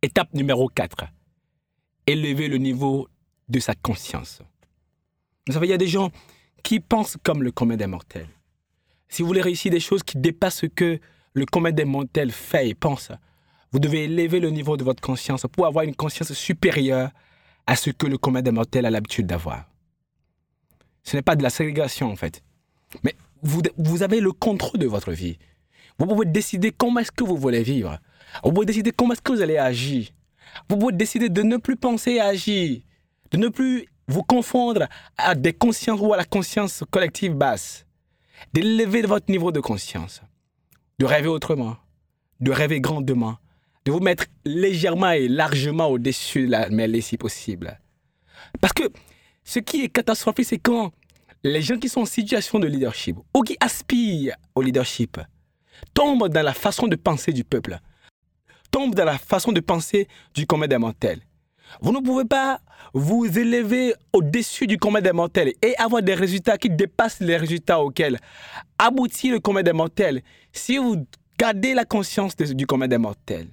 Étape 0.00 0.32
numéro 0.32 0.68
4. 0.68 1.06
Élever 2.06 2.46
le 2.46 2.58
niveau 2.58 3.08
de 3.48 3.58
sa 3.58 3.74
conscience. 3.74 4.42
Vous 5.48 5.54
savez, 5.54 5.66
il 5.66 5.70
y 5.70 5.74
a 5.74 5.78
des 5.78 5.88
gens 5.88 6.12
qui 6.62 6.78
pensent 6.78 7.16
comme 7.24 7.42
le 7.42 7.50
commun 7.50 7.76
des 7.76 7.88
mortels. 7.88 8.28
Si 9.08 9.22
vous 9.22 9.28
voulez 9.28 9.40
réussir 9.40 9.72
des 9.72 9.80
choses 9.80 10.04
qui 10.04 10.16
dépassent 10.16 10.60
ce 10.60 10.66
que 10.66 11.00
le 11.32 11.46
commun 11.46 11.72
des 11.72 11.84
mortels 11.84 12.30
fait 12.30 12.68
et 12.68 12.74
pense, 12.76 13.10
vous 13.72 13.80
devez 13.80 14.04
élever 14.04 14.38
le 14.38 14.50
niveau 14.50 14.76
de 14.76 14.84
votre 14.84 15.00
conscience 15.00 15.46
pour 15.50 15.66
avoir 15.66 15.84
une 15.84 15.96
conscience 15.96 16.32
supérieure 16.32 17.10
à 17.66 17.74
ce 17.74 17.90
que 17.90 18.06
le 18.06 18.18
commun 18.18 18.42
des 18.42 18.52
mortels 18.52 18.86
a 18.86 18.90
l'habitude 18.90 19.26
d'avoir. 19.26 19.68
Ce 21.02 21.16
n'est 21.16 21.22
pas 21.22 21.34
de 21.34 21.42
la 21.42 21.50
ségrégation 21.50 22.08
en 22.08 22.16
fait, 22.16 22.44
mais 23.02 23.16
vous, 23.42 23.62
vous 23.76 24.04
avez 24.04 24.20
le 24.20 24.30
contrôle 24.30 24.78
de 24.78 24.86
votre 24.86 25.10
vie. 25.10 25.38
Vous 25.98 26.06
pouvez 26.06 26.26
décider 26.26 26.70
comment 26.70 27.00
est-ce 27.00 27.10
que 27.10 27.24
vous 27.24 27.36
voulez 27.36 27.64
vivre. 27.64 27.98
Vous 28.44 28.52
pouvez 28.52 28.66
décider 28.66 28.92
comment 28.92 29.12
est-ce 29.12 29.22
que 29.22 29.32
vous 29.32 29.42
allez 29.42 29.58
agir. 29.58 30.08
Vous 30.68 30.76
pouvez 30.76 30.92
décider 30.92 31.28
de 31.28 31.42
ne 31.42 31.56
plus 31.56 31.76
penser 31.76 32.18
à 32.18 32.26
agir, 32.26 32.80
de 33.30 33.36
ne 33.36 33.48
plus 33.48 33.86
vous 34.06 34.22
confondre 34.22 34.86
à 35.16 35.34
des 35.34 35.52
consciences 35.52 36.00
ou 36.00 36.12
à 36.12 36.16
la 36.16 36.24
conscience 36.24 36.82
collective 36.90 37.34
basse, 37.34 37.86
d'élever 38.52 39.02
votre 39.02 39.30
niveau 39.30 39.52
de 39.52 39.60
conscience, 39.60 40.22
de 40.98 41.04
rêver 41.04 41.28
autrement, 41.28 41.76
de 42.40 42.50
rêver 42.50 42.80
grandement, 42.80 43.36
de 43.84 43.92
vous 43.92 44.00
mettre 44.00 44.24
légèrement 44.44 45.10
et 45.10 45.28
largement 45.28 45.86
au-dessus 45.88 46.46
de 46.46 46.52
la 46.52 46.68
mêlée 46.70 47.00
si 47.00 47.16
possible. 47.16 47.78
Parce 48.60 48.72
que 48.72 48.84
ce 49.44 49.58
qui 49.58 49.82
est 49.82 49.88
catastrophique, 49.88 50.46
c'est 50.46 50.58
quand 50.58 50.92
les 51.44 51.62
gens 51.62 51.78
qui 51.78 51.88
sont 51.88 52.02
en 52.02 52.06
situation 52.06 52.58
de 52.58 52.66
leadership 52.66 53.16
ou 53.34 53.42
qui 53.42 53.56
aspirent 53.60 54.36
au 54.54 54.62
leadership 54.62 55.18
tombent 55.94 56.28
dans 56.28 56.42
la 56.42 56.54
façon 56.54 56.88
de 56.88 56.96
penser 56.96 57.32
du 57.32 57.44
peuple 57.44 57.78
dans 58.86 59.04
la 59.04 59.18
façon 59.18 59.52
de 59.52 59.60
penser 59.60 60.08
du 60.34 60.46
commun 60.46 60.66
des 60.66 60.78
mortels. 60.78 61.20
Vous 61.80 61.92
ne 61.92 62.00
pouvez 62.00 62.24
pas 62.24 62.60
vous 62.94 63.26
élever 63.26 63.94
au-dessus 64.12 64.66
du 64.66 64.78
commun 64.78 65.00
des 65.00 65.12
mortels 65.12 65.52
et 65.62 65.76
avoir 65.76 66.02
des 66.02 66.14
résultats 66.14 66.58
qui 66.58 66.70
dépassent 66.70 67.20
les 67.20 67.36
résultats 67.36 67.80
auxquels 67.80 68.18
aboutit 68.78 69.30
le 69.30 69.40
commun 69.40 69.62
des 69.62 69.72
mortels 69.72 70.22
si 70.52 70.78
vous 70.78 71.06
gardez 71.38 71.74
la 71.74 71.84
conscience 71.84 72.36
du 72.36 72.66
commun 72.66 72.88
des 72.88 72.98
mortels. 72.98 73.48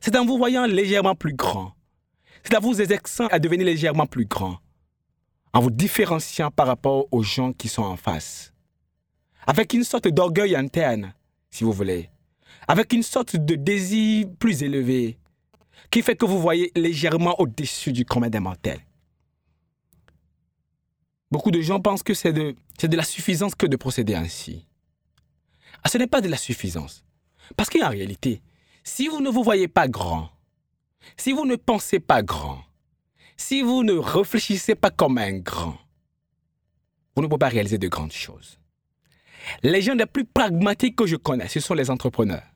C'est 0.00 0.16
en 0.16 0.24
vous 0.24 0.38
voyant 0.38 0.66
légèrement 0.66 1.14
plus 1.14 1.34
grand. 1.34 1.72
C'est 2.42 2.56
en 2.56 2.60
vous 2.60 2.80
exerçant 2.80 3.26
à 3.28 3.38
devenir 3.38 3.66
légèrement 3.66 4.06
plus 4.06 4.26
grand. 4.26 4.58
En 5.52 5.60
vous 5.60 5.70
différenciant 5.70 6.50
par 6.50 6.66
rapport 6.66 7.06
aux 7.10 7.22
gens 7.22 7.52
qui 7.52 7.68
sont 7.68 7.82
en 7.82 7.96
face. 7.96 8.52
Avec 9.46 9.72
une 9.72 9.84
sorte 9.84 10.08
d'orgueil 10.08 10.56
interne, 10.56 11.14
si 11.50 11.64
vous 11.64 11.72
voulez 11.72 12.10
avec 12.68 12.92
une 12.92 13.02
sorte 13.02 13.36
de 13.36 13.54
désir 13.54 14.26
plus 14.38 14.62
élevé 14.62 15.18
qui 15.90 16.02
fait 16.02 16.16
que 16.16 16.24
vous 16.24 16.40
voyez 16.40 16.72
légèrement 16.74 17.38
au-dessus 17.40 17.92
du 17.92 18.04
commun 18.04 18.28
des 18.28 18.40
mortels. 18.40 18.80
Beaucoup 21.30 21.50
de 21.50 21.60
gens 21.60 21.80
pensent 21.80 22.02
que 22.02 22.14
c'est 22.14 22.32
de, 22.32 22.54
la 22.82 23.02
suffisance 23.02 23.54
que 23.54 23.66
de 23.66 23.76
procéder 23.76 24.14
ainsi. 24.14 24.66
Ah, 25.82 25.88
ce 25.88 25.98
n'est 25.98 26.06
pas 26.06 26.20
de 26.20 26.28
la 26.28 26.36
suffisance. 26.36 27.04
Parce 27.56 27.68
qu'en 27.68 27.88
réalité, 27.88 28.42
si 28.84 29.08
vous 29.08 29.20
ne 29.20 29.28
vous 29.28 29.42
voyez 29.42 29.68
pas 29.68 29.88
grand, 29.88 30.30
si 31.16 31.32
vous 31.32 31.44
ne 31.44 31.56
pensez 31.56 32.00
pas 32.00 32.22
grand, 32.22 32.62
si 33.36 33.62
vous 33.62 33.82
ne 33.82 33.94
réfléchissez 33.94 34.74
pas 34.74 34.90
comme 34.90 35.18
un 35.18 35.38
grand, 35.38 35.76
vous 37.16 37.22
ne 37.22 37.26
pouvez 37.26 37.38
pas 37.38 37.48
réaliser 37.48 37.78
de 37.78 37.88
grandes 37.88 38.12
choses. 38.12 38.58
Les 39.62 39.82
gens 39.82 39.94
les 39.94 40.06
plus 40.06 40.24
pragmatiques 40.24 40.96
que 40.96 41.06
je 41.06 41.16
connais, 41.16 41.48
ce 41.48 41.60
sont 41.60 41.74
les 41.74 41.90
entrepreneurs. 41.90 42.53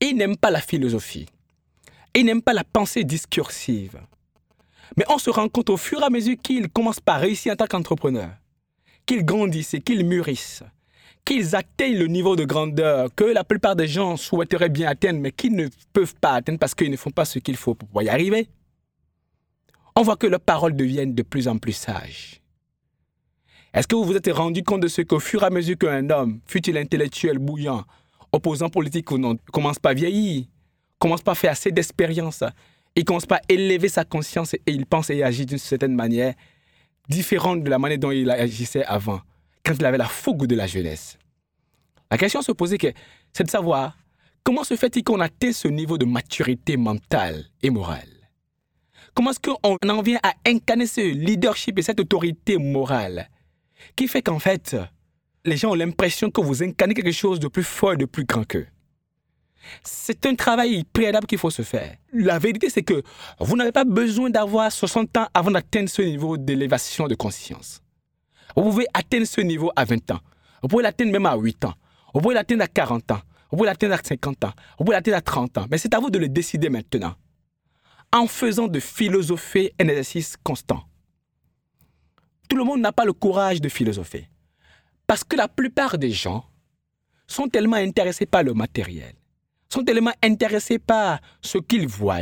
Ils 0.00 0.16
n'aiment 0.16 0.36
pas 0.36 0.50
la 0.50 0.60
philosophie. 0.60 1.26
Ils 2.14 2.24
n'aiment 2.24 2.42
pas 2.42 2.54
la 2.54 2.64
pensée 2.64 3.04
discursive. 3.04 4.00
Mais 4.96 5.04
on 5.08 5.18
se 5.18 5.30
rend 5.30 5.48
compte 5.48 5.70
au 5.70 5.76
fur 5.76 6.00
et 6.00 6.04
à 6.04 6.10
mesure 6.10 6.36
qu'ils 6.42 6.68
commencent 6.68 7.00
par 7.00 7.20
réussir 7.20 7.52
en 7.52 7.56
tant 7.56 7.66
qu'entrepreneurs, 7.66 8.34
qu'ils 9.06 9.24
grandissent 9.24 9.74
et 9.74 9.80
qu'ils 9.80 10.04
mûrissent, 10.04 10.64
qu'ils 11.24 11.54
atteignent 11.54 11.98
le 11.98 12.06
niveau 12.06 12.34
de 12.34 12.44
grandeur 12.44 13.08
que 13.14 13.24
la 13.24 13.44
plupart 13.44 13.76
des 13.76 13.86
gens 13.86 14.16
souhaiteraient 14.16 14.68
bien 14.68 14.88
atteindre, 14.88 15.20
mais 15.20 15.30
qu'ils 15.30 15.54
ne 15.54 15.68
peuvent 15.92 16.14
pas 16.16 16.32
atteindre 16.32 16.58
parce 16.58 16.74
qu'ils 16.74 16.90
ne 16.90 16.96
font 16.96 17.10
pas 17.10 17.24
ce 17.24 17.38
qu'il 17.38 17.56
faut 17.56 17.74
pour 17.74 18.02
y 18.02 18.08
arriver. 18.08 18.48
On 19.94 20.02
voit 20.02 20.16
que 20.16 20.26
leurs 20.26 20.40
paroles 20.40 20.74
deviennent 20.74 21.14
de 21.14 21.22
plus 21.22 21.46
en 21.46 21.58
plus 21.58 21.72
sages. 21.72 22.40
Est-ce 23.72 23.86
que 23.86 23.94
vous 23.94 24.04
vous 24.04 24.16
êtes 24.16 24.32
rendu 24.32 24.64
compte 24.64 24.80
de 24.80 24.88
ce 24.88 25.02
qu'au 25.02 25.20
fur 25.20 25.42
et 25.42 25.46
à 25.46 25.50
mesure 25.50 25.78
qu'un 25.78 26.10
homme, 26.10 26.40
fut-il 26.46 26.76
intellectuel, 26.76 27.38
bouillant, 27.38 27.84
opposant 28.32 28.68
politique 28.68 29.10
ne 29.12 29.34
commence 29.52 29.78
pas 29.78 29.90
à 29.90 29.94
vieillir, 29.94 30.44
commence 30.98 31.22
pas 31.22 31.32
à 31.32 31.34
faire 31.34 31.52
assez 31.52 31.70
d'expérience, 31.70 32.44
il 32.94 33.04
commence 33.04 33.26
pas 33.26 33.36
à 33.36 33.40
élever 33.48 33.88
sa 33.88 34.04
conscience 34.04 34.54
et 34.54 34.62
il 34.66 34.86
pense 34.86 35.10
et 35.10 35.22
agit 35.22 35.46
d'une 35.46 35.58
certaine 35.58 35.94
manière 35.94 36.34
différente 37.08 37.62
de 37.62 37.70
la 37.70 37.78
manière 37.78 37.98
dont 37.98 38.10
il 38.10 38.30
agissait 38.30 38.84
avant, 38.84 39.20
quand 39.64 39.74
il 39.74 39.84
avait 39.84 39.98
la 39.98 40.06
fougue 40.06 40.46
de 40.46 40.54
la 40.54 40.66
jeunesse. 40.66 41.18
La 42.10 42.18
question 42.18 42.40
à 42.40 42.42
se 42.42 42.52
poser, 42.52 42.78
c'est 43.32 43.44
de 43.44 43.50
savoir 43.50 43.96
comment 44.42 44.64
se 44.64 44.76
fait-il 44.76 45.04
qu'on 45.04 45.20
atteint 45.20 45.52
ce 45.52 45.68
niveau 45.68 45.98
de 45.98 46.04
maturité 46.04 46.76
mentale 46.76 47.44
et 47.62 47.70
morale? 47.70 48.08
Comment 49.14 49.30
est-ce 49.30 49.40
qu'on 49.40 49.76
en 49.88 50.02
vient 50.02 50.20
à 50.22 50.34
incarner 50.46 50.86
ce 50.86 51.00
leadership 51.00 51.78
et 51.78 51.82
cette 51.82 52.00
autorité 52.00 52.58
morale 52.58 53.28
qui 53.96 54.08
fait 54.08 54.22
qu'en 54.22 54.38
fait, 54.38 54.76
les 55.44 55.56
gens 55.56 55.70
ont 55.70 55.74
l'impression 55.74 56.30
que 56.30 56.40
vous 56.40 56.62
incarnez 56.62 56.94
quelque 56.94 57.12
chose 57.12 57.40
de 57.40 57.48
plus 57.48 57.64
fort 57.64 57.94
et 57.94 57.96
de 57.96 58.04
plus 58.04 58.24
grand 58.24 58.44
qu'eux. 58.44 58.66
C'est 59.82 60.26
un 60.26 60.34
travail 60.34 60.84
préalable 60.84 61.26
qu'il 61.26 61.38
faut 61.38 61.50
se 61.50 61.62
faire. 61.62 61.96
La 62.12 62.38
vérité, 62.38 62.70
c'est 62.70 62.82
que 62.82 63.02
vous 63.38 63.56
n'avez 63.56 63.72
pas 63.72 63.84
besoin 63.84 64.30
d'avoir 64.30 64.72
60 64.72 65.16
ans 65.18 65.28
avant 65.34 65.50
d'atteindre 65.50 65.88
ce 65.88 66.02
niveau 66.02 66.36
d'élévation 66.36 67.06
de 67.08 67.14
conscience. 67.14 67.82
Vous 68.56 68.62
pouvez 68.62 68.86
atteindre 68.94 69.26
ce 69.26 69.40
niveau 69.40 69.70
à 69.76 69.84
20 69.84 70.10
ans. 70.12 70.20
Vous 70.62 70.68
pouvez 70.68 70.82
l'atteindre 70.82 71.12
même 71.12 71.26
à 71.26 71.36
8 71.36 71.64
ans. 71.66 71.74
Vous 72.14 72.20
pouvez 72.20 72.34
l'atteindre 72.34 72.64
à 72.64 72.68
40 72.68 73.10
ans. 73.12 73.20
Vous 73.50 73.58
pouvez 73.58 73.66
l'atteindre 73.66 73.94
à 73.94 73.98
50 74.02 74.44
ans. 74.44 74.52
Vous 74.78 74.84
pouvez 74.84 74.96
l'atteindre 74.96 75.18
à 75.18 75.22
30 75.22 75.58
ans. 75.58 75.66
Mais 75.70 75.78
c'est 75.78 75.94
à 75.94 76.00
vous 76.00 76.10
de 76.10 76.18
le 76.18 76.28
décider 76.28 76.68
maintenant. 76.68 77.14
En 78.12 78.26
faisant 78.26 78.66
de 78.66 78.80
philosopher 78.80 79.72
un 79.78 79.88
exercice 79.88 80.36
constant. 80.42 80.82
Tout 82.48 82.56
le 82.56 82.64
monde 82.64 82.80
n'a 82.80 82.92
pas 82.92 83.04
le 83.04 83.12
courage 83.12 83.60
de 83.60 83.68
philosopher. 83.68 84.28
Parce 85.10 85.24
que 85.24 85.34
la 85.34 85.48
plupart 85.48 85.98
des 85.98 86.12
gens 86.12 86.44
sont 87.26 87.48
tellement 87.48 87.78
intéressés 87.78 88.26
par 88.26 88.44
le 88.44 88.54
matériel, 88.54 89.12
sont 89.68 89.82
tellement 89.82 90.12
intéressés 90.22 90.78
par 90.78 91.18
ce 91.42 91.58
qu'ils 91.58 91.88
voient, 91.88 92.20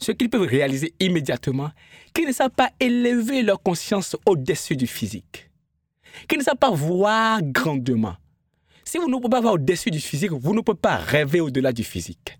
ce 0.00 0.10
qu'ils 0.10 0.28
peuvent 0.28 0.42
réaliser 0.42 0.92
immédiatement, 0.98 1.70
qu'ils 2.12 2.26
ne 2.26 2.32
savent 2.32 2.50
pas 2.50 2.72
élever 2.80 3.44
leur 3.44 3.62
conscience 3.62 4.16
au-dessus 4.26 4.74
du 4.74 4.88
physique, 4.88 5.48
qu'ils 6.26 6.40
ne 6.40 6.42
savent 6.42 6.56
pas 6.56 6.72
voir 6.72 7.40
grandement. 7.40 8.16
Si 8.82 8.98
vous 8.98 9.08
ne 9.08 9.14
pouvez 9.14 9.28
pas 9.28 9.40
voir 9.40 9.54
au-dessus 9.54 9.92
du 9.92 10.00
physique, 10.00 10.32
vous 10.32 10.54
ne 10.56 10.60
pouvez 10.60 10.76
pas 10.76 10.96
rêver 10.96 11.38
au-delà 11.38 11.72
du 11.72 11.84
physique. 11.84 12.36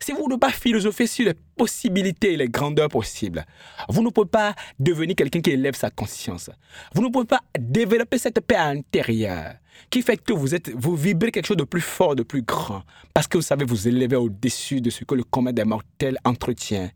Si 0.00 0.12
vous 0.12 0.28
ne 0.28 0.36
pas 0.36 0.50
philosopher 0.50 1.06
sur 1.06 1.26
les 1.26 1.34
possibilités 1.56 2.34
et 2.34 2.36
les 2.36 2.48
grandeurs 2.48 2.88
possibles, 2.88 3.44
vous 3.88 4.02
ne 4.02 4.10
pouvez 4.10 4.28
pas 4.28 4.54
devenir 4.78 5.16
quelqu'un 5.16 5.40
qui 5.40 5.50
élève 5.50 5.74
sa 5.74 5.90
conscience. 5.90 6.50
Vous 6.94 7.02
ne 7.02 7.08
pouvez 7.08 7.26
pas 7.26 7.40
développer 7.58 8.18
cette 8.18 8.40
paix 8.40 8.56
intérieure 8.56 9.54
qui 9.90 10.02
fait 10.02 10.16
que 10.16 10.32
vous, 10.32 10.54
êtes, 10.54 10.70
vous 10.70 10.96
vibrez 10.96 11.30
quelque 11.30 11.46
chose 11.46 11.56
de 11.56 11.64
plus 11.64 11.80
fort, 11.80 12.16
de 12.16 12.22
plus 12.22 12.42
grand, 12.42 12.82
parce 13.14 13.26
que 13.26 13.38
vous 13.38 13.42
savez 13.42 13.64
vous 13.64 13.88
élever 13.88 14.16
au-dessus 14.16 14.80
de 14.80 14.90
ce 14.90 15.04
que 15.04 15.14
le 15.14 15.24
commun 15.24 15.52
des 15.52 15.64
mortels 15.64 16.18
entretient 16.24 16.90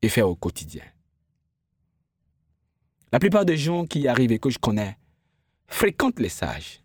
et 0.00 0.08
fait 0.08 0.22
au 0.22 0.34
quotidien. 0.34 0.82
La 3.12 3.18
plupart 3.18 3.44
des 3.44 3.56
gens 3.56 3.86
qui 3.86 4.08
arrivent 4.08 4.32
et 4.32 4.38
que 4.38 4.50
je 4.50 4.58
connais 4.58 4.96
fréquentent 5.68 6.20
les 6.20 6.28
sages. 6.28 6.80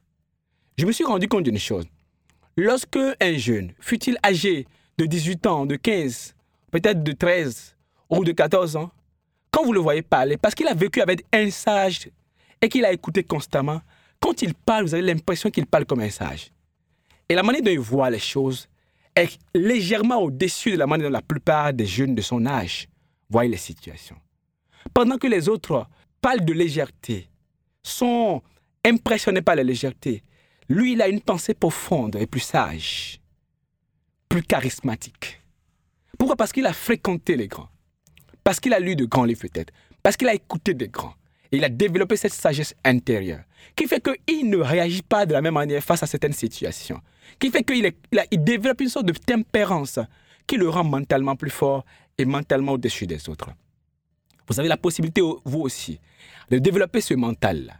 Je 0.77 0.85
me 0.85 0.91
suis 0.91 1.03
rendu 1.03 1.27
compte 1.27 1.43
d'une 1.43 1.59
chose. 1.59 1.85
Lorsque 2.55 2.99
un 3.19 3.37
jeune, 3.37 3.73
fut-il 3.79 4.17
âgé 4.23 4.67
de 4.99 5.05
18 5.05 5.47
ans, 5.47 5.65
de 5.65 5.77
15, 5.77 6.35
peut-être 6.71 7.01
de 7.01 7.13
13 7.13 7.77
ou 8.09 8.25
de 8.25 8.33
14 8.33 8.75
ans, 8.75 8.91
quand 9.49 9.63
vous 9.63 9.71
le 9.71 9.79
voyez 9.79 10.01
parler, 10.01 10.35
parce 10.35 10.53
qu'il 10.53 10.67
a 10.67 10.73
vécu 10.73 11.01
avec 11.01 11.25
un 11.31 11.49
sage 11.49 12.09
et 12.61 12.67
qu'il 12.67 12.83
a 12.83 12.91
écouté 12.91 13.23
constamment, 13.23 13.81
quand 14.19 14.41
il 14.41 14.53
parle, 14.53 14.83
vous 14.83 14.93
avez 14.93 15.03
l'impression 15.03 15.49
qu'il 15.49 15.65
parle 15.65 15.85
comme 15.85 16.01
un 16.01 16.09
sage. 16.09 16.51
Et 17.29 17.33
la 17.33 17.43
manière 17.43 17.61
dont 17.61 17.71
il 17.71 17.79
voit 17.79 18.09
les 18.09 18.19
choses 18.19 18.67
est 19.15 19.39
légèrement 19.55 20.17
au-dessus 20.17 20.71
de 20.71 20.77
la 20.77 20.85
manière 20.85 21.07
dont 21.07 21.13
la 21.13 21.21
plupart 21.21 21.71
des 21.71 21.85
jeunes 21.85 22.13
de 22.13 22.21
son 22.21 22.45
âge 22.45 22.89
voient 23.29 23.45
les 23.45 23.57
situations. 23.57 24.17
Pendant 24.93 25.17
que 25.17 25.27
les 25.27 25.47
autres 25.47 25.87
parlent 26.19 26.43
de 26.43 26.53
légèreté, 26.53 27.29
sont 27.81 28.41
impressionnés 28.83 29.41
par 29.41 29.55
la 29.55 29.63
légèreté, 29.63 30.23
lui, 30.67 30.93
il 30.93 31.01
a 31.01 31.07
une 31.07 31.21
pensée 31.21 31.53
profonde 31.53 32.17
et 32.17 32.27
plus 32.27 32.41
sage 32.41 33.18
plus 34.29 34.43
charismatique. 34.43 35.41
Pourquoi? 36.17 36.35
Parce 36.35 36.51
qu'il 36.51 36.65
a 36.65 36.73
fréquenté 36.73 37.35
les 37.35 37.47
grands. 37.47 37.69
Parce 38.43 38.59
qu'il 38.59 38.73
a 38.73 38.79
lu 38.79 38.95
de 38.95 39.05
grands 39.05 39.25
livres 39.25 39.41
peut-être. 39.41 39.73
Parce 40.03 40.15
qu'il 40.15 40.27
a 40.27 40.33
écouté 40.33 40.73
des 40.73 40.87
grands. 40.87 41.15
Et 41.51 41.57
il 41.57 41.63
a 41.63 41.69
développé 41.69 42.15
cette 42.15 42.33
sagesse 42.33 42.75
intérieure 42.85 43.41
qui 43.75 43.87
fait 43.87 44.01
qu'il 44.01 44.49
ne 44.49 44.57
réagit 44.57 45.01
pas 45.01 45.25
de 45.25 45.33
la 45.33 45.41
même 45.41 45.55
manière 45.55 45.83
face 45.83 46.03
à 46.03 46.07
certaines 46.07 46.33
situations. 46.33 47.01
Qui 47.39 47.49
fait 47.49 47.63
qu'il 47.63 47.91
il 48.31 48.43
développe 48.43 48.81
une 48.81 48.89
sorte 48.89 49.07
de 49.07 49.13
tempérance 49.13 49.99
qui 50.45 50.57
le 50.57 50.69
rend 50.69 50.83
mentalement 50.83 51.35
plus 51.35 51.49
fort 51.49 51.85
et 52.17 52.25
mentalement 52.25 52.73
au-dessus 52.73 53.07
des 53.07 53.29
autres. 53.29 53.49
Vous 54.47 54.59
avez 54.59 54.69
la 54.69 54.77
possibilité, 54.77 55.21
vous 55.21 55.59
aussi, 55.59 55.99
de 56.49 56.59
développer 56.59 57.01
ce 57.01 57.13
mental-là 57.13 57.73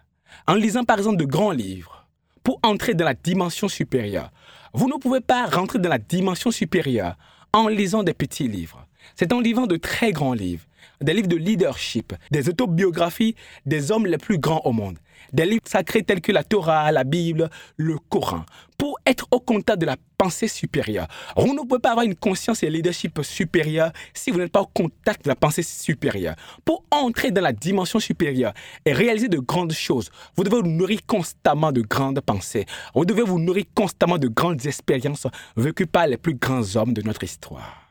en 0.47 0.56
lisant 0.56 0.84
par 0.84 0.97
exemple 0.97 1.18
de 1.18 1.26
grands 1.26 1.52
livres 1.52 2.08
pour 2.43 2.60
entrer 2.64 2.93
dans 2.93 3.06
la 3.06 3.14
dimension 3.14 3.68
supérieure. 3.68 4.32
Vous 4.74 4.88
ne 4.88 4.97
pouvez 4.97 5.22
pas 5.22 5.45
rentrer 5.47 5.80
dans 5.80 5.89
la 5.89 5.97
dimension 5.97 6.51
supérieure 6.51 7.15
en 7.53 7.67
lisant 7.67 8.03
des 8.03 8.13
petits 8.13 8.47
livres. 8.47 8.86
C'est 9.15 9.34
en 9.34 9.39
lisant 9.39 9.65
de 9.65 9.78
très 9.78 10.11
grands 10.11 10.34
livres, 10.34 10.65
des 11.01 11.13
livres 11.13 11.28
de 11.28 11.36
leadership, 11.36 12.13
des 12.32 12.49
autobiographies 12.49 13.36
des 13.65 13.91
hommes 13.91 14.05
les 14.05 14.17
plus 14.17 14.38
grands 14.38 14.61
au 14.65 14.72
monde, 14.72 14.99
des 15.34 15.45
livres 15.45 15.61
sacrés 15.65 16.03
tels 16.03 16.22
que 16.22 16.32
la 16.32 16.43
Torah, 16.43 16.91
la 16.91 17.03
Bible, 17.03 17.49
le 17.78 17.97
Coran, 18.09 18.45
pour 18.78 18.97
être 19.05 19.28
au 19.32 19.39
contact 19.39 19.80
de 19.80 19.86
la 19.86 19.97
pensée 20.17 20.47
supérieure. 20.47 21.07
Vous 21.36 21.53
ne 21.53 21.61
pouvez 21.61 21.80
pas 21.80 21.91
avoir 21.91 22.05
une 22.05 22.15
conscience 22.15 22.63
et 22.63 22.70
leadership 22.70 23.20
supérieur 23.24 23.91
si 24.13 24.32
vous 24.32 24.39
n'êtes 24.39 24.51
pas 24.51 24.61
au 24.61 24.67
contact 24.67 25.24
de 25.24 25.30
la 25.30 25.36
pensée 25.36 25.63
supérieure. 25.63 26.36
Pour 26.65 26.84
entrer 26.91 27.32
dans 27.32 27.41
la 27.41 27.53
dimension 27.53 27.99
supérieure 27.99 28.53
et 28.86 28.93
réaliser 28.93 29.28
de 29.28 29.39
grandes 29.39 29.74
choses, 29.74 30.09
vous 30.36 30.43
devez 30.43 30.61
vous 30.61 30.67
nourrir 30.67 30.99
constamment 31.05 31.72
de 31.72 31.82
grandes 31.82 32.22
pensées. 32.22 32.65
Vous 32.95 33.05
devez 33.05 33.24
vous 33.24 33.39
nourrir 33.39 33.65
constamment 33.76 34.17
de 34.17 34.28
grandes 34.28 34.65
expériences 34.65 35.28
vécues 35.55 35.88
par 35.88 36.07
les 36.07 36.17
plus 36.17 36.36
grands 36.36 36.76
hommes 36.76 36.93
de 36.93 37.01
notre 37.01 37.24
histoire. 37.24 37.88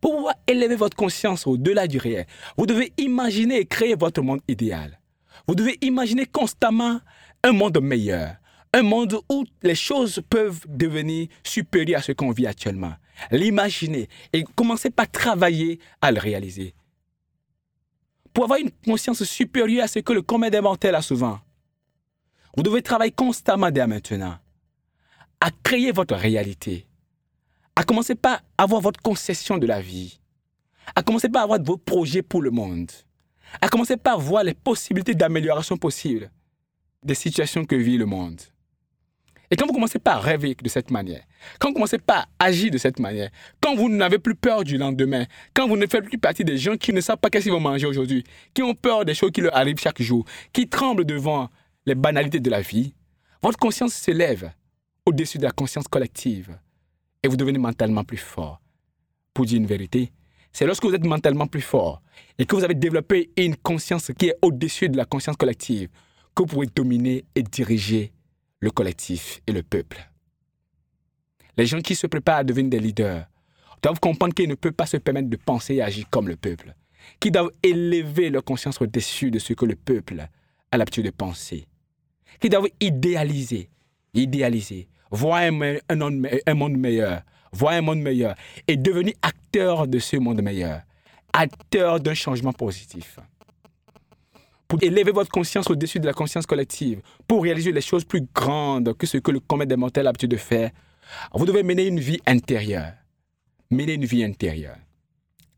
Pour 0.00 0.16
pouvoir 0.16 0.34
élever 0.46 0.76
votre 0.76 0.96
conscience 0.96 1.46
au-delà 1.46 1.86
du 1.86 1.98
réel, 1.98 2.26
vous 2.56 2.66
devez 2.66 2.92
imaginer 2.96 3.60
et 3.60 3.66
créer 3.66 3.94
votre 3.94 4.22
monde 4.22 4.40
idéal. 4.48 4.98
Vous 5.46 5.54
devez 5.54 5.78
imaginer 5.82 6.26
constamment 6.26 7.00
un 7.42 7.52
monde 7.52 7.80
meilleur, 7.80 8.36
un 8.72 8.82
monde 8.82 9.20
où 9.28 9.44
les 9.62 9.74
choses 9.74 10.22
peuvent 10.30 10.60
devenir 10.68 11.28
supérieures 11.42 12.00
à 12.00 12.02
ce 12.02 12.12
qu'on 12.12 12.30
vit 12.30 12.46
actuellement. 12.46 12.94
L'imaginer 13.30 14.08
et 14.32 14.44
commencer 14.54 14.90
par 14.90 15.10
travailler 15.10 15.78
à 16.00 16.10
le 16.12 16.20
réaliser. 16.20 16.74
Pour 18.32 18.44
avoir 18.44 18.60
une 18.60 18.70
conscience 18.86 19.24
supérieure 19.24 19.84
à 19.84 19.88
ce 19.88 19.98
que 19.98 20.12
le 20.12 20.22
commun 20.22 20.48
des 20.48 20.60
mortels 20.60 20.94
a 20.94 21.02
souvent, 21.02 21.40
vous 22.56 22.62
devez 22.62 22.82
travailler 22.82 23.12
constamment 23.12 23.70
dès 23.70 23.86
maintenant 23.86 24.36
à 25.40 25.50
créer 25.62 25.92
votre 25.92 26.14
réalité 26.14 26.86
à 27.76 27.84
commencer 27.84 28.14
par 28.14 28.42
avoir 28.58 28.80
votre 28.80 29.00
concession 29.00 29.58
de 29.58 29.66
la 29.66 29.80
vie, 29.80 30.20
à 30.94 31.02
commencer 31.02 31.28
par 31.28 31.44
avoir 31.44 31.62
vos 31.62 31.76
projets 31.76 32.22
pour 32.22 32.42
le 32.42 32.50
monde, 32.50 32.90
à 33.60 33.68
commencer 33.68 33.96
par 33.96 34.20
voir 34.20 34.44
les 34.44 34.54
possibilités 34.54 35.14
d'amélioration 35.14 35.76
possibles 35.76 36.30
des 37.02 37.14
situations 37.14 37.64
que 37.64 37.76
vit 37.76 37.96
le 37.96 38.06
monde. 38.06 38.40
Et 39.52 39.56
quand 39.56 39.66
vous 39.66 39.72
commencez 39.72 39.98
par 39.98 40.22
rêver 40.22 40.54
de 40.54 40.68
cette 40.68 40.92
manière, 40.92 41.24
quand 41.58 41.68
vous 41.68 41.74
commencez 41.74 41.98
par 41.98 42.28
agir 42.38 42.70
de 42.70 42.78
cette 42.78 43.00
manière, 43.00 43.30
quand 43.60 43.74
vous 43.74 43.88
n'avez 43.88 44.20
plus 44.20 44.36
peur 44.36 44.62
du 44.62 44.78
lendemain, 44.78 45.24
quand 45.54 45.66
vous 45.66 45.76
ne 45.76 45.86
faites 45.88 46.04
plus 46.04 46.18
partie 46.18 46.44
des 46.44 46.56
gens 46.56 46.76
qui 46.76 46.92
ne 46.92 47.00
savent 47.00 47.16
pas 47.16 47.30
qu'est-ce 47.30 47.44
qu'ils 47.44 47.52
vont 47.52 47.58
manger 47.58 47.86
aujourd'hui, 47.86 48.22
qui 48.54 48.62
ont 48.62 48.74
peur 48.74 49.04
des 49.04 49.14
choses 49.14 49.32
qui 49.32 49.40
leur 49.40 49.56
arrivent 49.56 49.80
chaque 49.80 50.00
jour, 50.00 50.24
qui 50.52 50.68
tremblent 50.68 51.04
devant 51.04 51.48
les 51.84 51.96
banalités 51.96 52.38
de 52.38 52.48
la 52.48 52.60
vie, 52.60 52.94
votre 53.42 53.58
conscience 53.58 53.92
s'élève 53.92 54.52
au-dessus 55.04 55.38
de 55.38 55.44
la 55.44 55.50
conscience 55.50 55.88
collective 55.88 56.56
et 57.22 57.28
vous 57.28 57.36
devenez 57.36 57.58
mentalement 57.58 58.04
plus 58.04 58.16
fort. 58.16 58.60
Pour 59.34 59.46
dire 59.46 59.58
une 59.58 59.66
vérité, 59.66 60.12
c'est 60.52 60.66
lorsque 60.66 60.84
vous 60.84 60.94
êtes 60.94 61.04
mentalement 61.04 61.46
plus 61.46 61.60
fort 61.60 62.02
et 62.38 62.46
que 62.46 62.56
vous 62.56 62.64
avez 62.64 62.74
développé 62.74 63.30
une 63.36 63.56
conscience 63.56 64.10
qui 64.18 64.26
est 64.26 64.36
au-dessus 64.42 64.88
de 64.88 64.96
la 64.96 65.04
conscience 65.04 65.36
collective 65.36 65.88
que 66.34 66.42
vous 66.42 66.46
pouvez 66.46 66.66
dominer 66.66 67.24
et 67.34 67.42
diriger 67.42 68.12
le 68.60 68.70
collectif 68.70 69.40
et 69.46 69.52
le 69.52 69.62
peuple. 69.62 70.10
Les 71.56 71.66
gens 71.66 71.80
qui 71.80 71.94
se 71.94 72.06
préparent 72.06 72.38
à 72.38 72.44
devenir 72.44 72.70
des 72.70 72.80
leaders 72.80 73.26
doivent 73.82 74.00
comprendre 74.00 74.34
qu'ils 74.34 74.48
ne 74.48 74.54
peuvent 74.54 74.72
pas 74.72 74.86
se 74.86 74.96
permettre 74.96 75.28
de 75.28 75.36
penser 75.36 75.76
et 75.76 75.82
agir 75.82 76.06
comme 76.10 76.28
le 76.28 76.36
peuple, 76.36 76.74
qu'ils 77.18 77.32
doivent 77.32 77.50
élever 77.62 78.30
leur 78.30 78.44
conscience 78.44 78.80
au-dessus 78.80 79.30
de 79.30 79.38
ce 79.38 79.52
que 79.52 79.64
le 79.64 79.76
peuple 79.76 80.26
a 80.70 80.76
l'habitude 80.76 81.06
de 81.06 81.10
penser, 81.10 81.66
qu'ils 82.40 82.50
doivent 82.50 82.68
idéaliser, 82.80 83.70
idéaliser, 84.14 84.88
voir 85.10 85.42
un, 85.42 85.50
monde 85.50 86.76
meilleur, 86.76 87.22
voir 87.52 87.74
un 87.74 87.80
monde 87.80 88.00
meilleur 88.00 88.34
et 88.68 88.76
devenir 88.76 89.14
acteur 89.22 89.86
de 89.86 89.98
ce 89.98 90.16
monde 90.16 90.42
meilleur, 90.42 90.82
acteur 91.32 92.00
d'un 92.00 92.14
changement 92.14 92.52
positif. 92.52 93.18
Pour 94.68 94.82
élever 94.82 95.10
votre 95.10 95.30
conscience 95.30 95.68
au-dessus 95.68 95.98
de 95.98 96.06
la 96.06 96.12
conscience 96.12 96.46
collective, 96.46 97.00
pour 97.26 97.42
réaliser 97.42 97.72
les 97.72 97.80
choses 97.80 98.04
plus 98.04 98.24
grandes 98.32 98.94
que 98.94 99.06
ce 99.06 99.18
que 99.18 99.32
le 99.32 99.40
commun 99.40 99.66
des 99.66 99.76
mortels 99.76 100.02
a 100.02 100.10
l'habitude 100.10 100.30
de 100.30 100.36
faire, 100.36 100.70
vous 101.34 101.44
devez 101.44 101.64
mener 101.64 101.86
une 101.86 101.98
vie 101.98 102.20
intérieure. 102.24 102.92
Mener 103.70 103.94
une 103.94 104.04
vie 104.04 104.22
intérieure. 104.22 104.76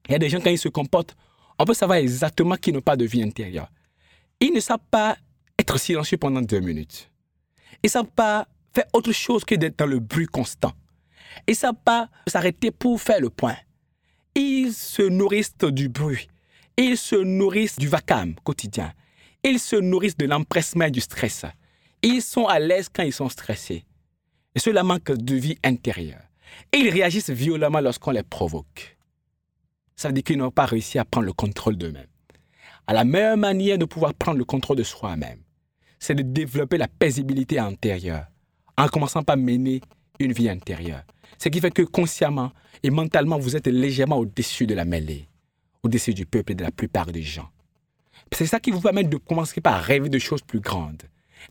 Il 0.09 0.13
y 0.13 0.15
a 0.15 0.19
des 0.19 0.31
gens, 0.31 0.41
quand 0.41 0.51
ils 0.51 0.59
se 0.59 0.69
comportent, 0.69 1.15
on 1.59 1.65
peut 1.65 1.75
savoir 1.75 1.99
exactement 1.99 2.57
qu'ils 2.57 2.75
n'ont 2.75 2.81
pas 2.81 2.97
de 2.97 3.05
vie 3.05 3.23
intérieure. 3.23 3.69
Ils 4.41 4.53
ne 4.53 4.61
savent 4.61 4.79
pas 4.91 5.17
être 5.59 5.79
silencieux 5.79 6.17
pendant 6.17 6.43
deux 6.43 6.61
minutes. 6.61 7.11
Ils 7.83 7.87
ne 7.87 7.91
savent 7.91 8.11
pas 8.17 8.49
faire 8.75 8.87
autre 8.93 9.13
chose 9.13 9.45
que 9.45 9.55
d'être 9.55 9.79
dans 9.79 9.87
le 9.87 9.99
bruit 9.99 10.27
constant. 10.27 10.73
Ils 11.47 11.53
ne 11.53 11.57
savent 11.57 11.83
pas 11.85 12.09
s'arrêter 12.27 12.71
pour 12.71 13.01
faire 13.01 13.21
le 13.21 13.31
point. 13.31 13.57
Ils 14.35 14.73
se 14.73 15.03
nourrissent 15.03 15.57
du 15.59 15.89
bruit. 15.89 16.29
Ils 16.77 16.97
se 16.97 17.17
nourrissent 17.17 17.79
du 17.79 17.89
vacarme 17.89 18.35
quotidien. 18.45 18.93
Ils 19.45 19.59
se 19.59 19.77
nourrissent 19.77 20.17
de 20.17 20.27
l'empressement 20.27 20.87
et 20.87 20.91
du 20.91 21.01
stress. 21.01 21.45
Ils 22.03 22.23
sont 22.23 22.47
à 22.47 22.59
l'aise 22.59 22.89
quand 22.93 23.03
ils 23.03 23.13
sont 23.13 23.29
stressés. 23.29 23.85
Et 24.55 24.59
cela 24.59 24.83
manque 24.83 25.13
de 25.13 25.35
vie 25.35 25.59
intérieure. 25.63 26.23
Et 26.73 26.79
ils 26.79 26.91
réagissent 26.91 27.31
violemment 27.31 27.81
lorsqu'on 27.81 28.11
les 28.11 28.23
provoque. 28.23 28.97
Ça 29.97 30.09
veut 30.09 30.15
dire 30.15 30.25
qu'ils 30.25 30.39
n'ont 30.39 30.51
pas 30.51 30.67
réussi 30.67 30.99
à 30.99 31.05
prendre 31.05 31.27
le 31.27 31.33
contrôle 31.33 31.77
d'eux-mêmes. 31.77 32.07
À 32.87 32.93
la 32.93 33.05
meilleure 33.05 33.37
manière 33.37 33.79
de 33.79 33.85
pouvoir 33.85 34.15
prendre 34.15 34.39
le 34.39 34.45
contrôle 34.45 34.77
de 34.77 34.83
soi-même, 34.83 35.41
c'est 35.99 36.15
de 36.15 36.23
développer 36.23 36.79
la 36.79 36.89
paisibilité 36.89 37.59
intérieure 37.59 38.27
en 38.77 38.89
commençant 38.89 39.23
par 39.23 39.37
mener 39.37 39.81
une 40.19 40.33
vie 40.33 40.49
intérieure. 40.49 41.03
Ce 41.39 41.49
qui 41.49 41.61
fait 41.61 41.71
que 41.71 41.83
consciemment 41.83 42.53
et 42.83 42.91
mentalement, 42.91 43.39
vous 43.39 43.57
êtes 43.57 43.67
légèrement 43.67 44.19
au-dessus 44.19 44.67
de 44.67 44.75
la 44.75 44.85
mêlée, 44.85 45.29
au-dessus 45.83 46.15
du 46.15 46.27
peuple 46.27 46.53
et 46.53 46.55
de 46.55 46.63
la 46.63 46.71
plupart 46.71 47.07
des 47.07 47.23
gens. 47.23 47.49
C'est 48.33 48.47
ça 48.47 48.61
qui 48.61 48.71
vous 48.71 48.81
permet 48.81 49.05
de 49.05 49.17
commencer 49.17 49.61
par 49.61 49.81
rêver 49.83 50.09
de 50.09 50.19
choses 50.19 50.43
plus 50.43 50.61
grandes, 50.61 51.03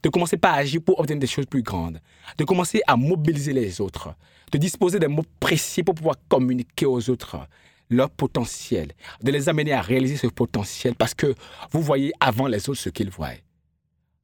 de 0.01 0.09
commencer 0.09 0.37
par 0.37 0.55
agir 0.55 0.81
pour 0.81 0.99
obtenir 0.99 1.19
des 1.19 1.27
choses 1.27 1.45
plus 1.45 1.61
grandes, 1.61 1.99
de 2.37 2.43
commencer 2.43 2.81
à 2.87 2.95
mobiliser 2.95 3.53
les 3.53 3.81
autres, 3.81 4.15
de 4.51 4.57
disposer 4.57 4.99
des 4.99 5.07
mots 5.07 5.25
précis 5.39 5.83
pour 5.83 5.95
pouvoir 5.95 6.15
communiquer 6.27 6.85
aux 6.85 7.09
autres 7.09 7.47
leur 7.91 8.09
potentiel, 8.09 8.93
de 9.21 9.31
les 9.31 9.49
amener 9.49 9.73
à 9.73 9.81
réaliser 9.81 10.15
ce 10.15 10.27
potentiel 10.27 10.95
parce 10.95 11.13
que 11.13 11.35
vous 11.71 11.81
voyez 11.81 12.13
avant 12.19 12.47
les 12.47 12.69
autres 12.69 12.79
ce 12.79 12.89
qu'ils 12.89 13.09
voient. 13.09 13.35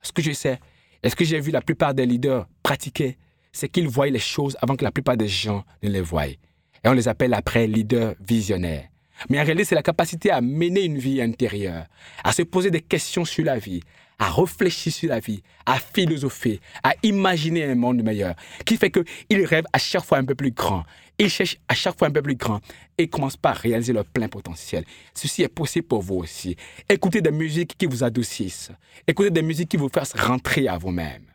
Ce 0.02 0.12
que 0.12 0.22
je 0.22 0.32
sais, 0.32 0.60
est-ce 1.04 1.16
que 1.16 1.26
j'ai 1.26 1.40
vu 1.40 1.52
la 1.52 1.62
plupart 1.62 1.94
des 1.94 2.06
leaders 2.06 2.48
pratiquer 2.64 3.18
c'est 3.52 3.70
qu'ils 3.70 3.88
voient 3.88 4.08
les 4.08 4.20
choses 4.20 4.56
avant 4.62 4.76
que 4.76 4.84
la 4.84 4.92
plupart 4.92 5.18
des 5.18 5.28
gens 5.28 5.64
ne 5.82 5.90
les 5.90 6.02
voient? 6.02 6.28
Et 6.28 6.38
on 6.86 6.94
les 6.94 7.08
appelle 7.08 7.34
après 7.34 7.66
leaders 7.68 8.14
visionnaires. 8.20 8.88
Mais 9.30 9.40
en 9.40 9.44
réalité, 9.44 9.66
c'est 9.66 9.76
la 9.76 9.84
capacité 9.84 10.30
à 10.30 10.42
mener 10.42 10.84
une 10.84 10.98
vie 10.98 11.22
intérieure, 11.22 11.86
à 12.24 12.32
se 12.32 12.44
poser 12.44 12.70
des 12.70 12.82
questions 12.82 13.26
sur 13.26 13.46
la 13.46 13.58
vie, 13.58 13.82
à 14.20 14.32
réfléchir 14.32 14.92
sur 14.92 15.10
la 15.10 15.20
vie, 15.20 15.44
à 15.66 15.80
philosopher, 15.80 16.60
à 16.84 16.94
imaginer 17.04 17.66
un 17.66 17.76
monde 17.76 18.02
meilleur, 18.02 18.36
qui 18.66 18.78
fait 18.78 18.92
qu'ils 18.92 19.46
rêvent 19.46 19.68
à 19.72 19.78
chaque 19.78 20.04
fois 20.04 20.18
un 20.18 20.26
peu 20.26 20.36
plus 20.36 20.52
grand. 20.52 20.84
Ils 21.20 21.30
cherchent 21.30 21.58
à 21.68 21.74
chaque 21.74 21.98
fois 21.98 22.08
un 22.08 22.12
peu 22.12 22.22
plus 22.22 22.36
grand 22.36 22.62
et 22.98 23.08
commencent 23.08 23.38
pas 23.38 23.52
à 23.52 23.54
réaliser 23.54 23.94
leur 23.94 24.06
plein 24.06 24.28
potentiel. 24.28 24.86
Ceci 25.14 25.44
est 25.44 25.48
possible 25.48 25.88
pour 25.88 26.02
vous 26.02 26.16
aussi. 26.16 26.56
Écoutez 26.90 27.22
des 27.22 27.32
musiques 27.32 27.76
qui 27.78 27.86
vous 27.86 28.04
adoucissent. 28.04 28.72
Écoutez 29.08 29.32
des 29.32 29.42
musiques 29.42 29.70
qui 29.70 29.78
vous 29.78 29.90
fassent 29.90 30.14
rentrer 30.14 30.68
à 30.68 30.78
vous-même. 30.78 31.26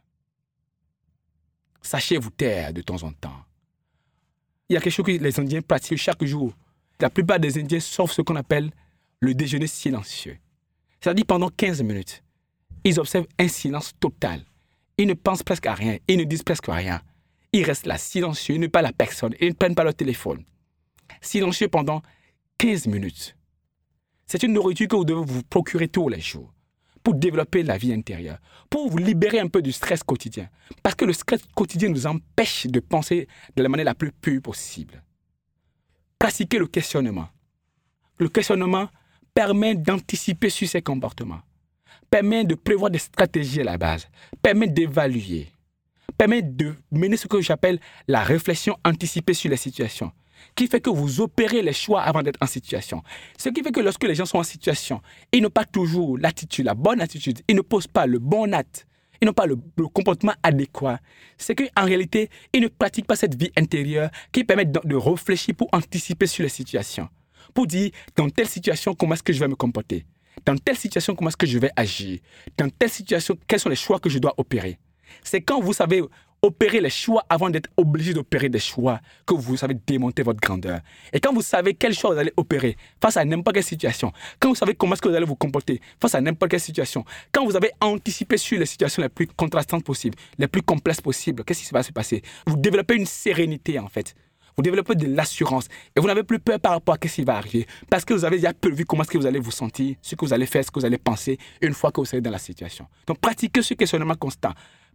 Sachez 1.80 2.16
vous 2.16 2.30
taire 2.30 2.72
de 2.72 2.82
temps 2.82 3.02
en 3.02 3.12
temps. 3.12 3.44
Il 4.68 4.74
y 4.74 4.76
a 4.76 4.80
quelque 4.80 4.92
chose 4.92 5.06
que 5.06 5.12
les 5.12 5.40
Indiens 5.40 5.60
pratiquent 5.60 5.98
chaque 5.98 6.24
jour. 6.24 6.54
La 7.00 7.10
plupart 7.10 7.40
des 7.40 7.58
Indiens 7.58 7.80
sauf 7.80 8.12
ce 8.12 8.22
qu'on 8.22 8.36
appelle 8.36 8.70
le 9.20 9.34
déjeuner 9.34 9.66
silencieux. 9.66 10.38
C'est-à-dire 11.00 11.26
pendant 11.26 11.48
15 11.48 11.82
minutes, 11.82 12.21
ils 12.84 12.98
observent 12.98 13.26
un 13.38 13.48
silence 13.48 13.92
total. 13.98 14.44
Ils 14.98 15.06
ne 15.06 15.14
pensent 15.14 15.42
presque 15.42 15.66
à 15.66 15.74
rien. 15.74 15.98
Ils 16.08 16.18
ne 16.18 16.24
disent 16.24 16.42
presque 16.42 16.66
rien. 16.68 17.00
Ils 17.52 17.64
restent 17.64 17.86
là, 17.86 17.98
silencieux. 17.98 18.54
Ils 18.54 18.60
ne 18.60 18.66
parlent 18.66 18.86
à 18.86 18.92
personne. 18.92 19.34
Ils 19.40 19.48
ne 19.48 19.54
prennent 19.54 19.74
pas 19.74 19.84
leur 19.84 19.94
téléphone. 19.94 20.44
Silencieux 21.20 21.68
pendant 21.68 22.02
15 22.58 22.86
minutes. 22.86 23.36
C'est 24.26 24.42
une 24.42 24.52
nourriture 24.52 24.88
que 24.88 24.96
vous 24.96 25.04
devez 25.04 25.24
vous 25.24 25.42
procurer 25.42 25.88
tous 25.88 26.08
les 26.08 26.20
jours 26.20 26.52
pour 27.02 27.14
développer 27.14 27.64
la 27.64 27.76
vie 27.76 27.92
intérieure, 27.92 28.38
pour 28.70 28.88
vous 28.88 28.98
libérer 28.98 29.40
un 29.40 29.48
peu 29.48 29.60
du 29.60 29.72
stress 29.72 30.02
quotidien. 30.04 30.48
Parce 30.82 30.94
que 30.94 31.04
le 31.04 31.12
stress 31.12 31.42
quotidien 31.54 31.88
nous 31.88 32.06
empêche 32.06 32.66
de 32.66 32.80
penser 32.80 33.26
de 33.56 33.62
la 33.62 33.68
manière 33.68 33.86
la 33.86 33.94
plus 33.94 34.12
pure 34.12 34.40
possible. 34.40 35.02
Pratiquer 36.18 36.58
le 36.58 36.68
questionnement. 36.68 37.28
Le 38.18 38.28
questionnement 38.28 38.88
permet 39.34 39.74
d'anticiper 39.74 40.48
sur 40.48 40.68
ses 40.68 40.82
comportements 40.82 41.40
permet 42.12 42.44
de 42.44 42.54
prévoir 42.54 42.90
des 42.90 42.98
stratégies 42.98 43.62
à 43.62 43.64
la 43.64 43.78
base, 43.78 44.06
permet 44.42 44.68
d'évaluer, 44.68 45.48
permet 46.18 46.42
de 46.42 46.74
mener 46.90 47.16
ce 47.16 47.26
que 47.26 47.40
j'appelle 47.40 47.80
la 48.06 48.22
réflexion 48.22 48.76
anticipée 48.84 49.32
sur 49.32 49.50
les 49.50 49.56
situations, 49.56 50.12
qui 50.54 50.66
fait 50.66 50.82
que 50.82 50.90
vous 50.90 51.22
opérez 51.22 51.62
les 51.62 51.72
choix 51.72 52.02
avant 52.02 52.22
d'être 52.22 52.36
en 52.42 52.46
situation. 52.46 53.02
Ce 53.38 53.48
qui 53.48 53.62
fait 53.62 53.72
que 53.72 53.80
lorsque 53.80 54.04
les 54.04 54.14
gens 54.14 54.26
sont 54.26 54.36
en 54.36 54.42
situation, 54.42 55.00
ils 55.32 55.40
n'ont 55.40 55.48
pas 55.48 55.64
toujours 55.64 56.18
l'attitude, 56.18 56.66
la 56.66 56.74
bonne 56.74 57.00
attitude, 57.00 57.40
ils 57.48 57.56
ne 57.56 57.62
posent 57.62 57.86
pas 57.86 58.04
le 58.04 58.18
bon 58.18 58.52
acte, 58.52 58.86
ils 59.22 59.24
n'ont 59.24 59.32
pas 59.32 59.46
le, 59.46 59.56
comportement 59.94 60.34
adéquat. 60.42 60.98
C'est 61.38 61.54
qu'en 61.54 61.86
réalité, 61.86 62.28
ils 62.52 62.60
ne 62.60 62.68
pratiquent 62.68 63.06
pas 63.06 63.16
cette 63.16 63.40
vie 63.40 63.52
intérieure 63.56 64.10
qui 64.32 64.44
permet 64.44 64.66
de, 64.66 64.96
réfléchir 64.96 65.54
pour 65.54 65.70
anticiper 65.72 66.26
sur 66.26 66.42
les 66.42 66.50
situations, 66.50 67.08
pour 67.54 67.66
dire 67.66 67.90
dans 68.16 68.28
telle 68.28 68.48
situation 68.48 68.94
comment 68.94 69.14
est-ce 69.14 69.22
que 69.22 69.32
je 69.32 69.40
vais 69.40 69.48
me 69.48 69.56
comporter? 69.56 70.04
Dans 70.44 70.56
telle 70.56 70.76
situation, 70.76 71.14
comment 71.14 71.28
est-ce 71.28 71.36
que 71.36 71.46
je 71.46 71.58
vais 71.58 71.70
agir? 71.76 72.18
Dans 72.56 72.68
telle 72.68 72.90
situation, 72.90 73.36
quels 73.46 73.60
sont 73.60 73.68
les 73.68 73.76
choix 73.76 73.98
que 73.98 74.08
je 74.08 74.18
dois 74.18 74.34
opérer? 74.36 74.78
C'est 75.22 75.42
quand 75.42 75.60
vous 75.60 75.72
savez 75.72 76.02
opérer 76.44 76.80
les 76.80 76.90
choix 76.90 77.24
avant 77.28 77.50
d'être 77.50 77.70
obligé 77.76 78.12
d'opérer 78.12 78.48
des 78.48 78.58
choix 78.58 79.00
que 79.24 79.34
vous 79.34 79.56
savez 79.56 79.76
démonter 79.86 80.24
votre 80.24 80.40
grandeur. 80.40 80.80
Et 81.12 81.20
quand 81.20 81.32
vous 81.32 81.42
savez 81.42 81.74
quel 81.74 81.94
choix 81.94 82.12
vous 82.12 82.18
allez 82.18 82.32
opérer 82.36 82.76
face 83.00 83.16
à 83.16 83.24
n'importe 83.24 83.54
quelle 83.54 83.64
situation, 83.64 84.12
quand 84.40 84.48
vous 84.48 84.56
savez 84.56 84.74
comment 84.74 84.94
est-ce 84.94 85.02
que 85.02 85.08
vous 85.08 85.14
allez 85.14 85.24
vous 85.24 85.36
comporter 85.36 85.80
face 86.00 86.16
à 86.16 86.20
n'importe 86.20 86.50
quelle 86.50 86.60
situation, 86.60 87.04
quand 87.30 87.44
vous 87.44 87.54
avez 87.54 87.70
anticipé 87.80 88.36
sur 88.38 88.58
les 88.58 88.66
situations 88.66 89.02
les 89.02 89.08
plus 89.08 89.28
contrastantes 89.28 89.84
possibles, 89.84 90.18
les 90.36 90.48
plus 90.48 90.62
complexes 90.62 91.00
possibles, 91.00 91.44
qu'est-ce 91.44 91.62
qui 91.64 91.72
va 91.72 91.84
se 91.84 91.92
passer? 91.92 92.22
Vous 92.46 92.56
développez 92.56 92.96
une 92.96 93.06
sérénité 93.06 93.78
en 93.78 93.88
fait 93.88 94.16
vous 94.56 94.62
développez 94.62 94.94
de 94.94 95.06
l'assurance 95.06 95.66
et 95.96 96.00
vous 96.00 96.06
n'avez 96.06 96.22
plus 96.22 96.38
peur 96.38 96.60
par 96.60 96.72
rapport 96.72 96.94
à 96.94 97.08
ce 97.08 97.14
qui 97.14 97.24
va 97.24 97.36
arriver 97.36 97.66
parce 97.88 98.04
que 98.04 98.14
vous 98.14 98.24
avez 98.24 98.36
déjà 98.36 98.52
prévu 98.52 98.84
comment 98.84 99.02
est-ce 99.02 99.10
que 99.10 99.18
vous 99.18 99.26
allez 99.26 99.38
vous 99.38 99.50
sentir, 99.50 99.96
ce 100.02 100.14
que 100.14 100.24
vous 100.24 100.32
allez 100.32 100.46
faire, 100.46 100.64
ce 100.64 100.70
que 100.70 100.78
vous 100.78 100.86
allez 100.86 100.98
penser 100.98 101.38
une 101.60 101.74
fois 101.74 101.90
que 101.90 102.00
vous 102.00 102.04
serez 102.04 102.20
dans 102.20 102.30
la 102.30 102.38
situation. 102.38 102.86
Donc 103.06 103.18
pratiquez 103.18 103.62
ce 103.62 103.74
questionnement 103.74 104.14
constant, 104.14 104.52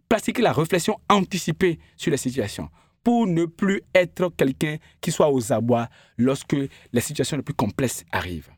pratiquez 0.08 0.42
la 0.42 0.52
réflexion 0.52 0.98
anticipée 1.08 1.78
sur 1.96 2.10
la 2.10 2.16
situation 2.16 2.68
pour 3.02 3.26
ne 3.26 3.46
plus 3.46 3.82
être 3.94 4.28
quelqu'un 4.36 4.76
qui 5.00 5.10
soit 5.12 5.30
aux 5.30 5.52
abois 5.52 5.88
lorsque 6.16 6.56
les 6.92 7.00
situations 7.00 7.36
les 7.36 7.42
plus 7.42 7.54
complexes 7.54 8.04
arrivent. 8.12 8.50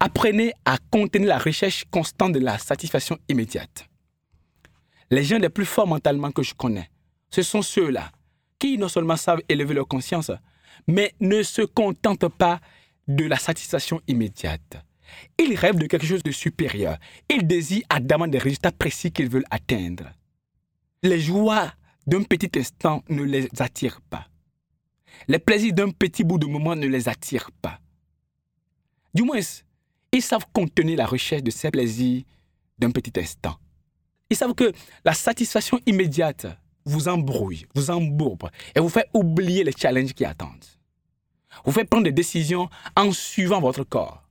Apprenez 0.00 0.52
à 0.64 0.78
contenir 0.90 1.28
la 1.28 1.38
recherche 1.38 1.84
constante 1.90 2.32
de 2.32 2.38
la 2.38 2.58
satisfaction 2.58 3.18
immédiate. 3.28 3.88
Les 5.10 5.24
gens 5.24 5.38
les 5.38 5.48
plus 5.48 5.64
forts 5.64 5.86
mentalement 5.86 6.30
que 6.30 6.42
je 6.42 6.54
connais, 6.54 6.88
ce 7.30 7.42
sont 7.42 7.62
ceux-là 7.62 8.10
qui 8.58 8.78
non 8.78 8.88
seulement 8.88 9.16
savent 9.16 9.42
élever 9.48 9.74
leur 9.74 9.88
conscience, 9.88 10.30
mais 10.86 11.14
ne 11.20 11.42
se 11.42 11.62
contentent 11.62 12.28
pas 12.28 12.60
de 13.06 13.24
la 13.24 13.36
satisfaction 13.36 14.00
immédiate. 14.06 14.76
Ils 15.38 15.54
rêvent 15.54 15.78
de 15.78 15.86
quelque 15.86 16.06
chose 16.06 16.22
de 16.22 16.30
supérieur. 16.30 16.98
Ils 17.30 17.46
désirent 17.46 17.84
ardemment 17.88 18.26
des 18.26 18.38
résultats 18.38 18.72
précis 18.72 19.10
qu'ils 19.10 19.30
veulent 19.30 19.44
atteindre. 19.50 20.10
Les 21.02 21.20
joies 21.20 21.72
d'un 22.06 22.22
petit 22.22 22.58
instant 22.58 23.02
ne 23.08 23.22
les 23.22 23.48
attirent 23.58 24.00
pas. 24.02 24.26
Les 25.26 25.38
plaisirs 25.38 25.72
d'un 25.72 25.90
petit 25.90 26.24
bout 26.24 26.38
de 26.38 26.46
moment 26.46 26.76
ne 26.76 26.86
les 26.86 27.08
attirent 27.08 27.50
pas. 27.62 27.80
Du 29.14 29.22
moins, 29.22 29.40
ils 30.12 30.22
savent 30.22 30.46
contenir 30.52 30.98
la 30.98 31.06
recherche 31.06 31.42
de 31.42 31.50
ces 31.50 31.70
plaisirs 31.70 32.22
d'un 32.78 32.90
petit 32.90 33.18
instant. 33.18 33.56
Ils 34.30 34.36
savent 34.36 34.54
que 34.54 34.72
la 35.04 35.14
satisfaction 35.14 35.80
immédiate 35.86 36.46
vous 36.88 37.08
embrouille, 37.08 37.66
vous 37.74 37.90
embourbe 37.90 38.50
et 38.74 38.80
vous 38.80 38.88
fait 38.88 39.08
oublier 39.14 39.64
les 39.64 39.72
challenges 39.72 40.14
qui 40.14 40.24
attendent. 40.24 40.64
Vous 41.64 41.72
fait 41.72 41.84
prendre 41.84 42.04
des 42.04 42.12
décisions 42.12 42.68
en 42.96 43.12
suivant 43.12 43.60
votre 43.60 43.84
corps. 43.84 44.22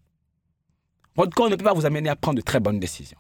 Votre 1.16 1.36
corps 1.36 1.50
ne 1.50 1.56
peut 1.56 1.64
pas 1.64 1.74
vous 1.74 1.86
amener 1.86 2.10
à 2.10 2.16
prendre 2.16 2.38
de 2.38 2.42
très 2.42 2.60
bonnes 2.60 2.80
décisions. 2.80 3.18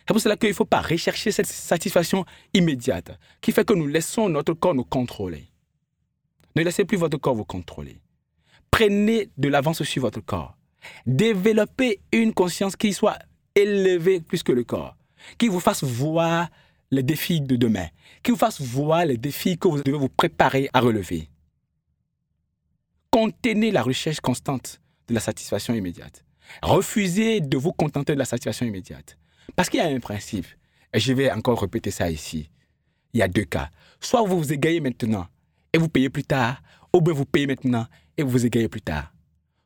C'est 0.00 0.12
pour 0.12 0.20
cela 0.20 0.36
qu'il 0.36 0.48
ne 0.48 0.54
faut 0.54 0.64
pas 0.64 0.80
rechercher 0.80 1.30
cette 1.30 1.46
satisfaction 1.46 2.24
immédiate 2.54 3.18
qui 3.40 3.52
fait 3.52 3.64
que 3.64 3.74
nous 3.74 3.86
laissons 3.86 4.28
notre 4.28 4.54
corps 4.54 4.74
nous 4.74 4.84
contrôler. 4.84 5.48
Ne 6.56 6.62
laissez 6.62 6.84
plus 6.84 6.98
votre 6.98 7.18
corps 7.18 7.34
vous 7.34 7.44
contrôler. 7.44 8.00
Prenez 8.70 9.28
de 9.36 9.48
l'avance 9.48 9.82
sur 9.82 10.02
votre 10.02 10.20
corps. 10.20 10.56
Développez 11.06 12.00
une 12.10 12.34
conscience 12.34 12.74
qui 12.74 12.92
soit 12.92 13.18
élevée 13.54 14.20
plus 14.20 14.42
que 14.42 14.52
le 14.52 14.64
corps, 14.64 14.96
qui 15.38 15.48
vous 15.48 15.60
fasse 15.60 15.84
voir 15.84 16.48
les 16.92 17.02
défis 17.02 17.40
de 17.40 17.56
demain, 17.56 17.88
qui 18.22 18.30
vous 18.30 18.36
fasse 18.36 18.60
voir 18.60 19.06
les 19.06 19.16
défis 19.16 19.58
que 19.58 19.66
vous 19.66 19.82
devez 19.82 19.96
vous 19.96 20.10
préparer 20.10 20.68
à 20.74 20.80
relever. 20.80 21.30
Contenez 23.10 23.70
la 23.70 23.82
recherche 23.82 24.20
constante 24.20 24.80
de 25.08 25.14
la 25.14 25.20
satisfaction 25.20 25.74
immédiate. 25.74 26.24
Refusez 26.62 27.40
de 27.40 27.56
vous 27.56 27.72
contenter 27.72 28.12
de 28.12 28.18
la 28.18 28.26
satisfaction 28.26 28.66
immédiate. 28.66 29.18
Parce 29.56 29.70
qu'il 29.70 29.80
y 29.80 29.82
a 29.82 29.86
un 29.86 30.00
principe, 30.00 30.46
et 30.92 31.00
je 31.00 31.14
vais 31.14 31.32
encore 31.32 31.62
répéter 31.62 31.90
ça 31.90 32.10
ici. 32.10 32.50
Il 33.14 33.20
y 33.20 33.22
a 33.22 33.28
deux 33.28 33.44
cas. 33.44 33.70
Soit 33.98 34.22
vous 34.22 34.38
vous 34.38 34.52
égayez 34.52 34.80
maintenant 34.80 35.26
et 35.72 35.78
vous 35.78 35.88
payez 35.88 36.10
plus 36.10 36.24
tard, 36.24 36.62
ou 36.92 37.00
bien 37.00 37.14
vous 37.14 37.24
payez 37.24 37.46
maintenant 37.46 37.86
et 38.18 38.22
vous 38.22 38.30
vous 38.30 38.46
égayez 38.46 38.68
plus 38.68 38.82
tard. 38.82 39.14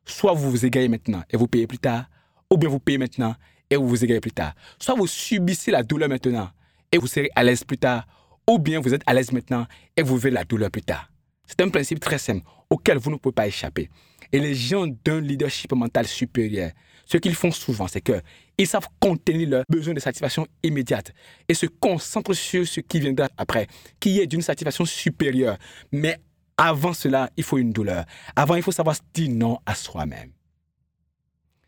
Soit 0.05 0.33
vous 0.33 0.49
vous 0.49 0.65
égayez 0.65 0.87
maintenant 0.87 1.23
et 1.29 1.35
vous 1.35 1.47
payez 1.47 1.67
plus 1.67 1.79
tard, 1.79 2.09
ou 2.49 2.57
bien 2.57 2.69
vous 2.69 2.79
payez 2.79 2.97
maintenant 2.97 3.35
et 3.69 3.75
vous 3.75 3.87
vous 3.87 4.03
égayez 4.03 4.21
plus 4.21 4.31
tard. 4.31 4.53
Soit 4.79 4.95
vous 4.95 5.07
subissez 5.07 5.71
la 5.71 5.83
douleur 5.83 6.07
maintenant 6.07 6.51
et 6.91 6.97
vous 6.97 7.07
serez 7.07 7.29
à 7.35 7.43
l'aise 7.43 7.63
plus 7.63 7.77
tard, 7.77 8.07
ou 8.47 8.59
bien 8.59 8.79
vous 8.79 8.93
êtes 8.93 9.03
à 9.05 9.13
l'aise 9.13 9.31
maintenant 9.31 9.65
et 9.95 10.01
vous 10.01 10.17
verrez 10.17 10.33
la 10.33 10.43
douleur 10.43 10.71
plus 10.71 10.81
tard. 10.81 11.09
C'est 11.45 11.61
un 11.61 11.69
principe 11.69 11.99
très 11.99 12.17
simple 12.17 12.45
auquel 12.69 12.97
vous 12.97 13.11
ne 13.11 13.15
pouvez 13.15 13.33
pas 13.33 13.47
échapper. 13.47 13.89
Et 14.31 14.39
les 14.39 14.53
gens 14.53 14.87
d'un 15.05 15.21
leadership 15.21 15.71
mental 15.73 16.05
supérieur, 16.05 16.71
ce 17.05 17.17
qu'ils 17.17 17.35
font 17.35 17.51
souvent, 17.51 17.87
c'est 17.87 18.01
qu'ils 18.01 18.67
savent 18.67 18.87
contenir 18.99 19.49
leurs 19.49 19.63
besoins 19.69 19.93
de 19.93 19.99
satisfaction 19.99 20.45
immédiate 20.61 21.13
et 21.47 21.53
se 21.53 21.65
concentrent 21.65 22.33
sur 22.33 22.67
ce 22.67 22.81
qui 22.81 22.99
viendra 22.99 23.29
après, 23.37 23.67
qui 23.99 24.19
est 24.19 24.27
d'une 24.27 24.41
satisfaction 24.41 24.83
supérieure. 24.83 25.57
Mais 25.93 26.17
avant 26.57 26.93
cela, 26.93 27.29
il 27.37 27.43
faut 27.43 27.57
une 27.57 27.71
douleur. 27.71 28.03
Avant, 28.35 28.55
il 28.55 28.63
faut 28.63 28.73
savoir 28.73 28.97
dire 29.13 29.31
non 29.31 29.59
à 29.65 29.75
soi-même. 29.75 30.31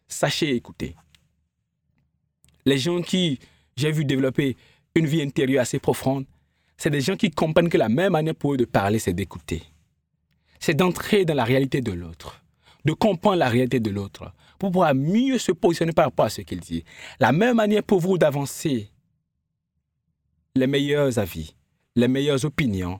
Sachez 0.07 0.53
écouter. 0.53 0.95
Les 2.65 2.77
gens 2.77 3.01
qui 3.01 3.39
j'ai 3.79 3.91
vu 3.91 4.03
développer 4.03 4.57
une 4.95 5.05
vie 5.05 5.21
intérieure 5.21 5.61
assez 5.61 5.79
profonde, 5.79 6.25
c'est 6.77 6.89
des 6.89 7.01
gens 7.01 7.15
qui 7.15 7.29
comprennent 7.29 7.69
que 7.69 7.77
la 7.77 7.89
même 7.89 8.13
manière 8.13 8.35
pour 8.35 8.53
eux 8.53 8.57
de 8.57 8.65
parler, 8.65 8.99
c'est 8.99 9.13
d'écouter. 9.13 9.63
C'est 10.59 10.73
d'entrer 10.73 11.25
dans 11.25 11.33
la 11.33 11.43
réalité 11.43 11.81
de 11.81 11.91
l'autre, 11.91 12.43
de 12.85 12.93
comprendre 12.93 13.37
la 13.37 13.49
réalité 13.49 13.79
de 13.79 13.89
l'autre, 13.89 14.33
pour 14.57 14.71
pouvoir 14.71 14.95
mieux 14.95 15.37
se 15.37 15.51
positionner 15.51 15.91
par 15.91 16.05
rapport 16.05 16.25
à 16.25 16.29
ce 16.29 16.41
qu'il 16.41 16.59
dit. 16.59 16.83
La 17.19 17.31
même 17.31 17.57
manière 17.57 17.83
pour 17.83 17.99
vous 17.99 18.17
d'avancer 18.17 18.91
les 20.55 20.67
meilleurs 20.67 21.19
avis, 21.19 21.55
les 21.95 22.07
meilleures 22.07 22.43
opinions, 22.45 22.99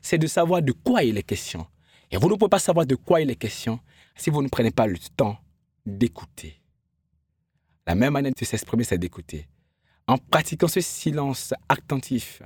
c'est 0.00 0.18
de 0.18 0.26
savoir 0.26 0.62
de 0.62 0.72
quoi 0.72 1.02
il 1.02 1.18
est 1.18 1.22
question. 1.22 1.66
Et 2.10 2.16
vous 2.16 2.28
ne 2.28 2.34
pouvez 2.36 2.48
pas 2.48 2.58
savoir 2.58 2.86
de 2.86 2.94
quoi 2.94 3.20
il 3.20 3.30
est 3.30 3.36
question 3.36 3.80
si 4.16 4.30
vous 4.30 4.42
ne 4.42 4.48
prenez 4.48 4.70
pas 4.70 4.86
le 4.86 4.98
temps 5.16 5.38
d'écouter. 5.84 6.60
La 7.86 7.94
même 7.94 8.12
manière 8.12 8.32
de 8.32 8.44
s'exprimer, 8.44 8.84
c'est 8.84 8.98
d'écouter 8.98 9.46
en 10.08 10.16
pratiquant 10.16 10.68
ce 10.68 10.80
silence 10.80 11.54
attentif, 11.68 12.42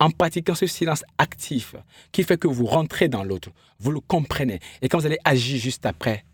en 0.00 0.10
pratiquant 0.10 0.54
ce 0.54 0.66
silence 0.66 1.04
actif 1.16 1.76
qui 2.12 2.24
fait 2.24 2.36
que 2.36 2.48
vous 2.48 2.66
rentrez 2.66 3.08
dans 3.08 3.24
l'autre, 3.24 3.50
vous 3.78 3.92
le 3.92 4.00
comprenez, 4.00 4.58
et 4.82 4.88
quand 4.88 4.98
vous 4.98 5.06
allez 5.06 5.18
agir 5.24 5.58
juste 5.58 5.86
après, 5.86 6.26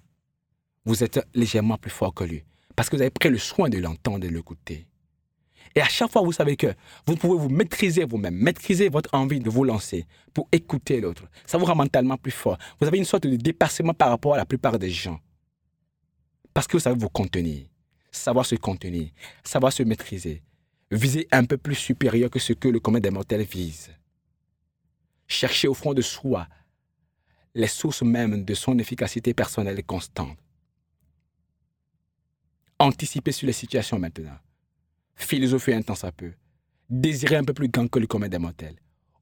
vous 0.86 1.04
êtes 1.04 1.20
légèrement 1.34 1.76
plus 1.76 1.90
fort 1.90 2.14
que 2.14 2.24
lui, 2.24 2.42
parce 2.74 2.88
que 2.88 2.96
vous 2.96 3.02
avez 3.02 3.10
pris 3.10 3.28
le 3.28 3.38
soin 3.38 3.68
de 3.68 3.78
l'entendre 3.78 4.24
et 4.24 4.28
de 4.28 4.34
l'écouter. 4.34 4.86
Et 5.76 5.80
à 5.82 5.88
chaque 5.88 6.10
fois, 6.10 6.22
vous 6.22 6.32
savez 6.32 6.56
que 6.56 6.74
vous 7.06 7.14
pouvez 7.14 7.38
vous 7.38 7.50
maîtriser 7.50 8.04
vous-même, 8.04 8.34
maîtriser 8.34 8.88
votre 8.88 9.10
envie 9.14 9.38
de 9.38 9.50
vous 9.50 9.62
lancer 9.62 10.04
pour 10.34 10.48
écouter 10.50 11.00
l'autre. 11.00 11.24
Ça 11.46 11.58
vous 11.58 11.64
rend 11.64 11.76
mentalement 11.76 12.16
plus 12.16 12.32
fort. 12.32 12.58
Vous 12.80 12.88
avez 12.88 12.98
une 12.98 13.04
sorte 13.04 13.28
de 13.28 13.36
dépassement 13.36 13.94
par 13.94 14.08
rapport 14.08 14.34
à 14.34 14.36
la 14.36 14.46
plupart 14.46 14.80
des 14.80 14.90
gens. 14.90 15.20
Parce 16.52 16.66
que 16.66 16.72
vous 16.72 16.80
savez 16.80 16.98
vous 16.98 17.08
contenir, 17.08 17.66
savoir 18.10 18.46
se 18.46 18.56
contenir, 18.56 19.10
savoir 19.44 19.72
se 19.72 19.84
maîtriser, 19.84 20.42
viser 20.90 21.28
un 21.30 21.44
peu 21.44 21.56
plus 21.56 21.74
supérieur 21.74 22.30
que 22.30 22.38
ce 22.38 22.52
que 22.52 22.68
le 22.68 22.80
commun 22.80 23.00
des 23.00 23.10
mortels 23.10 23.42
vise. 23.42 23.90
Chercher 25.26 25.68
au 25.68 25.74
fond 25.74 25.94
de 25.94 26.02
soi 26.02 26.48
les 27.54 27.66
sources 27.66 28.02
mêmes 28.02 28.44
de 28.44 28.54
son 28.54 28.78
efficacité 28.78 29.34
personnelle 29.34 29.84
constante. 29.84 30.38
Anticiper 32.78 33.32
sur 33.32 33.46
les 33.46 33.52
situations 33.52 33.98
maintenant 33.98 34.38
philosopher 35.20 35.74
un 35.74 35.82
temps 35.82 35.94
ça 35.94 36.12
peut, 36.12 36.32
désirer 36.88 37.36
un 37.36 37.44
peu 37.44 37.52
plus 37.52 37.68
grand 37.68 37.88
que 37.88 37.98
le 37.98 38.06
commun 38.06 38.28
des 38.28 38.38
mortels, 38.38 38.76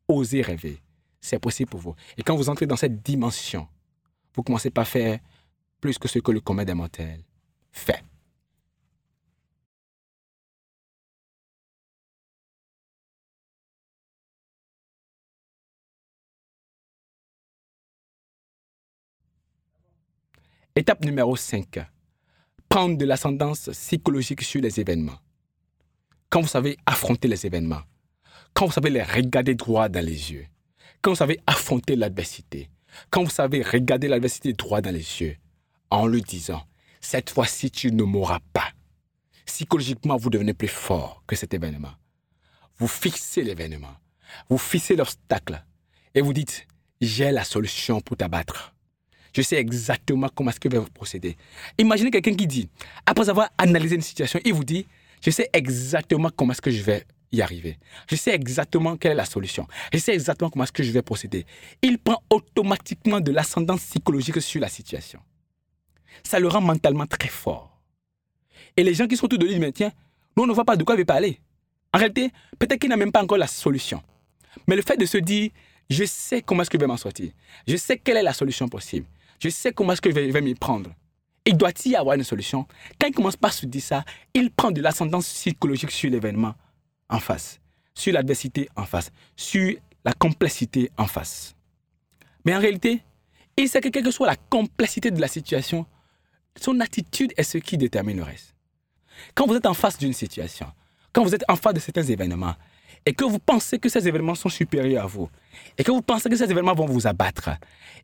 oser 0.06 0.42
rêver. 0.42 0.80
C'est 1.20 1.38
possible 1.38 1.70
pour 1.70 1.80
vous. 1.80 1.94
Et 2.16 2.22
quand 2.22 2.36
vous 2.36 2.48
entrez 2.48 2.66
dans 2.66 2.76
cette 2.76 3.02
dimension, 3.02 3.66
vous 4.34 4.42
commencez 4.42 4.70
par 4.70 4.86
faire 4.86 5.18
plus 5.80 5.98
que 5.98 6.08
ce 6.08 6.20
que 6.20 6.30
le 6.30 6.40
commun 6.40 6.64
des 6.64 6.74
mortels 6.74 7.22
fait. 7.72 8.02
Étape 20.78 21.04
numéro 21.04 21.34
5. 21.34 21.80
Prendre 22.68 22.96
de 22.96 23.04
l'ascendance 23.04 23.68
psychologique 23.72 24.42
sur 24.42 24.60
les 24.60 24.78
événements 24.78 25.18
quand 26.30 26.40
vous 26.40 26.46
savez 26.46 26.76
affronter 26.86 27.26
les 27.26 27.46
événements, 27.46 27.82
quand 28.54 28.66
vous 28.66 28.72
savez 28.72 28.90
les 28.90 29.02
regarder 29.02 29.56
droit 29.56 29.88
dans 29.88 30.04
les 30.04 30.30
yeux, 30.30 30.46
quand 31.02 31.10
vous 31.10 31.16
savez 31.16 31.40
affronter 31.48 31.96
l'adversité, 31.96 32.70
quand 33.10 33.24
vous 33.24 33.30
savez 33.30 33.60
regarder 33.64 34.06
l'adversité 34.06 34.52
droit 34.52 34.80
dans 34.80 34.92
les 34.92 35.20
yeux, 35.20 35.36
en 35.90 36.06
lui 36.06 36.22
disant, 36.22 36.62
cette 37.00 37.30
fois-ci 37.30 37.72
tu 37.72 37.90
ne 37.90 38.04
mourras 38.04 38.38
pas. 38.52 38.70
Psychologiquement, 39.46 40.16
vous 40.16 40.30
devenez 40.30 40.54
plus 40.54 40.68
fort 40.68 41.24
que 41.26 41.34
cet 41.34 41.54
événement. 41.54 41.94
Vous 42.76 42.86
fixez 42.86 43.42
l'événement, 43.42 43.96
vous 44.48 44.58
fixez 44.58 44.94
l'obstacle 44.94 45.60
et 46.14 46.20
vous 46.20 46.32
dites, 46.32 46.68
j'ai 47.00 47.32
la 47.32 47.42
solution 47.42 48.00
pour 48.00 48.16
t'abattre. 48.16 48.76
Je 49.34 49.42
sais 49.42 49.56
exactement 49.56 50.28
comment 50.34 50.50
est-ce 50.50 50.58
je 50.62 50.68
vais 50.68 50.84
procéder. 50.92 51.36
Imaginez 51.78 52.10
quelqu'un 52.10 52.34
qui 52.34 52.46
dit, 52.46 52.68
après 53.06 53.28
avoir 53.28 53.50
analysé 53.58 53.96
une 53.96 54.02
situation, 54.02 54.40
il 54.44 54.54
vous 54.54 54.64
dit, 54.64 54.86
je 55.22 55.30
sais 55.30 55.48
exactement 55.52 56.30
comment 56.34 56.52
est-ce 56.52 56.62
que 56.62 56.70
je 56.70 56.82
vais 56.82 57.04
y 57.32 57.42
arriver. 57.42 57.78
Je 58.10 58.16
sais 58.16 58.34
exactement 58.34 58.96
quelle 58.96 59.12
est 59.12 59.16
la 59.16 59.24
solution. 59.24 59.66
Je 59.92 59.98
sais 59.98 60.14
exactement 60.14 60.50
comment 60.50 60.64
est-ce 60.64 60.72
que 60.72 60.82
je 60.82 60.90
vais 60.90 61.02
procéder. 61.02 61.44
Il 61.82 61.98
prend 61.98 62.22
automatiquement 62.30 63.20
de 63.20 63.32
l'ascendance 63.32 63.82
psychologique 63.82 64.40
sur 64.40 64.60
la 64.60 64.68
situation. 64.68 65.20
Ça 66.22 66.38
le 66.38 66.48
rend 66.48 66.60
mentalement 66.60 67.06
très 67.06 67.28
fort. 67.28 67.78
Et 68.76 68.82
les 68.82 68.94
gens 68.94 69.06
qui 69.06 69.16
sont 69.16 69.26
autour 69.26 69.38
de 69.38 69.46
lui 69.46 69.58
disent, 69.58 69.72
tiens, 69.74 69.92
nous 70.36 70.44
on 70.44 70.46
ne 70.46 70.52
voit 70.52 70.64
pas 70.64 70.76
de 70.76 70.84
quoi 70.84 70.94
il 70.94 70.98
veut 70.98 71.04
parler. 71.04 71.40
En 71.92 71.98
réalité, 71.98 72.30
peut-être 72.58 72.80
qu'il 72.80 72.90
n'a 72.90 72.96
même 72.96 73.12
pas 73.12 73.22
encore 73.22 73.38
la 73.38 73.46
solution. 73.46 74.02
Mais 74.66 74.76
le 74.76 74.82
fait 74.82 74.96
de 74.96 75.06
se 75.06 75.18
dire, 75.18 75.50
je 75.90 76.04
sais 76.04 76.42
comment 76.42 76.62
est-ce 76.62 76.70
que 76.70 76.78
je 76.78 76.80
vais 76.80 76.86
m'en 76.86 76.96
sortir. 76.96 77.30
Je 77.66 77.76
sais 77.76 77.98
quelle 77.98 78.18
est 78.18 78.22
la 78.22 78.32
solution 78.32 78.68
possible. 78.68 79.06
Je 79.38 79.48
sais 79.48 79.72
comment 79.72 79.92
est-ce 79.92 80.00
que 80.00 80.10
je 80.10 80.14
vais 80.14 80.40
m'y 80.40 80.54
prendre 80.54 80.90
il 81.48 81.56
doit 81.56 81.72
y 81.86 81.96
avoir 81.96 82.14
une 82.14 82.24
solution? 82.24 82.66
Quand 83.00 83.06
il 83.08 83.14
commence 83.14 83.36
par 83.36 83.54
se 83.54 83.64
dire 83.64 83.82
ça, 83.82 84.04
il 84.34 84.50
prend 84.50 84.70
de 84.70 84.82
l'ascendance 84.82 85.32
psychologique 85.32 85.90
sur 85.90 86.10
l'événement 86.10 86.54
en 87.08 87.18
face, 87.20 87.58
sur 87.94 88.12
l'adversité 88.12 88.68
en 88.76 88.84
face, 88.84 89.10
sur 89.34 89.74
la 90.04 90.12
complexité 90.12 90.90
en 90.98 91.06
face. 91.06 91.56
Mais 92.44 92.54
en 92.54 92.60
réalité, 92.60 93.02
il 93.56 93.66
sait 93.66 93.80
que 93.80 93.88
quelle 93.88 94.04
que 94.04 94.10
soit 94.10 94.26
la 94.26 94.36
complexité 94.36 95.10
de 95.10 95.20
la 95.22 95.26
situation, 95.26 95.86
son 96.60 96.80
attitude 96.80 97.32
est 97.38 97.44
ce 97.44 97.56
qui 97.56 97.78
détermine 97.78 98.18
le 98.18 98.24
reste. 98.24 98.54
Quand 99.34 99.46
vous 99.46 99.54
êtes 99.54 99.66
en 99.66 99.74
face 99.74 99.96
d'une 99.98 100.12
situation, 100.12 100.66
quand 101.14 101.24
vous 101.24 101.34
êtes 101.34 101.44
en 101.48 101.56
face 101.56 101.72
de 101.72 101.80
certains 101.80 102.02
événements, 102.02 102.56
et 103.06 103.14
que 103.14 103.24
vous 103.24 103.38
pensez 103.38 103.78
que 103.78 103.88
ces 103.88 104.06
événements 104.06 104.34
sont 104.34 104.50
supérieurs 104.50 105.04
à 105.04 105.06
vous, 105.06 105.30
et 105.76 105.84
que 105.84 105.90
vous 105.90 106.02
pensez 106.02 106.28
que 106.28 106.36
ces 106.36 106.50
événements 106.50 106.74
vont 106.74 106.86
vous 106.86 107.06
abattre, 107.06 107.50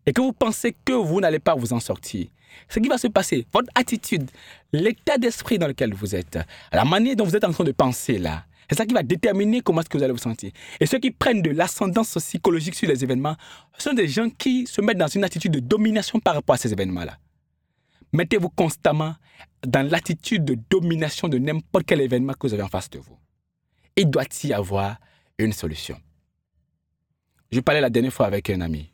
et 0.07 0.13
que 0.13 0.21
vous 0.21 0.33
pensez 0.33 0.77
que 0.85 0.93
vous 0.93 1.21
n'allez 1.21 1.39
pas 1.39 1.55
vous 1.55 1.73
en 1.73 1.81
sortir, 1.81 2.27
ce 2.69 2.79
qui 2.79 2.89
va 2.89 2.99
se 2.99 3.09
passer, 3.09 3.47
votre 3.53 3.69
attitude, 3.75 4.31
l'état 4.73 5.19
d'esprit 5.19 5.59
dans 5.59 5.67
lequel 5.67 5.95
vous 5.95 6.15
êtes, 6.15 6.39
la 6.73 6.85
manière 6.85 7.17
dont 7.17 7.25
vous 7.25 7.37
êtes 7.37 7.45
en 7.45 7.53
train 7.53 7.65
de 7.65 7.73
penser 7.73 8.19
là, 8.19 8.45
c'est 8.69 8.77
ça 8.77 8.87
qui 8.87 8.95
va 8.95 9.03
déterminer 9.03 9.61
comment 9.61 9.81
est-ce 9.81 9.91
que 9.91 9.99
vous 9.99 10.05
allez 10.05 10.13
vous 10.13 10.19
sentir. 10.19 10.51
Et 10.81 10.87
ceux 10.87 10.99
qui 10.99 11.11
prennent 11.11 11.43
de 11.43 11.51
l'ascendance 11.51 12.15
psychologique 12.15 12.75
sur 12.75 12.89
les 12.89 13.05
événements 13.05 13.37
sont 13.79 13.93
des 13.93 14.09
gens 14.09 14.31
qui 14.31 14.67
se 14.67 14.81
mettent 14.81 14.99
dans 14.99 15.09
une 15.09 15.25
attitude 15.25 15.53
de 15.53 15.61
domination 15.61 16.19
par 16.19 16.35
rapport 16.35 16.55
à 16.55 16.59
ces 16.59 16.73
événements-là. 16.73 17.19
Mettez-vous 18.13 18.49
constamment 18.51 19.17
dans 19.67 19.87
l'attitude 19.89 20.45
de 20.45 20.57
domination 20.71 21.29
de 21.29 21.39
n'importe 21.39 21.85
quel 21.87 22.01
événement 22.01 22.33
que 22.33 22.47
vous 22.47 22.55
avez 22.55 22.63
en 22.63 22.69
face 22.69 22.89
de 22.91 22.99
vous. 22.99 23.19
Il 23.97 24.11
doit 24.11 24.25
y 24.45 24.53
avoir 24.53 24.97
une 25.39 25.53
solution. 25.53 25.97
Je 27.55 27.61
parlais 27.61 27.81
la 27.81 27.89
dernière 27.89 28.13
fois 28.13 28.27
avec 28.27 28.51
un 28.51 28.61
ami 28.63 28.91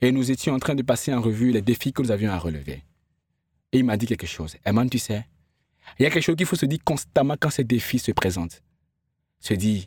et 0.00 0.10
nous 0.10 0.32
étions 0.32 0.52
en 0.52 0.58
train 0.58 0.74
de 0.74 0.82
passer 0.82 1.14
en 1.14 1.20
revue 1.20 1.52
les 1.52 1.62
défis 1.62 1.92
que 1.92 2.02
nous 2.02 2.10
avions 2.10 2.32
à 2.32 2.36
relever. 2.36 2.82
Et 3.70 3.78
il 3.78 3.84
m'a 3.84 3.96
dit 3.96 4.06
quelque 4.06 4.26
chose. 4.26 4.56
Eman, 4.66 4.90
tu 4.90 4.98
sais, 4.98 5.24
il 5.96 6.02
y 6.02 6.06
a 6.06 6.10
quelque 6.10 6.24
chose 6.24 6.34
qu'il 6.34 6.44
faut 6.44 6.56
se 6.56 6.66
dire 6.66 6.80
constamment 6.84 7.36
quand 7.38 7.50
ces 7.50 7.62
défis 7.62 8.00
se 8.00 8.10
présentent. 8.10 8.64
Se 9.38 9.54
dire, 9.54 9.84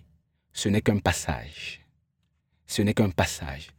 ce 0.54 0.70
n'est 0.70 0.80
qu'un 0.80 1.00
passage. 1.00 1.82
Ce 2.66 2.82
n'est 2.82 2.94
qu'un 2.94 3.10
passage. 3.10 3.72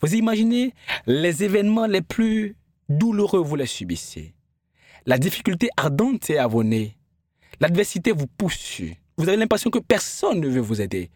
Vous 0.00 0.14
imaginez 0.14 0.72
les 1.08 1.42
événements 1.42 1.86
les 1.86 2.02
plus 2.02 2.54
douloureux, 2.88 3.40
vous 3.40 3.56
les 3.56 3.66
subissez. 3.66 4.36
La 5.06 5.18
difficulté 5.18 5.70
ardente 5.76 6.30
est 6.30 6.38
à 6.38 6.46
vos 6.46 6.62
nez. 6.62 6.96
L'adversité 7.58 8.12
vous 8.12 8.28
pousse. 8.28 8.80
Vous 9.16 9.28
avez 9.28 9.36
l'impression 9.36 9.70
que 9.70 9.80
personne 9.80 10.38
ne 10.38 10.48
veut 10.48 10.60
vous 10.60 10.80
aider. 10.80 11.10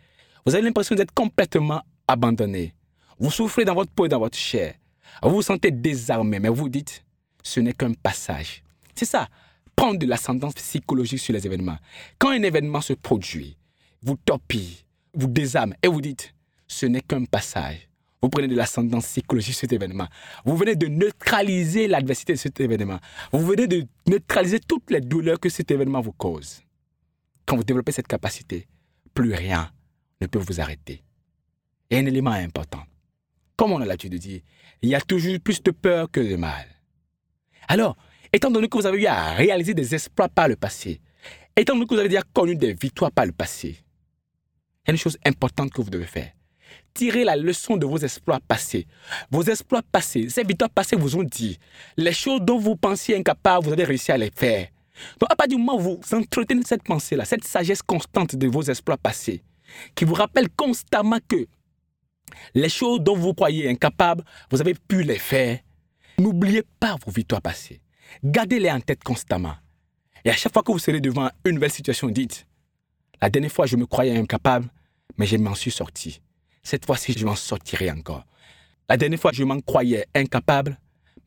Vous 0.45 0.57
avez 0.57 0.65
l'impression 0.65 0.97
d'être 0.97 1.15
complètement 1.15 1.83
abandonné. 2.11 2.75
Vous 3.19 3.31
souffrez 3.31 3.65
dans 3.65 3.75
votre 3.75 3.93
peau 3.93 4.07
et 4.07 4.09
dans 4.09 4.19
votre 4.19 4.39
chair. 4.39 4.75
Vous 5.23 5.31
vous 5.31 5.43
sentez 5.43 5.71
désarmé, 5.71 6.39
mais 6.39 6.49
vous 6.49 6.69
dites, 6.69 7.05
ce 7.43 7.61
n'est 7.61 7.73
qu'un 7.73 7.93
passage. 7.93 8.63
C'est 8.95 9.05
ça, 9.05 9.29
prendre 9.77 9.99
de 9.99 10.07
l'ascendance 10.07 10.55
psychologique 10.55 11.21
sur 11.21 11.33
les 11.33 11.47
événements. 11.47 11.79
Quand 12.19 12.31
un 12.31 12.43
événement 12.43 12.81
se 12.81 12.93
produit, 12.95 13.57
vous 14.03 14.17
torpille, 14.17 14.79
vous 15.15 15.27
désarme 15.27 15.75
et 15.83 15.89
vous 15.89 16.01
dites, 16.01 16.35
ce 16.67 16.87
n'est 16.87 17.01
qu'un 17.01 17.25
passage. 17.25 17.89
Vous 18.23 18.29
prenez 18.29 18.49
de 18.49 18.57
l'ascendance 18.57 19.07
psychologique 19.07 19.55
sur 19.55 19.61
cet 19.61 19.73
événement. 19.73 20.07
Vous 20.45 20.57
venez 20.57 20.77
de 20.77 20.87
neutraliser 20.87 21.87
l'adversité 21.87 22.35
de 22.35 22.39
cet 22.39 22.61
événement. 22.61 22.99
Vous 23.33 23.45
venez 23.47 23.67
de 23.67 23.87
neutraliser 24.07 24.61
toutes 24.61 24.91
les 24.91 25.01
douleurs 25.01 25.41
que 25.41 25.49
cet 25.49 25.71
événement 25.71 26.01
vous 26.01 26.13
cause. 26.13 26.61
Quand 27.47 27.57
vous 27.57 27.65
développez 27.65 27.93
cette 27.93 28.09
capacité, 28.09 28.67
plus 29.15 29.33
rien 29.33 29.71
ne 30.21 30.27
peut 30.27 30.39
vous 30.39 30.61
arrêter. 30.61 31.03
Et 31.91 31.99
un 31.99 32.07
élément 32.07 32.31
important, 32.31 32.83
comme 33.57 33.73
on 33.73 33.81
a 33.81 33.85
l'habitude 33.85 34.13
de 34.13 34.19
dire, 34.19 34.41
il 34.81 34.91
y 34.91 34.95
a 34.95 35.01
toujours 35.01 35.39
plus 35.41 35.61
de 35.63 35.73
peur 35.73 36.09
que 36.11 36.21
de 36.21 36.37
mal. 36.37 36.67
Alors, 37.67 37.97
étant 38.33 38.51
donné 38.51 38.69
que 38.69 38.79
vous 38.79 38.87
avez 38.87 39.03
eu 39.03 39.07
à 39.07 39.33
réaliser 39.33 39.75
des 39.75 39.95
exploits 39.95 40.29
par 40.29 40.49
le 40.49 40.57
passé, 40.57 41.01
étant 41.57 41.75
donné 41.75 41.87
que 41.87 41.95
vous 41.95 42.01
avez 42.01 42.09
déjà 42.09 42.23
connu 42.33 42.55
des 42.55 42.75
victoires 42.75 43.11
par 43.11 43.27
le 43.27 43.33
passé, 43.33 43.77
il 44.85 44.89
y 44.89 44.91
a 44.91 44.93
une 44.93 44.99
chose 44.99 45.19
importante 45.27 45.73
que 45.73 45.83
vous 45.83 45.91
devez 45.91 46.07
faire. 46.07 46.31
Tirez 46.95 47.25
la 47.25 47.37
leçon 47.37 47.77
de 47.77 47.87
vos 47.87 47.99
exploits 47.99 48.41
passés. 48.47 48.87
Vos 49.31 49.43
exploits 49.43 49.83
passés, 49.91 50.29
ces 50.29 50.45
victoires 50.45 50.71
passées 50.71 50.97
vous 50.97 51.17
ont 51.17 51.25
dit, 51.25 51.59
les 51.97 52.13
choses 52.13 52.41
dont 52.41 52.59
vous 52.59 52.77
pensiez 52.77 53.17
incapable, 53.17 53.67
vous 53.67 53.73
avez 53.73 53.85
réussi 53.85 54.13
à 54.13 54.17
les 54.17 54.31
faire. 54.31 54.69
Donc, 55.19 55.31
à 55.31 55.37
partir 55.37 55.57
du 55.57 55.65
moment 55.65 55.79
où 55.79 56.01
vous 56.01 56.15
entretenez 56.15 56.63
cette 56.65 56.83
pensée-là, 56.85 57.25
cette 57.25 57.45
sagesse 57.45 57.83
constante 57.83 58.37
de 58.37 58.47
vos 58.47 58.63
exploits 58.63 58.97
passés, 58.97 59.43
qui 59.95 60.05
vous 60.05 60.15
rappelle 60.15 60.49
constamment 60.51 61.19
que 61.29 61.47
les 62.55 62.69
choses 62.69 63.01
dont 63.01 63.17
vous 63.17 63.35
croyez 63.35 63.69
incapables, 63.69 64.25
vous 64.51 64.61
avez 64.61 64.75
pu 64.75 65.03
les 65.03 65.19
faire. 65.19 65.59
N'oubliez 66.19 66.63
pas 66.79 66.97
vos 67.05 67.11
victoires 67.11 67.43
passées. 67.43 67.81
Gardez-les 68.25 68.71
en 68.71 68.81
tête 68.81 69.03
constamment. 69.03 69.55
Et 70.25 70.31
à 70.31 70.35
chaque 70.35 70.53
fois 70.53 70.63
que 70.63 70.73
vous 70.73 70.79
serez 70.79 71.01
devant 71.01 71.31
une 71.45 71.55
nouvelle 71.55 71.71
situation, 71.71 72.09
dites, 72.09 72.47
la 73.23 73.31
dernière 73.31 73.53
fois, 73.53 73.67
je 73.67 73.77
me 73.77 73.87
croyais 73.87 74.17
incapable, 74.17 74.69
mais 75.17 75.27
je 75.27 75.37
m'en 75.37 75.55
suis 75.55 75.71
sorti. 75.71 76.21
Cette 76.63 76.87
fois-ci, 76.87 77.15
je 77.17 77.25
m'en 77.25 77.37
sortirai 77.37 77.91
encore. 77.91 78.25
La 78.89 78.97
dernière 78.97 79.21
fois, 79.21 79.31
je 79.33 79.45
m'en 79.45 79.61
croyais 79.61 80.07
incapable, 80.15 80.79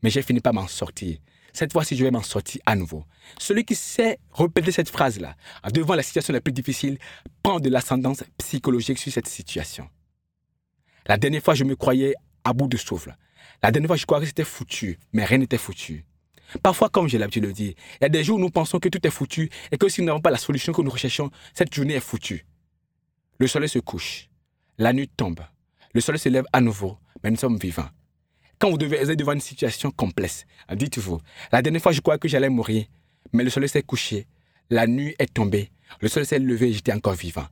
mais 0.02 0.10
j'ai 0.10 0.22
fini 0.22 0.40
par 0.40 0.54
m'en 0.54 0.66
sortir. 0.68 1.18
Cette 1.52 1.72
fois-ci, 1.72 1.96
je 1.96 2.04
vais 2.04 2.10
m'en 2.10 2.22
sortir 2.22 2.60
à 2.66 2.74
nouveau. 2.74 3.04
Celui 3.38 3.64
qui 3.64 3.76
sait 3.76 4.18
répéter 4.32 4.72
cette 4.72 4.88
phrase-là, 4.88 5.36
devant 5.72 5.94
la 5.94 6.02
situation 6.02 6.32
la 6.32 6.40
plus 6.40 6.52
difficile, 6.52 6.98
prend 7.42 7.60
de 7.60 7.68
l'ascendance 7.68 8.24
psychologique 8.38 8.98
sur 8.98 9.12
cette 9.12 9.28
situation. 9.28 9.88
La 11.06 11.18
dernière 11.18 11.42
fois, 11.42 11.54
je 11.54 11.64
me 11.64 11.76
croyais 11.76 12.14
à 12.44 12.52
bout 12.52 12.68
de 12.68 12.76
souffle. 12.76 13.14
La 13.62 13.70
dernière 13.70 13.88
fois, 13.88 13.96
je 13.96 14.06
croyais 14.06 14.22
que 14.22 14.28
c'était 14.28 14.44
foutu, 14.44 14.98
mais 15.12 15.24
rien 15.24 15.38
n'était 15.38 15.58
foutu. 15.58 16.04
Parfois, 16.62 16.88
comme 16.88 17.08
j'ai 17.08 17.18
l'habitude 17.18 17.42
de 17.42 17.48
le 17.48 17.52
dire, 17.52 17.74
il 18.00 18.02
y 18.02 18.04
a 18.04 18.08
des 18.08 18.24
jours 18.24 18.38
où 18.38 18.40
nous 18.40 18.50
pensons 18.50 18.78
que 18.78 18.88
tout 18.88 19.04
est 19.06 19.10
foutu 19.10 19.50
et 19.70 19.76
que 19.76 19.88
si 19.88 20.00
nous 20.00 20.06
n'avons 20.06 20.20
pas 20.20 20.30
la 20.30 20.38
solution 20.38 20.72
que 20.72 20.82
nous 20.82 20.90
recherchons, 20.90 21.30
cette 21.52 21.74
journée 21.74 21.94
est 21.94 22.00
foutue. 22.00 22.46
Le 23.38 23.46
soleil 23.46 23.68
se 23.68 23.78
couche, 23.78 24.28
la 24.78 24.92
nuit 24.92 25.08
tombe, 25.08 25.40
le 25.92 26.00
soleil 26.00 26.20
se 26.20 26.28
lève 26.28 26.44
à 26.52 26.60
nouveau, 26.60 26.98
mais 27.22 27.30
nous 27.30 27.36
sommes 27.36 27.58
vivants. 27.58 27.88
Quand 28.58 28.70
vous 28.70 28.78
devez 28.78 28.98
être 28.98 29.14
devant 29.14 29.32
une 29.32 29.40
situation 29.40 29.90
complexe, 29.90 30.46
dites-vous, 30.72 31.20
la 31.50 31.60
dernière 31.60 31.82
fois 31.82 31.92
je 31.92 32.00
croyais 32.00 32.18
que 32.18 32.28
j'allais 32.28 32.48
mourir, 32.48 32.86
mais 33.32 33.42
le 33.42 33.50
soleil 33.50 33.68
s'est 33.68 33.82
couché, 33.82 34.26
la 34.70 34.86
nuit 34.86 35.16
est 35.18 35.32
tombée, 35.34 35.70
le 36.00 36.08
soleil 36.08 36.26
s'est 36.26 36.38
levé 36.38 36.68
et 36.68 36.72
j'étais 36.72 36.92
encore 36.92 37.14
vivant. 37.14 37.46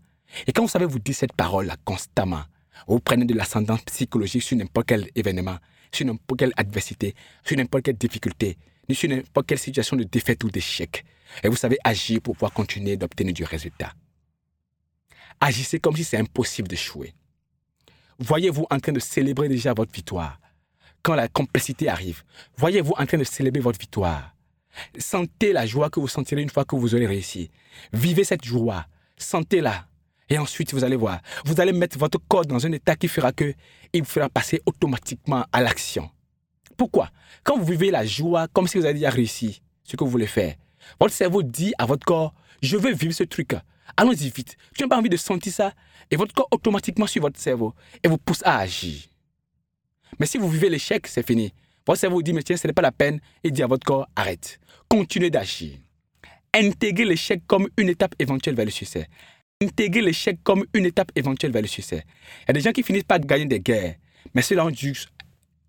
Et 0.47 0.53
quand 0.53 0.63
vous 0.63 0.69
savez 0.69 0.87
vous 0.87 1.01
dire 1.01 1.15
cette 1.15 1.33
parole-là 1.33 1.77
constamment, 1.85 2.45
vous 2.87 3.01
prenez 3.01 3.25
de 3.25 3.35
l'ascendant 3.35 3.77
psychologique 3.79 4.43
sur 4.43 4.57
n'importe 4.57 4.89
quel 4.89 5.09
événement, 5.15 5.57
sur 5.93 6.07
n'importe 6.07 6.39
quelle 6.39 6.53
adversité, 6.57 7.15
sur 7.45 7.57
n'importe 7.57 7.85
quelle 7.85 7.97
difficulté, 7.97 8.59
ni 8.89 8.95
sur 8.95 9.09
n'importe 9.09 9.47
quelle 9.47 9.59
situation 9.59 9.97
de 9.97 10.05
défaite 10.05 10.43
ou 10.45 10.51
d'échec. 10.51 11.05
Et 11.43 11.49
vous 11.49 11.57
savez 11.57 11.79
agir 11.85 12.21
pour 12.21 12.35
pouvoir 12.35 12.53
continuer 12.53 12.97
d'obtenir 12.97 13.33
du 13.33 13.45
résultat. 13.45 13.93
Agissez 15.41 15.81
comme 15.81 15.97
si 15.97 16.05
c'est 16.05 16.19
impossible 16.19 16.69
d'échouer. 16.69 17.15
Voyez-vous 18.19 18.67
en 18.71 18.79
train 18.79 18.93
de 18.93 19.01
célébrer 19.01 19.49
déjà 19.49 19.73
votre 19.73 19.93
victoire? 19.93 20.39
Quand 21.03 21.15
la 21.15 21.27
complexité 21.29 21.89
arrive, 21.89 22.23
voyez-vous 22.57 22.95
en 22.97 23.07
train 23.07 23.19
de 23.19 23.25
célébrer 23.25 23.61
votre 23.61 23.79
victoire? 23.79 24.37
Sentez 24.99 25.53
la 25.53 25.67
joie 25.67 25.91
que 25.91 26.01
vous 26.01 26.09
sentirez 26.09 26.43
une 26.43 26.51
fois 26.51 26.65
que 26.65 26.77
vous 26.77 26.95
aurez 26.95 27.07
réussi. 27.07 27.51
Vivez 27.93 28.25
cette 28.25 28.45
joie. 28.45 28.87
Sentez-la. 29.17 29.89
Et 30.29 30.39
ensuite, 30.39 30.73
vous 30.73 30.85
allez 30.85 30.97
voir, 30.97 31.21
vous 31.45 31.61
allez 31.61 31.73
mettre 31.73 31.99
votre 31.99 32.19
corps 32.29 32.47
dans 32.47 32.65
un 32.67 32.73
état 32.73 32.97
qui 32.97 33.09
fera 33.09 33.33
que 33.33 33.55
il 33.93 34.03
vous 34.03 34.09
fera 34.09 34.29
passer 34.29 34.63
automatiquement 34.67 35.45
à 35.53 35.61
l'action. 35.61 36.11
Pourquoi? 36.77 37.11
Quand 37.45 37.59
vous 37.59 37.65
vivez 37.65 37.91
la 37.91 38.05
joie 38.05 38.49
comme 38.49 38.67
si 38.67 38.79
vous 38.79 38.85
avez 38.85 38.95
déjà 38.95 39.11
réussi 39.11 39.63
ce 39.85 39.97
que 39.97 40.05
vous 40.05 40.11
voulez 40.11 40.27
faire, 40.27 40.55
votre 40.99 41.13
cerveau 41.13 41.43
dit 41.43 41.75
à 41.79 41.87
votre 41.87 42.05
corps, 42.05 42.35
je 42.63 42.77
veux 42.77 42.93
vivre 42.93 43.13
ce 43.13 43.25
truc. 43.25 43.55
Allons-y 43.97 44.31
vite. 44.31 44.57
Tu 44.75 44.83
n'as 44.83 44.89
pas 44.89 44.99
envie 44.99 45.09
de 45.09 45.17
sentir 45.17 45.53
ça 45.53 45.73
et 46.11 46.17
votre 46.17 46.35
corps 46.35 46.49
automatiquement 46.51 47.07
suit 47.07 47.21
votre 47.21 47.39
cerveau 47.39 47.75
et 48.03 48.09
vous 48.09 48.19
pousse 48.19 48.43
à 48.45 48.59
agir. 48.59 49.03
Mais 50.19 50.27
si 50.27 50.39
vous 50.39 50.49
vivez 50.49 50.69
l'échec, 50.69 51.07
c'est 51.07 51.27
fini. 51.27 51.53
Votre 51.87 52.01
cerveau 52.01 52.23
dit, 52.23 52.33
mais 52.33 52.43
tiens, 52.43 52.57
ce 52.57 52.67
n'est 52.67 52.73
pas 52.73 52.83
la 52.83 52.93
peine 52.93 53.21
et 53.43 53.51
dit 53.51 53.63
à 53.63 53.67
votre 53.67 53.85
corps, 53.85 54.07
arrête. 54.15 54.61
Continuez 54.89 55.31
d'agir. 55.31 55.79
Intégrez 56.55 57.05
l'échec 57.05 57.43
comme 57.47 57.69
une 57.77 57.89
étape 57.89 58.15
éventuelle 58.19 58.55
vers 58.55 58.65
le 58.65 58.71
succès. 58.71 59.09
Intégrez 59.63 60.03
l'échec 60.03 60.41
comme 60.43 60.65
une 60.75 60.87
étape 60.87 61.13
éventuelle 61.15 61.53
vers 61.53 61.63
le 61.63 61.69
succès. 61.69 62.05
Il 62.43 62.49
y 62.49 62.51
a 62.51 62.53
des 62.55 62.61
gens 62.61 62.73
qui 62.73 62.83
finissent 62.83 63.05
par 63.05 63.21
gagner 63.21 63.45
des 63.45 63.61
guerres, 63.61 63.95
mais 64.35 64.43
cela 64.43 64.67
ont 64.67 64.71
dû 64.71 64.93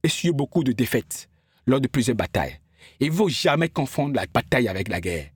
essuyer 0.02 0.34
beaucoup 0.34 0.64
de 0.64 0.72
défaites 0.72 1.30
lors 1.68 1.80
de 1.80 1.88
plusieurs 1.88 2.18
batailles. 2.18 2.60
Il 3.00 3.10
ne 3.10 3.14
faut 3.14 3.30
jamais 3.30 3.70
confondre 3.70 4.16
la 4.16 4.26
bataille 4.26 4.68
avec 4.68 4.88
la 4.88 5.00
guerre. 5.00 5.30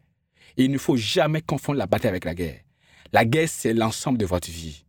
il 0.58 0.72
ne 0.72 0.80
faut 0.80 0.98
jamais 0.98 1.42
confondre 1.42 1.78
la 1.78 1.86
bataille 1.86 2.10
avec 2.10 2.26
la 2.26 2.34
guerre. 2.34 2.60
La 3.14 3.26
guerre, 3.26 3.48
c'est 3.48 3.76
l'ensemble 3.76 4.18
de 4.18 4.26
votre 4.26 4.50
vie. 4.50 4.86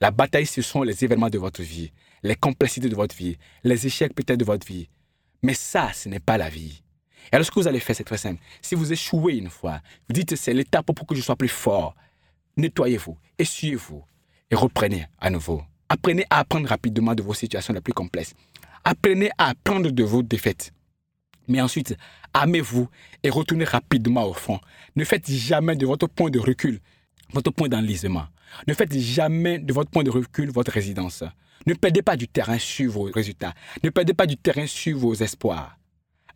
La 0.00 0.10
bataille, 0.10 0.46
ce 0.46 0.60
sont 0.60 0.82
les 0.82 1.04
événements 1.04 1.30
de 1.30 1.38
votre 1.38 1.62
vie, 1.62 1.92
les 2.24 2.34
complexités 2.34 2.88
de 2.88 2.96
votre 2.96 3.14
vie, 3.14 3.38
les 3.62 3.86
échecs 3.86 4.14
peut-être 4.14 4.40
de 4.40 4.44
votre 4.44 4.66
vie. 4.66 4.88
Mais 5.44 5.54
ça, 5.54 5.92
ce 5.94 6.08
n'est 6.08 6.18
pas 6.18 6.38
la 6.38 6.48
vie. 6.48 6.82
Et 7.30 7.36
alors, 7.36 7.46
ce 7.46 7.52
que 7.52 7.60
vous 7.60 7.68
allez 7.68 7.78
faire, 7.78 7.94
c'est 7.94 8.02
très 8.02 8.18
simple. 8.18 8.42
Si 8.60 8.74
vous 8.74 8.92
échouez 8.92 9.34
une 9.34 9.48
fois, 9.48 9.80
vous 10.08 10.12
dites 10.12 10.34
c'est 10.34 10.52
l'étape 10.52 10.86
pour 10.86 11.06
que 11.06 11.14
je 11.14 11.20
sois 11.20 11.36
plus 11.36 11.48
fort 11.48 11.94
nettoyez-vous, 12.56 13.16
essuyez-vous 13.38 14.04
et 14.50 14.54
reprenez 14.54 15.06
à 15.18 15.30
nouveau. 15.30 15.62
Apprenez 15.88 16.24
à 16.30 16.40
apprendre 16.40 16.68
rapidement 16.68 17.14
de 17.14 17.22
vos 17.22 17.34
situations 17.34 17.74
les 17.74 17.80
plus 17.80 17.92
complexes. 17.92 18.34
Apprenez 18.84 19.30
à 19.38 19.50
apprendre 19.50 19.90
de 19.90 20.02
vos 20.04 20.22
défaites. 20.22 20.72
Mais 21.48 21.60
ensuite, 21.60 21.96
amez-vous 22.32 22.88
et 23.22 23.30
retournez 23.30 23.64
rapidement 23.64 24.24
au 24.24 24.32
fond. 24.32 24.58
Ne 24.96 25.04
faites 25.04 25.30
jamais 25.30 25.76
de 25.76 25.86
votre 25.86 26.06
point 26.06 26.30
de 26.30 26.38
recul 26.38 26.80
votre 27.32 27.50
point 27.50 27.68
d'enlisement. 27.68 28.26
Ne 28.66 28.74
faites 28.74 28.96
jamais 28.98 29.58
de 29.58 29.72
votre 29.72 29.90
point 29.90 30.02
de 30.02 30.10
recul 30.10 30.50
votre 30.50 30.70
résidence. 30.72 31.24
Ne 31.66 31.74
perdez 31.74 32.02
pas 32.02 32.16
du 32.16 32.28
terrain 32.28 32.58
sur 32.58 32.92
vos 32.92 33.04
résultats. 33.04 33.54
Ne 33.82 33.90
perdez 33.90 34.14
pas 34.14 34.26
du 34.26 34.36
terrain 34.36 34.66
sur 34.66 34.98
vos 34.98 35.14
espoirs. 35.14 35.78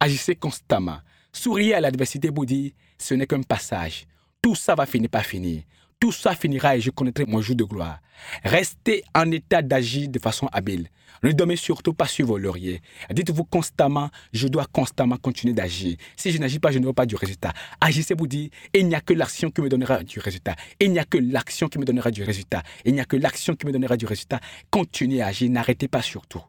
Agissez 0.01 0.37
constamment. 0.37 0.99
Souriez 1.33 1.75
à 1.75 1.81
l'adversité 1.81 2.31
pour 2.31 2.47
dire 2.47 2.73
ce 2.99 3.15
n'est 3.15 3.27
qu'un 3.27 3.43
passage. 3.43 4.07
Tout 4.41 4.55
ça 4.55 4.75
va 4.75 4.87
finir 4.87 5.11
par 5.11 5.25
finir 5.25 5.63
tout 5.99 6.13
ça 6.13 6.35
finira 6.35 6.77
et 6.77 6.81
je 6.81 6.91
connaîtrai 6.91 7.25
mon 7.27 7.41
jour 7.41 7.57
de 7.57 7.65
gloire. 7.65 8.01
Restez 8.45 9.03
en 9.15 9.31
état 9.31 9.63
d'agir 9.63 10.09
de 10.09 10.19
façon 10.19 10.49
habile. 10.53 10.89
Ne 11.23 11.33
dormez 11.33 11.57
surtout 11.57 11.95
pas 11.95 12.07
sur 12.07 12.27
vos 12.27 12.37
lauriers. 12.37 12.83
Dites-vous 13.11 13.45
constamment, 13.45 14.11
je 14.33 14.49
dois 14.49 14.67
constamment 14.67 15.17
continuer 15.17 15.55
d'agir. 15.55 15.97
Si 16.17 16.31
je 16.31 16.39
n'agis 16.39 16.59
pas, 16.59 16.71
je 16.71 16.79
n'aurai 16.79 16.93
pas 16.93 17.07
du 17.07 17.17
résultat. 17.17 17.53
Agissez 17.81 18.15
vous 18.15 18.27
dire, 18.27 18.51
il 18.75 18.87
n'y 18.87 18.95
a 18.95 19.01
que 19.01 19.15
l'action 19.15 19.51
qui 19.51 19.63
me 19.63 19.69
donnera 19.69 20.03
du 20.03 20.21
résultat. 20.21 20.55
Il 20.79 20.93
n'y 20.93 20.99
a 20.99 21.05
que 21.05 21.17
l'action 21.17 21.69
qui 21.69 21.79
me 21.79 21.85
donnera 21.85 22.11
du 22.11 22.23
résultat. 22.23 22.63
Il 22.85 22.93
n'y 22.93 23.01
a 23.01 23.07
que 23.07 23.17
l'action 23.17 23.55
qui 23.55 23.67
me 23.67 23.73
donnera 23.73 23.97
du 23.97 24.05
résultat. 24.05 24.41
Continuez 24.71 25.23
à 25.23 25.29
agir, 25.29 25.51
n'arrêtez 25.51 25.89
pas 25.89 26.03
surtout. 26.03 26.43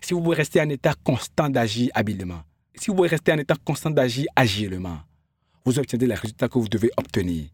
Si 0.00 0.14
vous 0.14 0.22
pouvez 0.22 0.36
rester 0.36 0.62
en 0.62 0.68
état 0.70 0.94
constant 1.04 1.50
d'agir 1.50 1.90
habilement, 1.94 2.42
si 2.74 2.86
vous 2.86 2.96
pouvez 2.96 3.08
rester 3.08 3.32
en 3.32 3.38
état 3.38 3.56
constant 3.62 3.90
d'agir 3.90 4.24
agilement, 4.34 5.00
vous 5.66 5.78
obtiendrez 5.78 6.06
les 6.06 6.14
résultats 6.14 6.48
que 6.48 6.58
vous 6.58 6.68
devez 6.68 6.90
obtenir. 6.96 7.44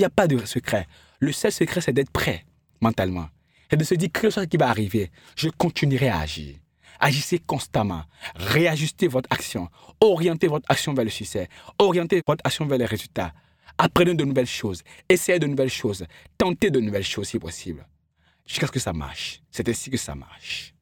Il 0.00 0.04
n'y 0.04 0.06
a 0.06 0.08
pas 0.08 0.26
de 0.26 0.42
secret. 0.46 0.86
Le 1.18 1.30
seul 1.30 1.52
secret, 1.52 1.82
c'est 1.82 1.92
d'être 1.92 2.08
prêt 2.08 2.46
mentalement. 2.80 3.28
Et 3.70 3.76
de 3.76 3.84
se 3.84 3.94
dire, 3.94 4.08
que 4.10 4.30
ce 4.30 4.40
qui 4.40 4.56
va 4.56 4.70
arriver, 4.70 5.10
je 5.36 5.50
continuerai 5.50 6.08
à 6.08 6.20
agir. 6.20 6.56
Agissez 6.98 7.38
constamment. 7.38 8.04
Réajustez 8.34 9.08
votre 9.08 9.28
action. 9.30 9.68
Orientez 10.00 10.48
votre 10.48 10.64
action 10.70 10.94
vers 10.94 11.04
le 11.04 11.10
succès. 11.10 11.50
Orientez 11.78 12.22
votre 12.26 12.40
action 12.46 12.64
vers 12.64 12.78
les 12.78 12.86
résultats. 12.86 13.34
Apprenez 13.76 14.14
de 14.14 14.24
nouvelles 14.24 14.46
choses. 14.46 14.82
Essayez 15.06 15.38
de 15.38 15.46
nouvelles 15.46 15.68
choses. 15.68 16.06
Tentez 16.38 16.70
de 16.70 16.80
nouvelles 16.80 17.04
choses 17.04 17.28
si 17.28 17.38
possible. 17.38 17.86
Jusqu'à 18.46 18.68
ce 18.68 18.72
que 18.72 18.80
ça 18.80 18.94
marche. 18.94 19.42
C'est 19.50 19.68
ainsi 19.68 19.90
que 19.90 19.98
ça 19.98 20.14
marche. 20.14 20.72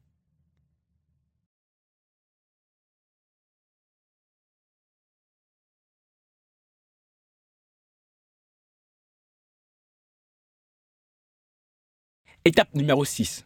Étape 12.45 12.73
numéro 12.73 13.03
6. 13.03 13.45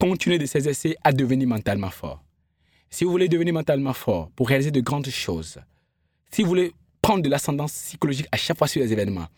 Continuez 0.00 0.38
de 0.38 0.46
s'exercer 0.46 0.96
à 1.04 1.12
devenir 1.12 1.46
mentalement 1.46 1.90
fort. 1.90 2.24
Si 2.90 3.04
vous 3.04 3.12
voulez 3.12 3.28
devenir 3.28 3.54
mentalement 3.54 3.92
fort 3.92 4.30
pour 4.34 4.48
réaliser 4.48 4.72
de 4.72 4.80
grandes 4.80 5.08
choses, 5.08 5.58
si 6.30 6.42
vous 6.42 6.48
voulez 6.48 6.72
prendre 7.00 7.22
de 7.22 7.28
l'ascendance 7.28 7.72
psychologique 7.72 8.26
à 8.32 8.36
chaque 8.36 8.58
fois 8.58 8.66
sur 8.66 8.82
les 8.82 8.92
événements, 8.92 9.28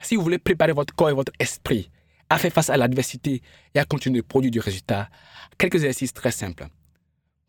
si 0.00 0.16
vous 0.16 0.22
voulez 0.22 0.38
préparer 0.38 0.72
votre 0.72 0.94
corps 0.94 1.10
et 1.10 1.14
votre 1.14 1.32
esprit 1.38 1.90
à 2.30 2.38
faire 2.38 2.52
face 2.52 2.70
à 2.70 2.78
l'adversité 2.78 3.42
et 3.74 3.78
à 3.78 3.84
continuer 3.84 4.22
de 4.22 4.26
produire 4.26 4.50
du 4.50 4.60
résultat, 4.60 5.10
quelques 5.58 5.76
exercices 5.76 6.14
très 6.14 6.32
simples. 6.32 6.68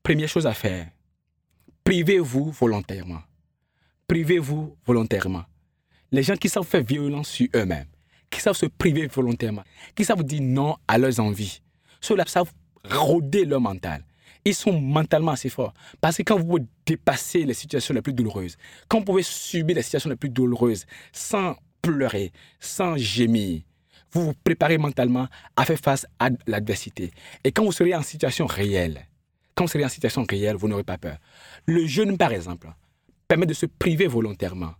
Première 0.03 0.27
chose 0.27 0.45
à 0.45 0.53
faire, 0.53 0.89
privez-vous 1.85 2.51
volontairement. 2.51 3.21
Privez-vous 4.05 4.75
volontairement. 4.85 5.45
Les 6.11 6.23
gens 6.23 6.35
qui 6.35 6.49
savent 6.49 6.67
faire 6.67 6.83
violence 6.83 7.29
sur 7.29 7.47
eux-mêmes, 7.55 7.87
qui 8.33 8.41
savent 8.41 8.55
se 8.55 8.65
priver 8.65 9.07
volontairement, 9.07 9.63
qui 9.95 10.05
savent 10.05 10.23
dire 10.23 10.41
non 10.41 10.75
à 10.87 10.97
leurs 10.97 11.19
envies. 11.19 11.61
Ceux-là 12.01 12.25
savent 12.27 12.51
rôder 12.89 13.45
leur 13.45 13.61
mental. 13.61 14.03
Ils 14.45 14.55
sont 14.55 14.79
mentalement 14.79 15.31
assez 15.31 15.49
forts. 15.49 15.73
Parce 16.01 16.17
que 16.17 16.23
quand 16.23 16.37
vous 16.37 16.45
pouvez 16.45 16.63
dépasser 16.85 17.45
les 17.45 17.53
situations 17.53 17.93
les 17.93 18.01
plus 18.01 18.13
douloureuses, 18.13 18.57
quand 18.89 18.99
vous 18.99 19.05
pouvez 19.05 19.23
subir 19.23 19.75
les 19.75 19.81
situations 19.81 20.09
les 20.09 20.17
plus 20.17 20.29
douloureuses 20.29 20.85
sans 21.13 21.55
pleurer, 21.81 22.31
sans 22.59 22.97
gémir, 22.97 23.61
vous 24.11 24.25
vous 24.25 24.33
préparez 24.43 24.77
mentalement 24.77 25.27
à 25.55 25.65
faire 25.65 25.79
face 25.79 26.05
à 26.19 26.29
l'adversité. 26.45 27.11
Et 27.43 27.51
quand 27.51 27.63
vous 27.63 27.71
serez 27.71 27.95
en 27.95 28.01
situation 28.01 28.45
réelle, 28.45 29.07
quand 29.55 29.65
vous 29.65 29.71
serez 29.71 29.85
en 29.85 29.89
situation 29.89 30.25
réelle, 30.29 30.55
vous 30.55 30.67
n'aurez 30.67 30.83
pas 30.83 30.97
peur. 30.97 31.17
Le 31.65 31.85
jeûne, 31.85 32.17
par 32.17 32.31
exemple, 32.31 32.67
permet 33.27 33.45
de 33.45 33.53
se 33.53 33.65
priver 33.65 34.07
volontairement, 34.07 34.73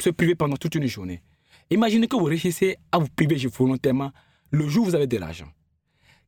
se 0.00 0.10
priver 0.10 0.34
pendant 0.34 0.56
toute 0.56 0.74
une 0.74 0.86
journée. 0.86 1.22
Imaginez 1.70 2.08
que 2.08 2.16
vous 2.16 2.24
réussissez 2.24 2.76
à 2.90 2.98
vous 2.98 3.08
priver 3.14 3.36
volontairement 3.46 4.10
le 4.50 4.68
jour 4.68 4.86
où 4.86 4.90
vous 4.90 4.94
avez 4.94 5.06
de 5.06 5.18
l'argent. 5.18 5.48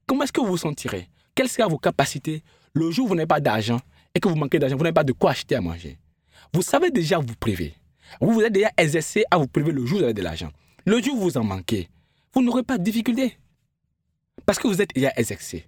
Comment 0.06 0.24
est-ce 0.24 0.32
que 0.32 0.40
vous 0.40 0.48
vous 0.48 0.56
sentirez? 0.58 1.08
Quelles 1.34 1.48
seront 1.48 1.70
vos 1.70 1.78
capacités 1.78 2.42
le 2.74 2.90
jour 2.90 3.06
où 3.06 3.08
vous 3.08 3.14
n'avez 3.14 3.26
pas 3.26 3.40
d'argent 3.40 3.80
et 4.14 4.20
que 4.20 4.28
vous 4.28 4.34
manquez 4.34 4.58
d'argent, 4.58 4.76
vous 4.76 4.82
n'avez 4.82 4.94
pas 4.94 5.04
de 5.04 5.12
quoi 5.12 5.30
acheter 5.30 5.54
à 5.54 5.60
manger? 5.60 5.98
Vous 6.52 6.62
savez 6.62 6.90
déjà 6.90 7.18
vous 7.18 7.34
priver. 7.38 7.74
Vous 8.20 8.32
vous 8.32 8.42
êtes 8.42 8.52
déjà 8.52 8.70
exercé 8.76 9.24
à 9.30 9.38
vous 9.38 9.46
priver 9.46 9.72
le 9.72 9.86
jour 9.86 9.96
où 9.96 10.00
vous 10.00 10.04
avez 10.04 10.14
de 10.14 10.22
l'argent. 10.22 10.50
Le 10.84 11.00
jour 11.00 11.14
où 11.16 11.20
vous 11.20 11.38
en 11.38 11.44
manquez, 11.44 11.88
vous 12.34 12.42
n'aurez 12.42 12.62
pas 12.62 12.76
de 12.76 12.82
difficulté. 12.82 13.38
Parce 14.44 14.58
que 14.58 14.68
vous 14.68 14.82
êtes 14.82 14.94
déjà 14.94 15.12
exercé. 15.16 15.66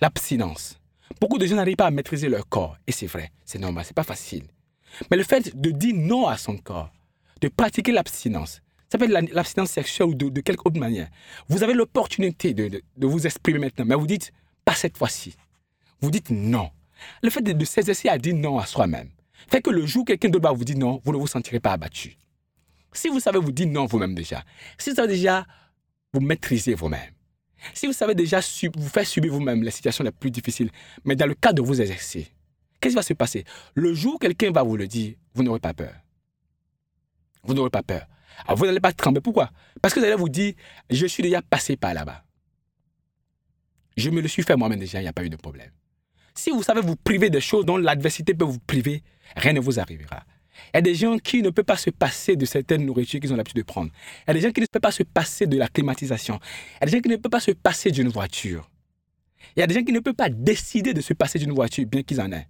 L'abstinence. 0.00 0.78
Beaucoup 1.20 1.38
de 1.38 1.46
gens 1.46 1.56
n'arrivent 1.56 1.76
pas 1.76 1.86
à 1.86 1.90
maîtriser 1.90 2.28
leur 2.28 2.48
corps. 2.48 2.76
Et 2.86 2.92
c'est 2.92 3.06
vrai, 3.06 3.32
c'est 3.44 3.58
normal, 3.58 3.84
c'est 3.84 3.94
pas 3.94 4.04
facile. 4.04 4.44
Mais 5.10 5.16
le 5.16 5.24
fait 5.24 5.54
de 5.54 5.70
dire 5.70 5.94
non 5.96 6.26
à 6.26 6.36
son 6.36 6.56
corps, 6.56 6.90
de 7.40 7.48
pratiquer 7.48 7.92
l'abstinence, 7.92 8.60
ça 8.90 8.98
peut 8.98 9.04
être 9.04 9.32
l'abstinence 9.32 9.70
sexuelle 9.70 10.08
ou 10.08 10.14
de, 10.14 10.40
quelque 10.40 10.66
autre 10.66 10.78
manière. 10.78 11.08
Vous 11.48 11.62
avez 11.62 11.74
l'opportunité 11.74 12.54
de, 12.54 12.82
vous 12.98 13.26
exprimer 13.26 13.58
maintenant, 13.58 13.84
mais 13.84 13.94
vous 13.94 14.06
dites, 14.06 14.32
pas 14.64 14.74
cette 14.74 14.96
fois-ci. 14.96 15.34
Vous 16.00 16.10
dites 16.10 16.30
non. 16.30 16.70
Le 17.22 17.30
fait 17.30 17.42
de, 17.42 17.64
s'exercer 17.64 18.08
à 18.08 18.18
dire 18.18 18.34
non 18.34 18.58
à 18.58 18.66
soi-même 18.66 19.10
fait 19.48 19.60
que 19.60 19.70
le 19.70 19.86
jour 19.86 20.02
où 20.02 20.04
quelqu'un 20.04 20.28
d'autre 20.28 20.48
va 20.48 20.52
vous 20.52 20.64
dire 20.64 20.78
non, 20.78 21.00
vous 21.04 21.12
ne 21.12 21.18
vous 21.18 21.26
sentirez 21.26 21.60
pas 21.60 21.72
abattu. 21.72 22.16
Si 22.92 23.08
vous 23.08 23.20
savez 23.20 23.38
vous 23.38 23.52
dire 23.52 23.68
non 23.68 23.86
vous-même 23.86 24.14
déjà, 24.14 24.42
si 24.78 24.90
vous 24.90 24.96
savez 24.96 25.08
déjà 25.08 25.46
vous 26.12 26.20
maîtriser 26.20 26.74
vous-même, 26.74 27.12
si 27.74 27.86
vous 27.86 27.92
savez 27.92 28.14
déjà 28.14 28.40
vous 28.74 28.88
faire 28.88 29.06
subir 29.06 29.32
vous-même 29.32 29.62
les 29.62 29.70
situations 29.70 30.04
les 30.04 30.10
plus 30.10 30.30
difficiles, 30.30 30.70
mais 31.04 31.16
dans 31.16 31.26
le 31.26 31.34
cas 31.34 31.52
de 31.52 31.60
vous 31.60 31.80
exercer, 31.80 32.28
qu'est-ce 32.80 32.94
qui 32.94 32.96
va 32.96 33.02
se 33.02 33.12
passer? 33.12 33.44
Le 33.74 33.92
jour 33.92 34.14
où 34.14 34.18
quelqu'un 34.18 34.50
va 34.50 34.62
vous 34.62 34.76
le 34.76 34.86
dire, 34.86 35.14
vous 35.34 35.42
n'aurez 35.42 35.60
pas 35.60 35.74
peur. 35.74 35.92
Vous 37.44 37.54
n'aurez 37.54 37.70
pas 37.70 37.82
peur. 37.82 38.06
Alors 38.44 38.58
vous 38.58 38.66
n'allez 38.66 38.80
pas 38.80 38.92
trembler. 38.92 39.20
Pourquoi? 39.20 39.50
Parce 39.80 39.94
que 39.94 40.00
vous 40.00 40.06
allez 40.06 40.16
vous 40.16 40.28
dire, 40.28 40.54
je 40.90 41.06
suis 41.06 41.22
déjà 41.22 41.42
passé 41.42 41.76
par 41.76 41.94
là-bas. 41.94 42.24
Je 43.96 44.10
me 44.10 44.20
le 44.20 44.28
suis 44.28 44.42
fait 44.42 44.56
moi-même 44.56 44.78
déjà, 44.78 45.00
il 45.00 45.02
n'y 45.02 45.08
a 45.08 45.12
pas 45.12 45.24
eu 45.24 45.30
de 45.30 45.36
problème. 45.36 45.70
Si 46.34 46.50
vous 46.50 46.62
savez 46.62 46.82
vous 46.82 46.96
priver 46.96 47.30
des 47.30 47.40
choses 47.40 47.64
dont 47.64 47.78
l'adversité 47.78 48.34
peut 48.34 48.44
vous 48.44 48.58
priver, 48.58 49.02
rien 49.36 49.54
ne 49.54 49.60
vous 49.60 49.80
arrivera. 49.80 50.22
Il 50.72 50.76
y 50.76 50.78
a 50.78 50.82
des 50.82 50.94
gens 50.94 51.18
qui 51.18 51.42
ne 51.42 51.50
peuvent 51.50 51.64
pas 51.64 51.76
se 51.76 51.90
passer 51.90 52.36
de 52.36 52.44
certaines 52.44 52.84
nourritures 52.84 53.20
qu'ils 53.20 53.32
ont 53.32 53.36
l'habitude 53.36 53.58
de 53.58 53.62
prendre. 53.62 53.90
Il 54.26 54.28
y 54.28 54.30
a 54.30 54.34
des 54.34 54.40
gens 54.40 54.50
qui 54.50 54.60
ne 54.60 54.66
peuvent 54.66 54.80
pas 54.80 54.90
se 54.90 55.02
passer 55.02 55.46
de 55.46 55.56
la 55.56 55.68
climatisation. 55.68 56.38
Il 56.74 56.80
y 56.80 56.82
a 56.82 56.86
des 56.86 56.92
gens 56.92 57.00
qui 57.00 57.08
ne 57.08 57.16
peuvent 57.16 57.30
pas 57.30 57.40
se 57.40 57.52
passer 57.52 57.90
d'une 57.90 58.08
voiture. 58.08 58.70
Il 59.56 59.60
y 59.60 59.62
a 59.62 59.66
des 59.66 59.74
gens 59.74 59.82
qui 59.82 59.92
ne 59.92 60.00
peuvent 60.00 60.14
pas 60.14 60.28
décider 60.28 60.92
de 60.92 61.00
se 61.00 61.14
passer 61.14 61.38
d'une 61.38 61.52
voiture, 61.52 61.86
bien 61.86 62.02
qu'ils 62.02 62.20
en 62.20 62.32
aient. 62.32 62.48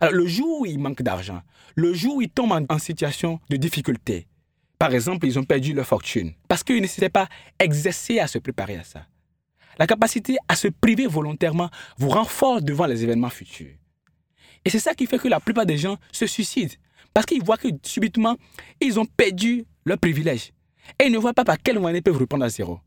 Alors, 0.00 0.14
le 0.14 0.26
jour 0.26 0.62
où 0.62 0.66
ils 0.66 0.78
manquent 0.78 1.02
d'argent, 1.02 1.42
le 1.74 1.94
jour 1.94 2.16
où 2.16 2.22
ils 2.22 2.30
tombent 2.30 2.66
en, 2.68 2.78
situation 2.78 3.40
de 3.50 3.56
difficulté, 3.56 4.26
par 4.78 4.94
exemple, 4.94 5.26
ils 5.26 5.38
ont 5.38 5.44
perdu 5.44 5.72
leur 5.72 5.86
fortune, 5.86 6.32
parce 6.48 6.62
qu'ils 6.62 6.82
ne 6.82 6.86
s'étaient 6.86 7.08
pas 7.08 7.28
exercés 7.58 8.18
à 8.18 8.26
se 8.26 8.38
préparer 8.38 8.76
à 8.76 8.84
ça. 8.84 9.06
La 9.78 9.86
capacité 9.86 10.36
à 10.48 10.56
se 10.56 10.68
priver 10.68 11.06
volontairement 11.06 11.70
vous 11.98 12.08
renforce 12.08 12.62
devant 12.62 12.86
les 12.86 13.02
événements 13.02 13.30
futurs. 13.30 13.74
Et 14.64 14.70
c'est 14.70 14.78
ça 14.78 14.94
qui 14.94 15.06
fait 15.06 15.18
que 15.18 15.28
la 15.28 15.40
plupart 15.40 15.66
des 15.66 15.78
gens 15.78 15.96
se 16.12 16.26
suicident. 16.26 16.74
Parce 17.14 17.26
qu'ils 17.26 17.44
voient 17.44 17.56
que 17.56 17.68
subitement, 17.82 18.36
ils 18.80 18.98
ont 18.98 19.04
perdu 19.04 19.64
leur 19.84 19.98
privilège. 19.98 20.52
Et 20.98 21.06
ils 21.06 21.12
ne 21.12 21.18
voient 21.18 21.34
pas 21.34 21.44
par 21.44 21.56
quel 21.62 21.78
moyen 21.78 21.96
ils 21.98 22.02
peuvent 22.02 22.16
reprendre 22.16 22.44
à 22.44 22.48
zéro. 22.48 22.80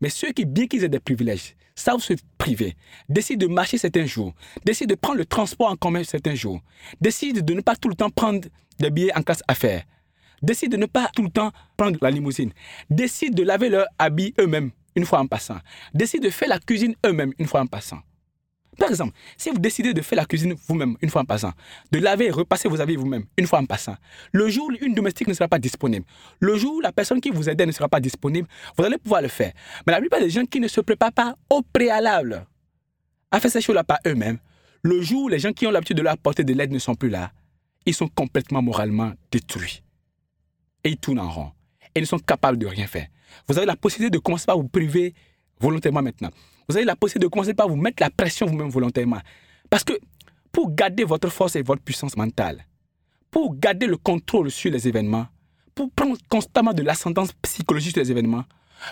Mais 0.00 0.08
ceux 0.08 0.32
qui, 0.32 0.44
bien 0.44 0.66
qu'ils 0.66 0.84
aient 0.84 0.88
des 0.88 1.00
privilèges, 1.00 1.56
savent 1.74 2.00
se 2.00 2.14
priver, 2.38 2.76
décident 3.08 3.46
de 3.46 3.52
marcher 3.52 3.78
certains 3.78 4.06
jours, 4.06 4.34
décident 4.64 4.94
de 4.94 4.98
prendre 4.98 5.18
le 5.18 5.24
transport 5.24 5.68
en 5.68 5.76
commun 5.76 6.04
certains 6.04 6.34
jours, 6.34 6.60
décident 7.00 7.40
de 7.40 7.54
ne 7.54 7.60
pas 7.60 7.76
tout 7.76 7.88
le 7.88 7.94
temps 7.94 8.10
prendre 8.10 8.48
des 8.78 8.90
billets 8.90 9.16
en 9.16 9.22
classe 9.22 9.42
affaires, 9.46 9.84
décident 10.42 10.76
de 10.76 10.80
ne 10.80 10.86
pas 10.86 11.10
tout 11.14 11.22
le 11.22 11.30
temps 11.30 11.52
prendre 11.76 11.98
la 12.00 12.10
limousine, 12.10 12.52
décident 12.88 13.34
de 13.34 13.42
laver 13.42 13.68
leurs 13.68 13.86
habits 13.98 14.34
eux-mêmes 14.38 14.70
une 14.96 15.04
fois 15.04 15.20
en 15.20 15.26
passant, 15.26 15.58
décident 15.94 16.24
de 16.24 16.30
faire 16.30 16.48
la 16.48 16.58
cuisine 16.58 16.94
eux-mêmes 17.06 17.32
une 17.38 17.46
fois 17.46 17.60
en 17.60 17.66
passant. 17.66 18.00
Par 18.78 18.88
exemple, 18.88 19.12
si 19.36 19.50
vous 19.50 19.58
décidez 19.58 19.92
de 19.92 20.00
faire 20.00 20.16
la 20.16 20.24
cuisine 20.24 20.54
vous-même 20.66 20.96
une 21.02 21.10
fois 21.10 21.20
en 21.20 21.24
passant, 21.26 21.52
de 21.92 21.98
laver 21.98 22.26
et 22.26 22.30
repasser 22.30 22.66
vos 22.66 22.80
habits 22.80 22.96
vous-même 22.96 23.24
une 23.36 23.46
fois 23.46 23.58
en 23.58 23.66
passant, 23.66 23.96
le 24.32 24.48
jour 24.48 24.70
où 24.70 24.84
une 24.84 24.94
domestique 24.94 25.28
ne 25.28 25.34
sera 25.34 25.48
pas 25.48 25.58
disponible, 25.58 26.06
le 26.38 26.56
jour 26.56 26.76
où 26.76 26.80
la 26.80 26.90
personne 26.90 27.20
qui 27.20 27.28
vous 27.28 27.50
aide 27.50 27.60
ne 27.60 27.72
sera 27.72 27.88
pas 27.88 28.00
disponible, 28.00 28.48
vous 28.78 28.84
allez 28.84 28.96
pouvoir 28.96 29.20
le 29.20 29.28
faire. 29.28 29.52
Mais 29.86 29.92
la 29.92 30.00
plupart 30.00 30.20
des 30.20 30.30
gens 30.30 30.46
qui 30.46 30.60
ne 30.60 30.68
se 30.68 30.80
préparent 30.80 31.12
pas 31.12 31.34
au 31.50 31.60
préalable 31.60 32.46
à 33.30 33.38
faire 33.38 33.50
ces 33.50 33.60
choses-là 33.60 33.84
par 33.84 33.98
eux-mêmes, 34.06 34.38
le 34.82 35.02
jour 35.02 35.24
où 35.24 35.28
les 35.28 35.38
gens 35.38 35.52
qui 35.52 35.66
ont 35.66 35.70
l'habitude 35.70 35.98
de 35.98 36.02
leur 36.02 36.14
apporter 36.14 36.42
de 36.42 36.54
l'aide 36.54 36.72
ne 36.72 36.78
sont 36.78 36.94
plus 36.94 37.10
là, 37.10 37.32
ils 37.84 37.94
sont 37.94 38.08
complètement 38.08 38.62
moralement 38.62 39.12
détruits. 39.30 39.82
Et 40.84 40.90
ils 40.90 40.96
tournent 40.96 41.20
en 41.20 41.30
rond. 41.30 41.52
Et 41.94 41.98
ils 41.98 42.02
ne 42.02 42.06
sont 42.06 42.18
capables 42.18 42.58
de 42.58 42.66
rien 42.66 42.86
faire. 42.86 43.06
Vous 43.48 43.56
avez 43.56 43.66
la 43.66 43.76
possibilité 43.76 44.16
de 44.16 44.22
commencer 44.22 44.46
par 44.46 44.56
vous 44.56 44.68
priver 44.68 45.14
volontairement 45.60 46.02
maintenant. 46.02 46.30
Vous 46.68 46.76
avez 46.76 46.84
la 46.84 46.96
possibilité 46.96 47.26
de 47.26 47.30
commencer 47.30 47.54
par 47.54 47.68
vous 47.68 47.76
mettre 47.76 48.02
la 48.02 48.10
pression 48.10 48.46
vous-même 48.46 48.70
volontairement. 48.70 49.20
Parce 49.68 49.84
que 49.84 49.92
pour 50.52 50.74
garder 50.74 51.04
votre 51.04 51.28
force 51.28 51.56
et 51.56 51.62
votre 51.62 51.82
puissance 51.82 52.16
mentale, 52.16 52.64
pour 53.30 53.54
garder 53.56 53.86
le 53.86 53.96
contrôle 53.96 54.50
sur 54.50 54.70
les 54.70 54.88
événements, 54.88 55.26
pour 55.74 55.90
prendre 55.92 56.16
constamment 56.28 56.72
de 56.72 56.82
l'ascendance 56.82 57.32
psychologique 57.42 57.92
sur 57.92 58.02
les 58.02 58.10
événements, 58.10 58.44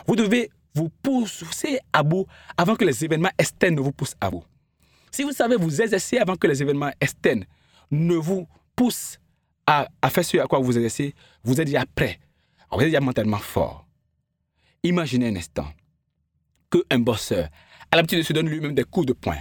vous 0.06 0.16
devez 0.16 0.50
vous 0.74 0.90
pousser 1.02 1.78
à 1.92 2.02
bout 2.02 2.26
avant 2.56 2.76
que 2.76 2.84
les 2.84 3.04
événements 3.04 3.30
externes 3.38 3.74
ne 3.74 3.80
vous 3.80 3.92
poussent 3.92 4.16
à 4.20 4.30
bout. 4.30 4.44
Si 5.10 5.22
vous 5.22 5.32
savez 5.32 5.56
vous 5.56 5.80
exercer 5.80 6.18
avant 6.18 6.36
que 6.36 6.46
les 6.46 6.62
événements 6.62 6.92
externes 7.00 7.44
ne 7.90 8.14
vous 8.14 8.46
poussent 8.76 9.18
à, 9.68 10.08
faire 10.08 10.24
ce 10.24 10.38
à 10.38 10.46
quoi 10.46 10.58
vous 10.58 10.64
vous 10.64 10.76
exercez, 10.78 11.14
vous 11.44 11.60
êtes 11.60 11.66
déjà 11.66 11.84
prêt. 11.94 12.18
Vous 12.72 12.80
êtes 12.80 12.86
déjà 12.86 13.00
mentalement 13.00 13.36
fort. 13.38 13.86
Imaginez 14.82 15.28
un 15.28 15.36
instant 15.36 15.68
qu'un 16.70 16.98
bosseur 16.98 17.48
a 17.90 17.96
l'habitude 17.96 18.18
de 18.18 18.22
se 18.22 18.32
donner 18.32 18.48
lui-même 18.50 18.74
des 18.74 18.84
coups 18.84 19.06
de 19.06 19.12
poing, 19.12 19.36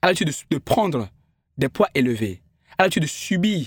a 0.00 0.06
l'habitude 0.06 0.32
de, 0.50 0.58
prendre 0.58 1.08
des 1.58 1.68
poids 1.68 1.88
élevés, 1.94 2.42
a 2.78 2.82
l'habitude 2.82 3.02
de 3.02 3.08
subir 3.08 3.66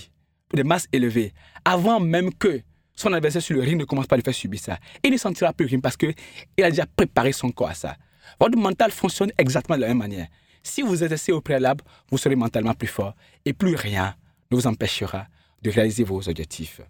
des 0.52 0.64
masses 0.64 0.88
élevées, 0.92 1.32
avant 1.64 2.00
même 2.00 2.34
que 2.34 2.62
son 2.94 3.12
adversaire 3.12 3.42
sur 3.42 3.54
le 3.56 3.62
ring 3.62 3.78
ne 3.78 3.84
commence 3.84 4.06
pas 4.06 4.16
à 4.16 4.18
lui 4.18 4.24
faire 4.24 4.34
subir 4.34 4.60
ça. 4.60 4.78
Il 5.04 5.12
ne 5.12 5.16
sentira 5.16 5.52
plus 5.52 5.66
rien 5.66 5.80
parce 5.80 5.96
qu'il 5.96 6.14
a 6.62 6.70
déjà 6.70 6.86
préparé 6.86 7.32
son 7.32 7.50
corps 7.50 7.70
à 7.70 7.74
ça. 7.74 7.96
Votre 8.40 8.58
mental 8.58 8.90
fonctionne 8.90 9.32
exactement 9.38 9.76
de 9.76 9.82
la 9.82 9.88
même 9.88 9.98
manière. 9.98 10.26
Si 10.62 10.82
vous 10.82 11.02
exercez 11.02 11.32
au 11.32 11.40
préalable, 11.40 11.84
vous 12.10 12.18
serez 12.18 12.36
mentalement 12.36 12.74
plus 12.74 12.88
fort 12.88 13.14
et 13.44 13.52
plus 13.52 13.74
rien 13.76 14.14
ne 14.50 14.56
vous 14.56 14.66
empêchera 14.66 15.26
de 15.62 15.70
réaliser 15.70 16.04
vos 16.04 16.28
objectifs. 16.28 16.80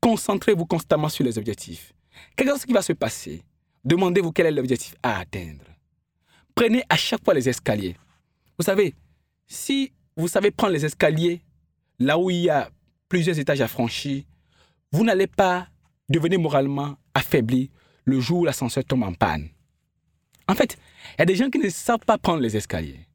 Concentrez-vous 0.00 0.66
constamment 0.66 1.08
sur 1.08 1.24
les 1.24 1.38
objectifs. 1.38 1.92
Quel 2.36 2.48
ce 2.58 2.66
qui 2.66 2.72
va 2.72 2.82
se 2.82 2.92
passer 2.92 3.42
Demandez-vous 3.84 4.32
quel 4.32 4.46
est 4.46 4.50
l'objectif 4.50 4.94
à 5.02 5.18
atteindre. 5.18 5.64
Prenez 6.54 6.82
à 6.88 6.96
chaque 6.96 7.24
fois 7.24 7.34
les 7.34 7.48
escaliers. 7.48 7.96
Vous 8.58 8.64
savez, 8.64 8.94
si 9.46 9.92
vous 10.16 10.28
savez 10.28 10.50
prendre 10.50 10.72
les 10.72 10.84
escaliers 10.84 11.42
là 11.98 12.18
où 12.18 12.30
il 12.30 12.42
y 12.42 12.50
a 12.50 12.70
plusieurs 13.08 13.38
étages 13.38 13.60
à 13.60 13.68
franchir, 13.68 14.24
vous 14.92 15.04
n'allez 15.04 15.26
pas 15.26 15.68
devenir 16.08 16.40
moralement 16.40 16.96
affaibli 17.14 17.70
le 18.04 18.20
jour 18.20 18.40
où 18.40 18.44
l'ascenseur 18.44 18.84
tombe 18.84 19.02
en 19.02 19.12
panne. 19.12 19.48
En 20.48 20.54
fait, 20.54 20.76
il 21.14 21.20
y 21.20 21.22
a 21.22 21.26
des 21.26 21.36
gens 21.36 21.50
qui 21.50 21.58
ne 21.58 21.68
savent 21.68 22.04
pas 22.06 22.18
prendre 22.18 22.40
les 22.40 22.56
escaliers. 22.56 23.06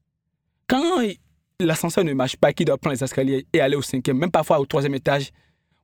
Quand 0.67 1.01
l'ascenseur 1.59 2.03
ne 2.03 2.13
marche 2.13 2.37
pas, 2.37 2.53
qui 2.53 2.65
doivent 2.65 2.79
prendre 2.79 2.95
les 2.95 3.03
escaliers 3.03 3.45
et 3.51 3.59
aller 3.59 3.75
au 3.75 3.81
cinquième, 3.81 4.17
même 4.17 4.31
parfois 4.31 4.59
au 4.59 4.65
troisième 4.65 4.95
étage, 4.95 5.31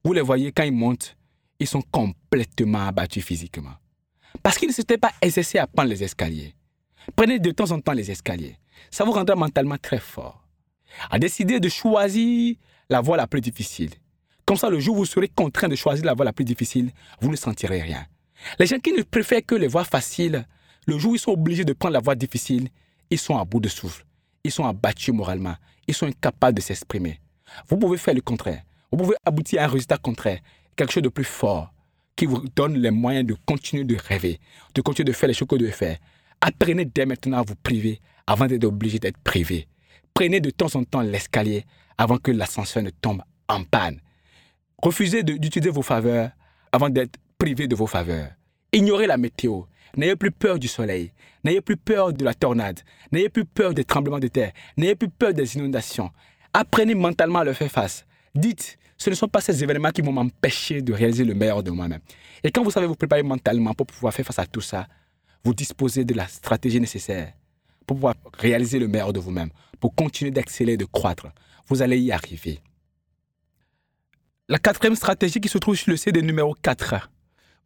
vous 0.04 0.14
les 0.14 0.22
voyez, 0.22 0.52
quand 0.52 0.64
ils 0.64 0.72
montent, 0.72 1.18
ils 1.60 1.68
sont 1.68 1.82
complètement 1.92 2.88
abattus 2.88 3.24
physiquement. 3.24 3.74
Parce 4.42 4.58
qu'ils 4.58 4.70
ne 4.70 4.74
s'étaient 4.74 4.98
pas 4.98 5.12
exercés 5.22 5.58
à 5.58 5.68
prendre 5.68 5.90
les 5.90 6.04
escaliers. 6.04 6.54
Prenez 7.16 7.40
de 7.40 7.52
temps 7.52 7.72
en 7.72 7.80
temps 7.80 7.94
les 7.94 8.12
escaliers. 8.12 8.58
Ça 8.92 9.04
vous 9.04 9.12
rendra 9.12 9.36
mentalement 9.36 9.78
très 9.78 10.00
fort. 10.00 10.48
À 11.10 11.20
décider 11.20 11.60
de 11.60 11.70
choisir 11.70 12.56
la 12.90 13.02
voie 13.02 13.18
la 13.18 13.28
plus 13.28 13.42
difficile. 13.42 13.92
Comme 14.46 14.58
ça, 14.58 14.70
le 14.70 14.80
jour 14.80 14.96
où 14.96 15.00
vous 15.00 15.06
serez 15.06 15.28
contraint 15.28 15.68
de 15.68 15.76
choisir 15.76 16.06
la 16.06 16.14
voie 16.14 16.26
la 16.26 16.34
plus 16.34 16.46
difficile, 16.46 16.92
vous 17.20 17.32
ne 17.32 17.36
sentirez 17.36 17.82
rien. 17.82 18.06
Les 18.60 18.66
gens 18.66 18.80
qui 18.80 18.94
ne 18.94 19.02
préfèrent 19.02 19.46
que 19.46 19.56
les 19.56 19.68
voies 19.68 19.84
faciles, 19.84 20.46
le 20.86 20.98
jour 20.98 21.14
où 21.14 21.16
ils 21.16 21.20
sont 21.20 21.32
obligés 21.32 21.66
de 21.66 21.74
prendre 21.74 21.94
la 21.94 22.00
voie 22.00 22.16
difficile, 22.16 22.70
ils 23.10 23.18
sont 23.18 23.38
à 23.38 23.46
bout 23.46 23.60
de 23.60 23.70
souffle. 23.70 24.06
Ils 24.46 24.52
sont 24.52 24.66
abattus 24.66 25.12
moralement. 25.12 25.56
Ils 25.88 25.96
sont 25.96 26.06
incapables 26.06 26.56
de 26.56 26.62
s'exprimer. 26.62 27.20
Vous 27.68 27.78
pouvez 27.78 27.98
faire 27.98 28.14
le 28.14 28.22
contraire. 28.22 28.62
Vous 28.92 28.98
pouvez 29.00 29.16
aboutir 29.26 29.60
à 29.60 29.66
un 29.66 29.68
résultat 29.68 29.98
contraire, 29.98 30.38
quelque 30.76 30.94
chose 30.94 31.02
de 31.02 31.10
plus 31.10 31.24
fort, 31.24 31.74
qui 32.16 32.28
vous 32.28 32.46
donne 32.56 32.76
les 32.78 32.92
moyens 32.92 33.26
de 33.26 33.36
continuer 33.48 33.86
de 33.86 33.98
rêver, 33.98 34.40
de 34.76 34.82
continuer 34.82 35.06
de 35.06 35.14
faire 35.14 35.28
les 35.28 35.34
choses 35.34 35.48
que 35.48 35.56
vous 35.56 35.62
devez 35.62 35.72
faire. 35.72 35.98
Apprenez 36.42 36.86
dès 36.86 37.08
maintenant 37.08 37.40
à 37.40 37.42
vous 37.42 37.56
priver 37.56 38.00
avant 38.28 38.46
d'être 38.46 38.66
obligé 38.66 39.00
d'être 39.00 39.18
privé. 39.18 39.68
Prenez 40.14 40.40
de 40.40 40.52
temps 40.52 40.74
en 40.76 40.84
temps 40.84 41.02
l'escalier 41.02 41.66
avant 41.98 42.20
que 42.20 42.30
l'ascenseur 42.30 42.84
ne 42.84 42.92
tombe 42.92 43.24
en 43.50 43.64
panne. 43.64 44.00
Refusez 44.78 45.24
d'utiliser 45.24 45.72
vos 45.72 45.82
faveurs 45.82 46.30
avant 46.72 46.90
d'être 46.90 47.18
privé 47.40 47.68
de 47.68 47.76
vos 47.76 47.88
faveurs. 47.88 48.30
Ignorez 48.72 49.08
la 49.08 49.18
météo. 49.18 49.64
N'ayez 49.98 50.16
plus 50.16 50.32
peur 50.32 50.60
du 50.60 50.68
soleil. 50.68 51.12
N'ayez 51.46 51.62
plus 51.62 51.78
peur 51.78 52.12
de 52.12 52.26
la 52.26 52.34
tornade. 52.34 52.80
N'ayez 53.12 53.30
plus 53.30 53.46
peur 53.46 53.76
des 53.76 53.84
tremblements 53.84 54.18
de 54.18 54.28
terre. 54.28 54.52
N'ayez 54.78 54.96
plus 54.96 55.10
peur 55.10 55.32
des 55.32 55.56
inondations. 55.56 56.10
Apprenez 56.52 56.96
mentalement 56.96 57.40
à 57.40 57.44
leur 57.44 57.56
faire 57.56 57.72
face. 57.72 58.04
Dites, 58.34 58.80
ce 58.98 59.12
ne 59.12 59.16
sont 59.16 59.28
pas 59.28 59.42
ces 59.42 59.64
événements 59.64 59.92
qui 59.92 60.02
vont 60.02 60.12
m'empêcher 60.12 60.82
de 60.82 60.92
réaliser 60.92 61.24
le 61.24 61.36
meilleur 61.36 61.62
de 61.62 61.70
moi-même. 61.70 62.02
Et 62.44 62.52
quand 62.52 62.64
vous 62.64 62.72
savez 62.72 62.88
vous 62.88 62.96
préparer 62.96 63.22
mentalement 63.22 63.76
pour 63.76 63.86
pouvoir 63.86 64.12
faire 64.12 64.26
face 64.26 64.40
à 64.40 64.48
tout 64.48 64.62
ça, 64.62 64.88
vous 65.44 65.54
disposez 65.54 66.04
de 66.04 66.16
la 66.16 66.28
stratégie 66.28 66.80
nécessaire 66.82 67.34
pour 67.86 67.98
pouvoir 67.98 68.16
réaliser 68.40 68.80
le 68.80 68.88
meilleur 68.88 69.14
de 69.14 69.20
vous-même, 69.20 69.52
pour 69.80 69.94
continuer 69.94 70.32
d'accélérer, 70.32 70.78
de 70.78 70.86
croître. 70.86 71.28
Vous 71.68 71.84
allez 71.84 72.00
y 72.00 72.12
arriver. 72.12 72.60
La 74.50 74.58
quatrième 74.58 74.96
stratégie 74.96 75.40
qui 75.40 75.50
se 75.50 75.60
trouve 75.60 75.76
sur 75.76 75.92
le 75.92 75.98
CD 75.98 76.24
numéro 76.24 76.56
4 76.60 77.12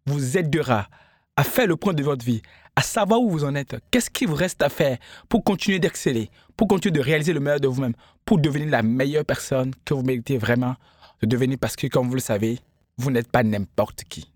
vous 0.06 0.38
aidera 0.38 0.90
à 1.38 1.46
faire 1.46 1.68
le 1.68 1.78
point 1.78 1.94
de 1.94 2.04
votre 2.04 2.26
vie, 2.26 2.42
à 2.80 2.82
savoir 2.82 3.20
où 3.20 3.30
vous 3.30 3.44
en 3.44 3.56
êtes, 3.56 3.76
qu'est-ce 3.92 4.10
qui 4.10 4.26
vous 4.26 4.36
reste 4.36 4.62
à 4.62 4.70
faire 4.70 4.98
pour 5.28 5.44
continuer 5.44 5.80
d'exceller, 5.80 6.30
pour 6.56 6.70
continuer 6.70 6.94
de 6.94 7.02
réaliser 7.02 7.34
le 7.34 7.42
meilleur 7.42 7.60
de 7.60 7.68
vous-même, 7.68 7.92
pour 8.24 8.38
devenir 8.40 8.70
la 8.70 8.84
meilleure 8.84 9.26
personne 9.26 9.74
que 9.84 9.94
vous 9.94 10.02
méritez 10.02 10.38
vraiment 10.38 10.76
de 11.22 11.28
devenir, 11.28 11.58
parce 11.60 11.76
que 11.76 11.88
comme 11.88 12.08
vous 12.08 12.14
le 12.14 12.22
savez, 12.22 12.58
vous 12.96 13.12
n'êtes 13.12 13.30
pas 13.30 13.44
n'importe 13.44 14.06
qui. 14.06 14.32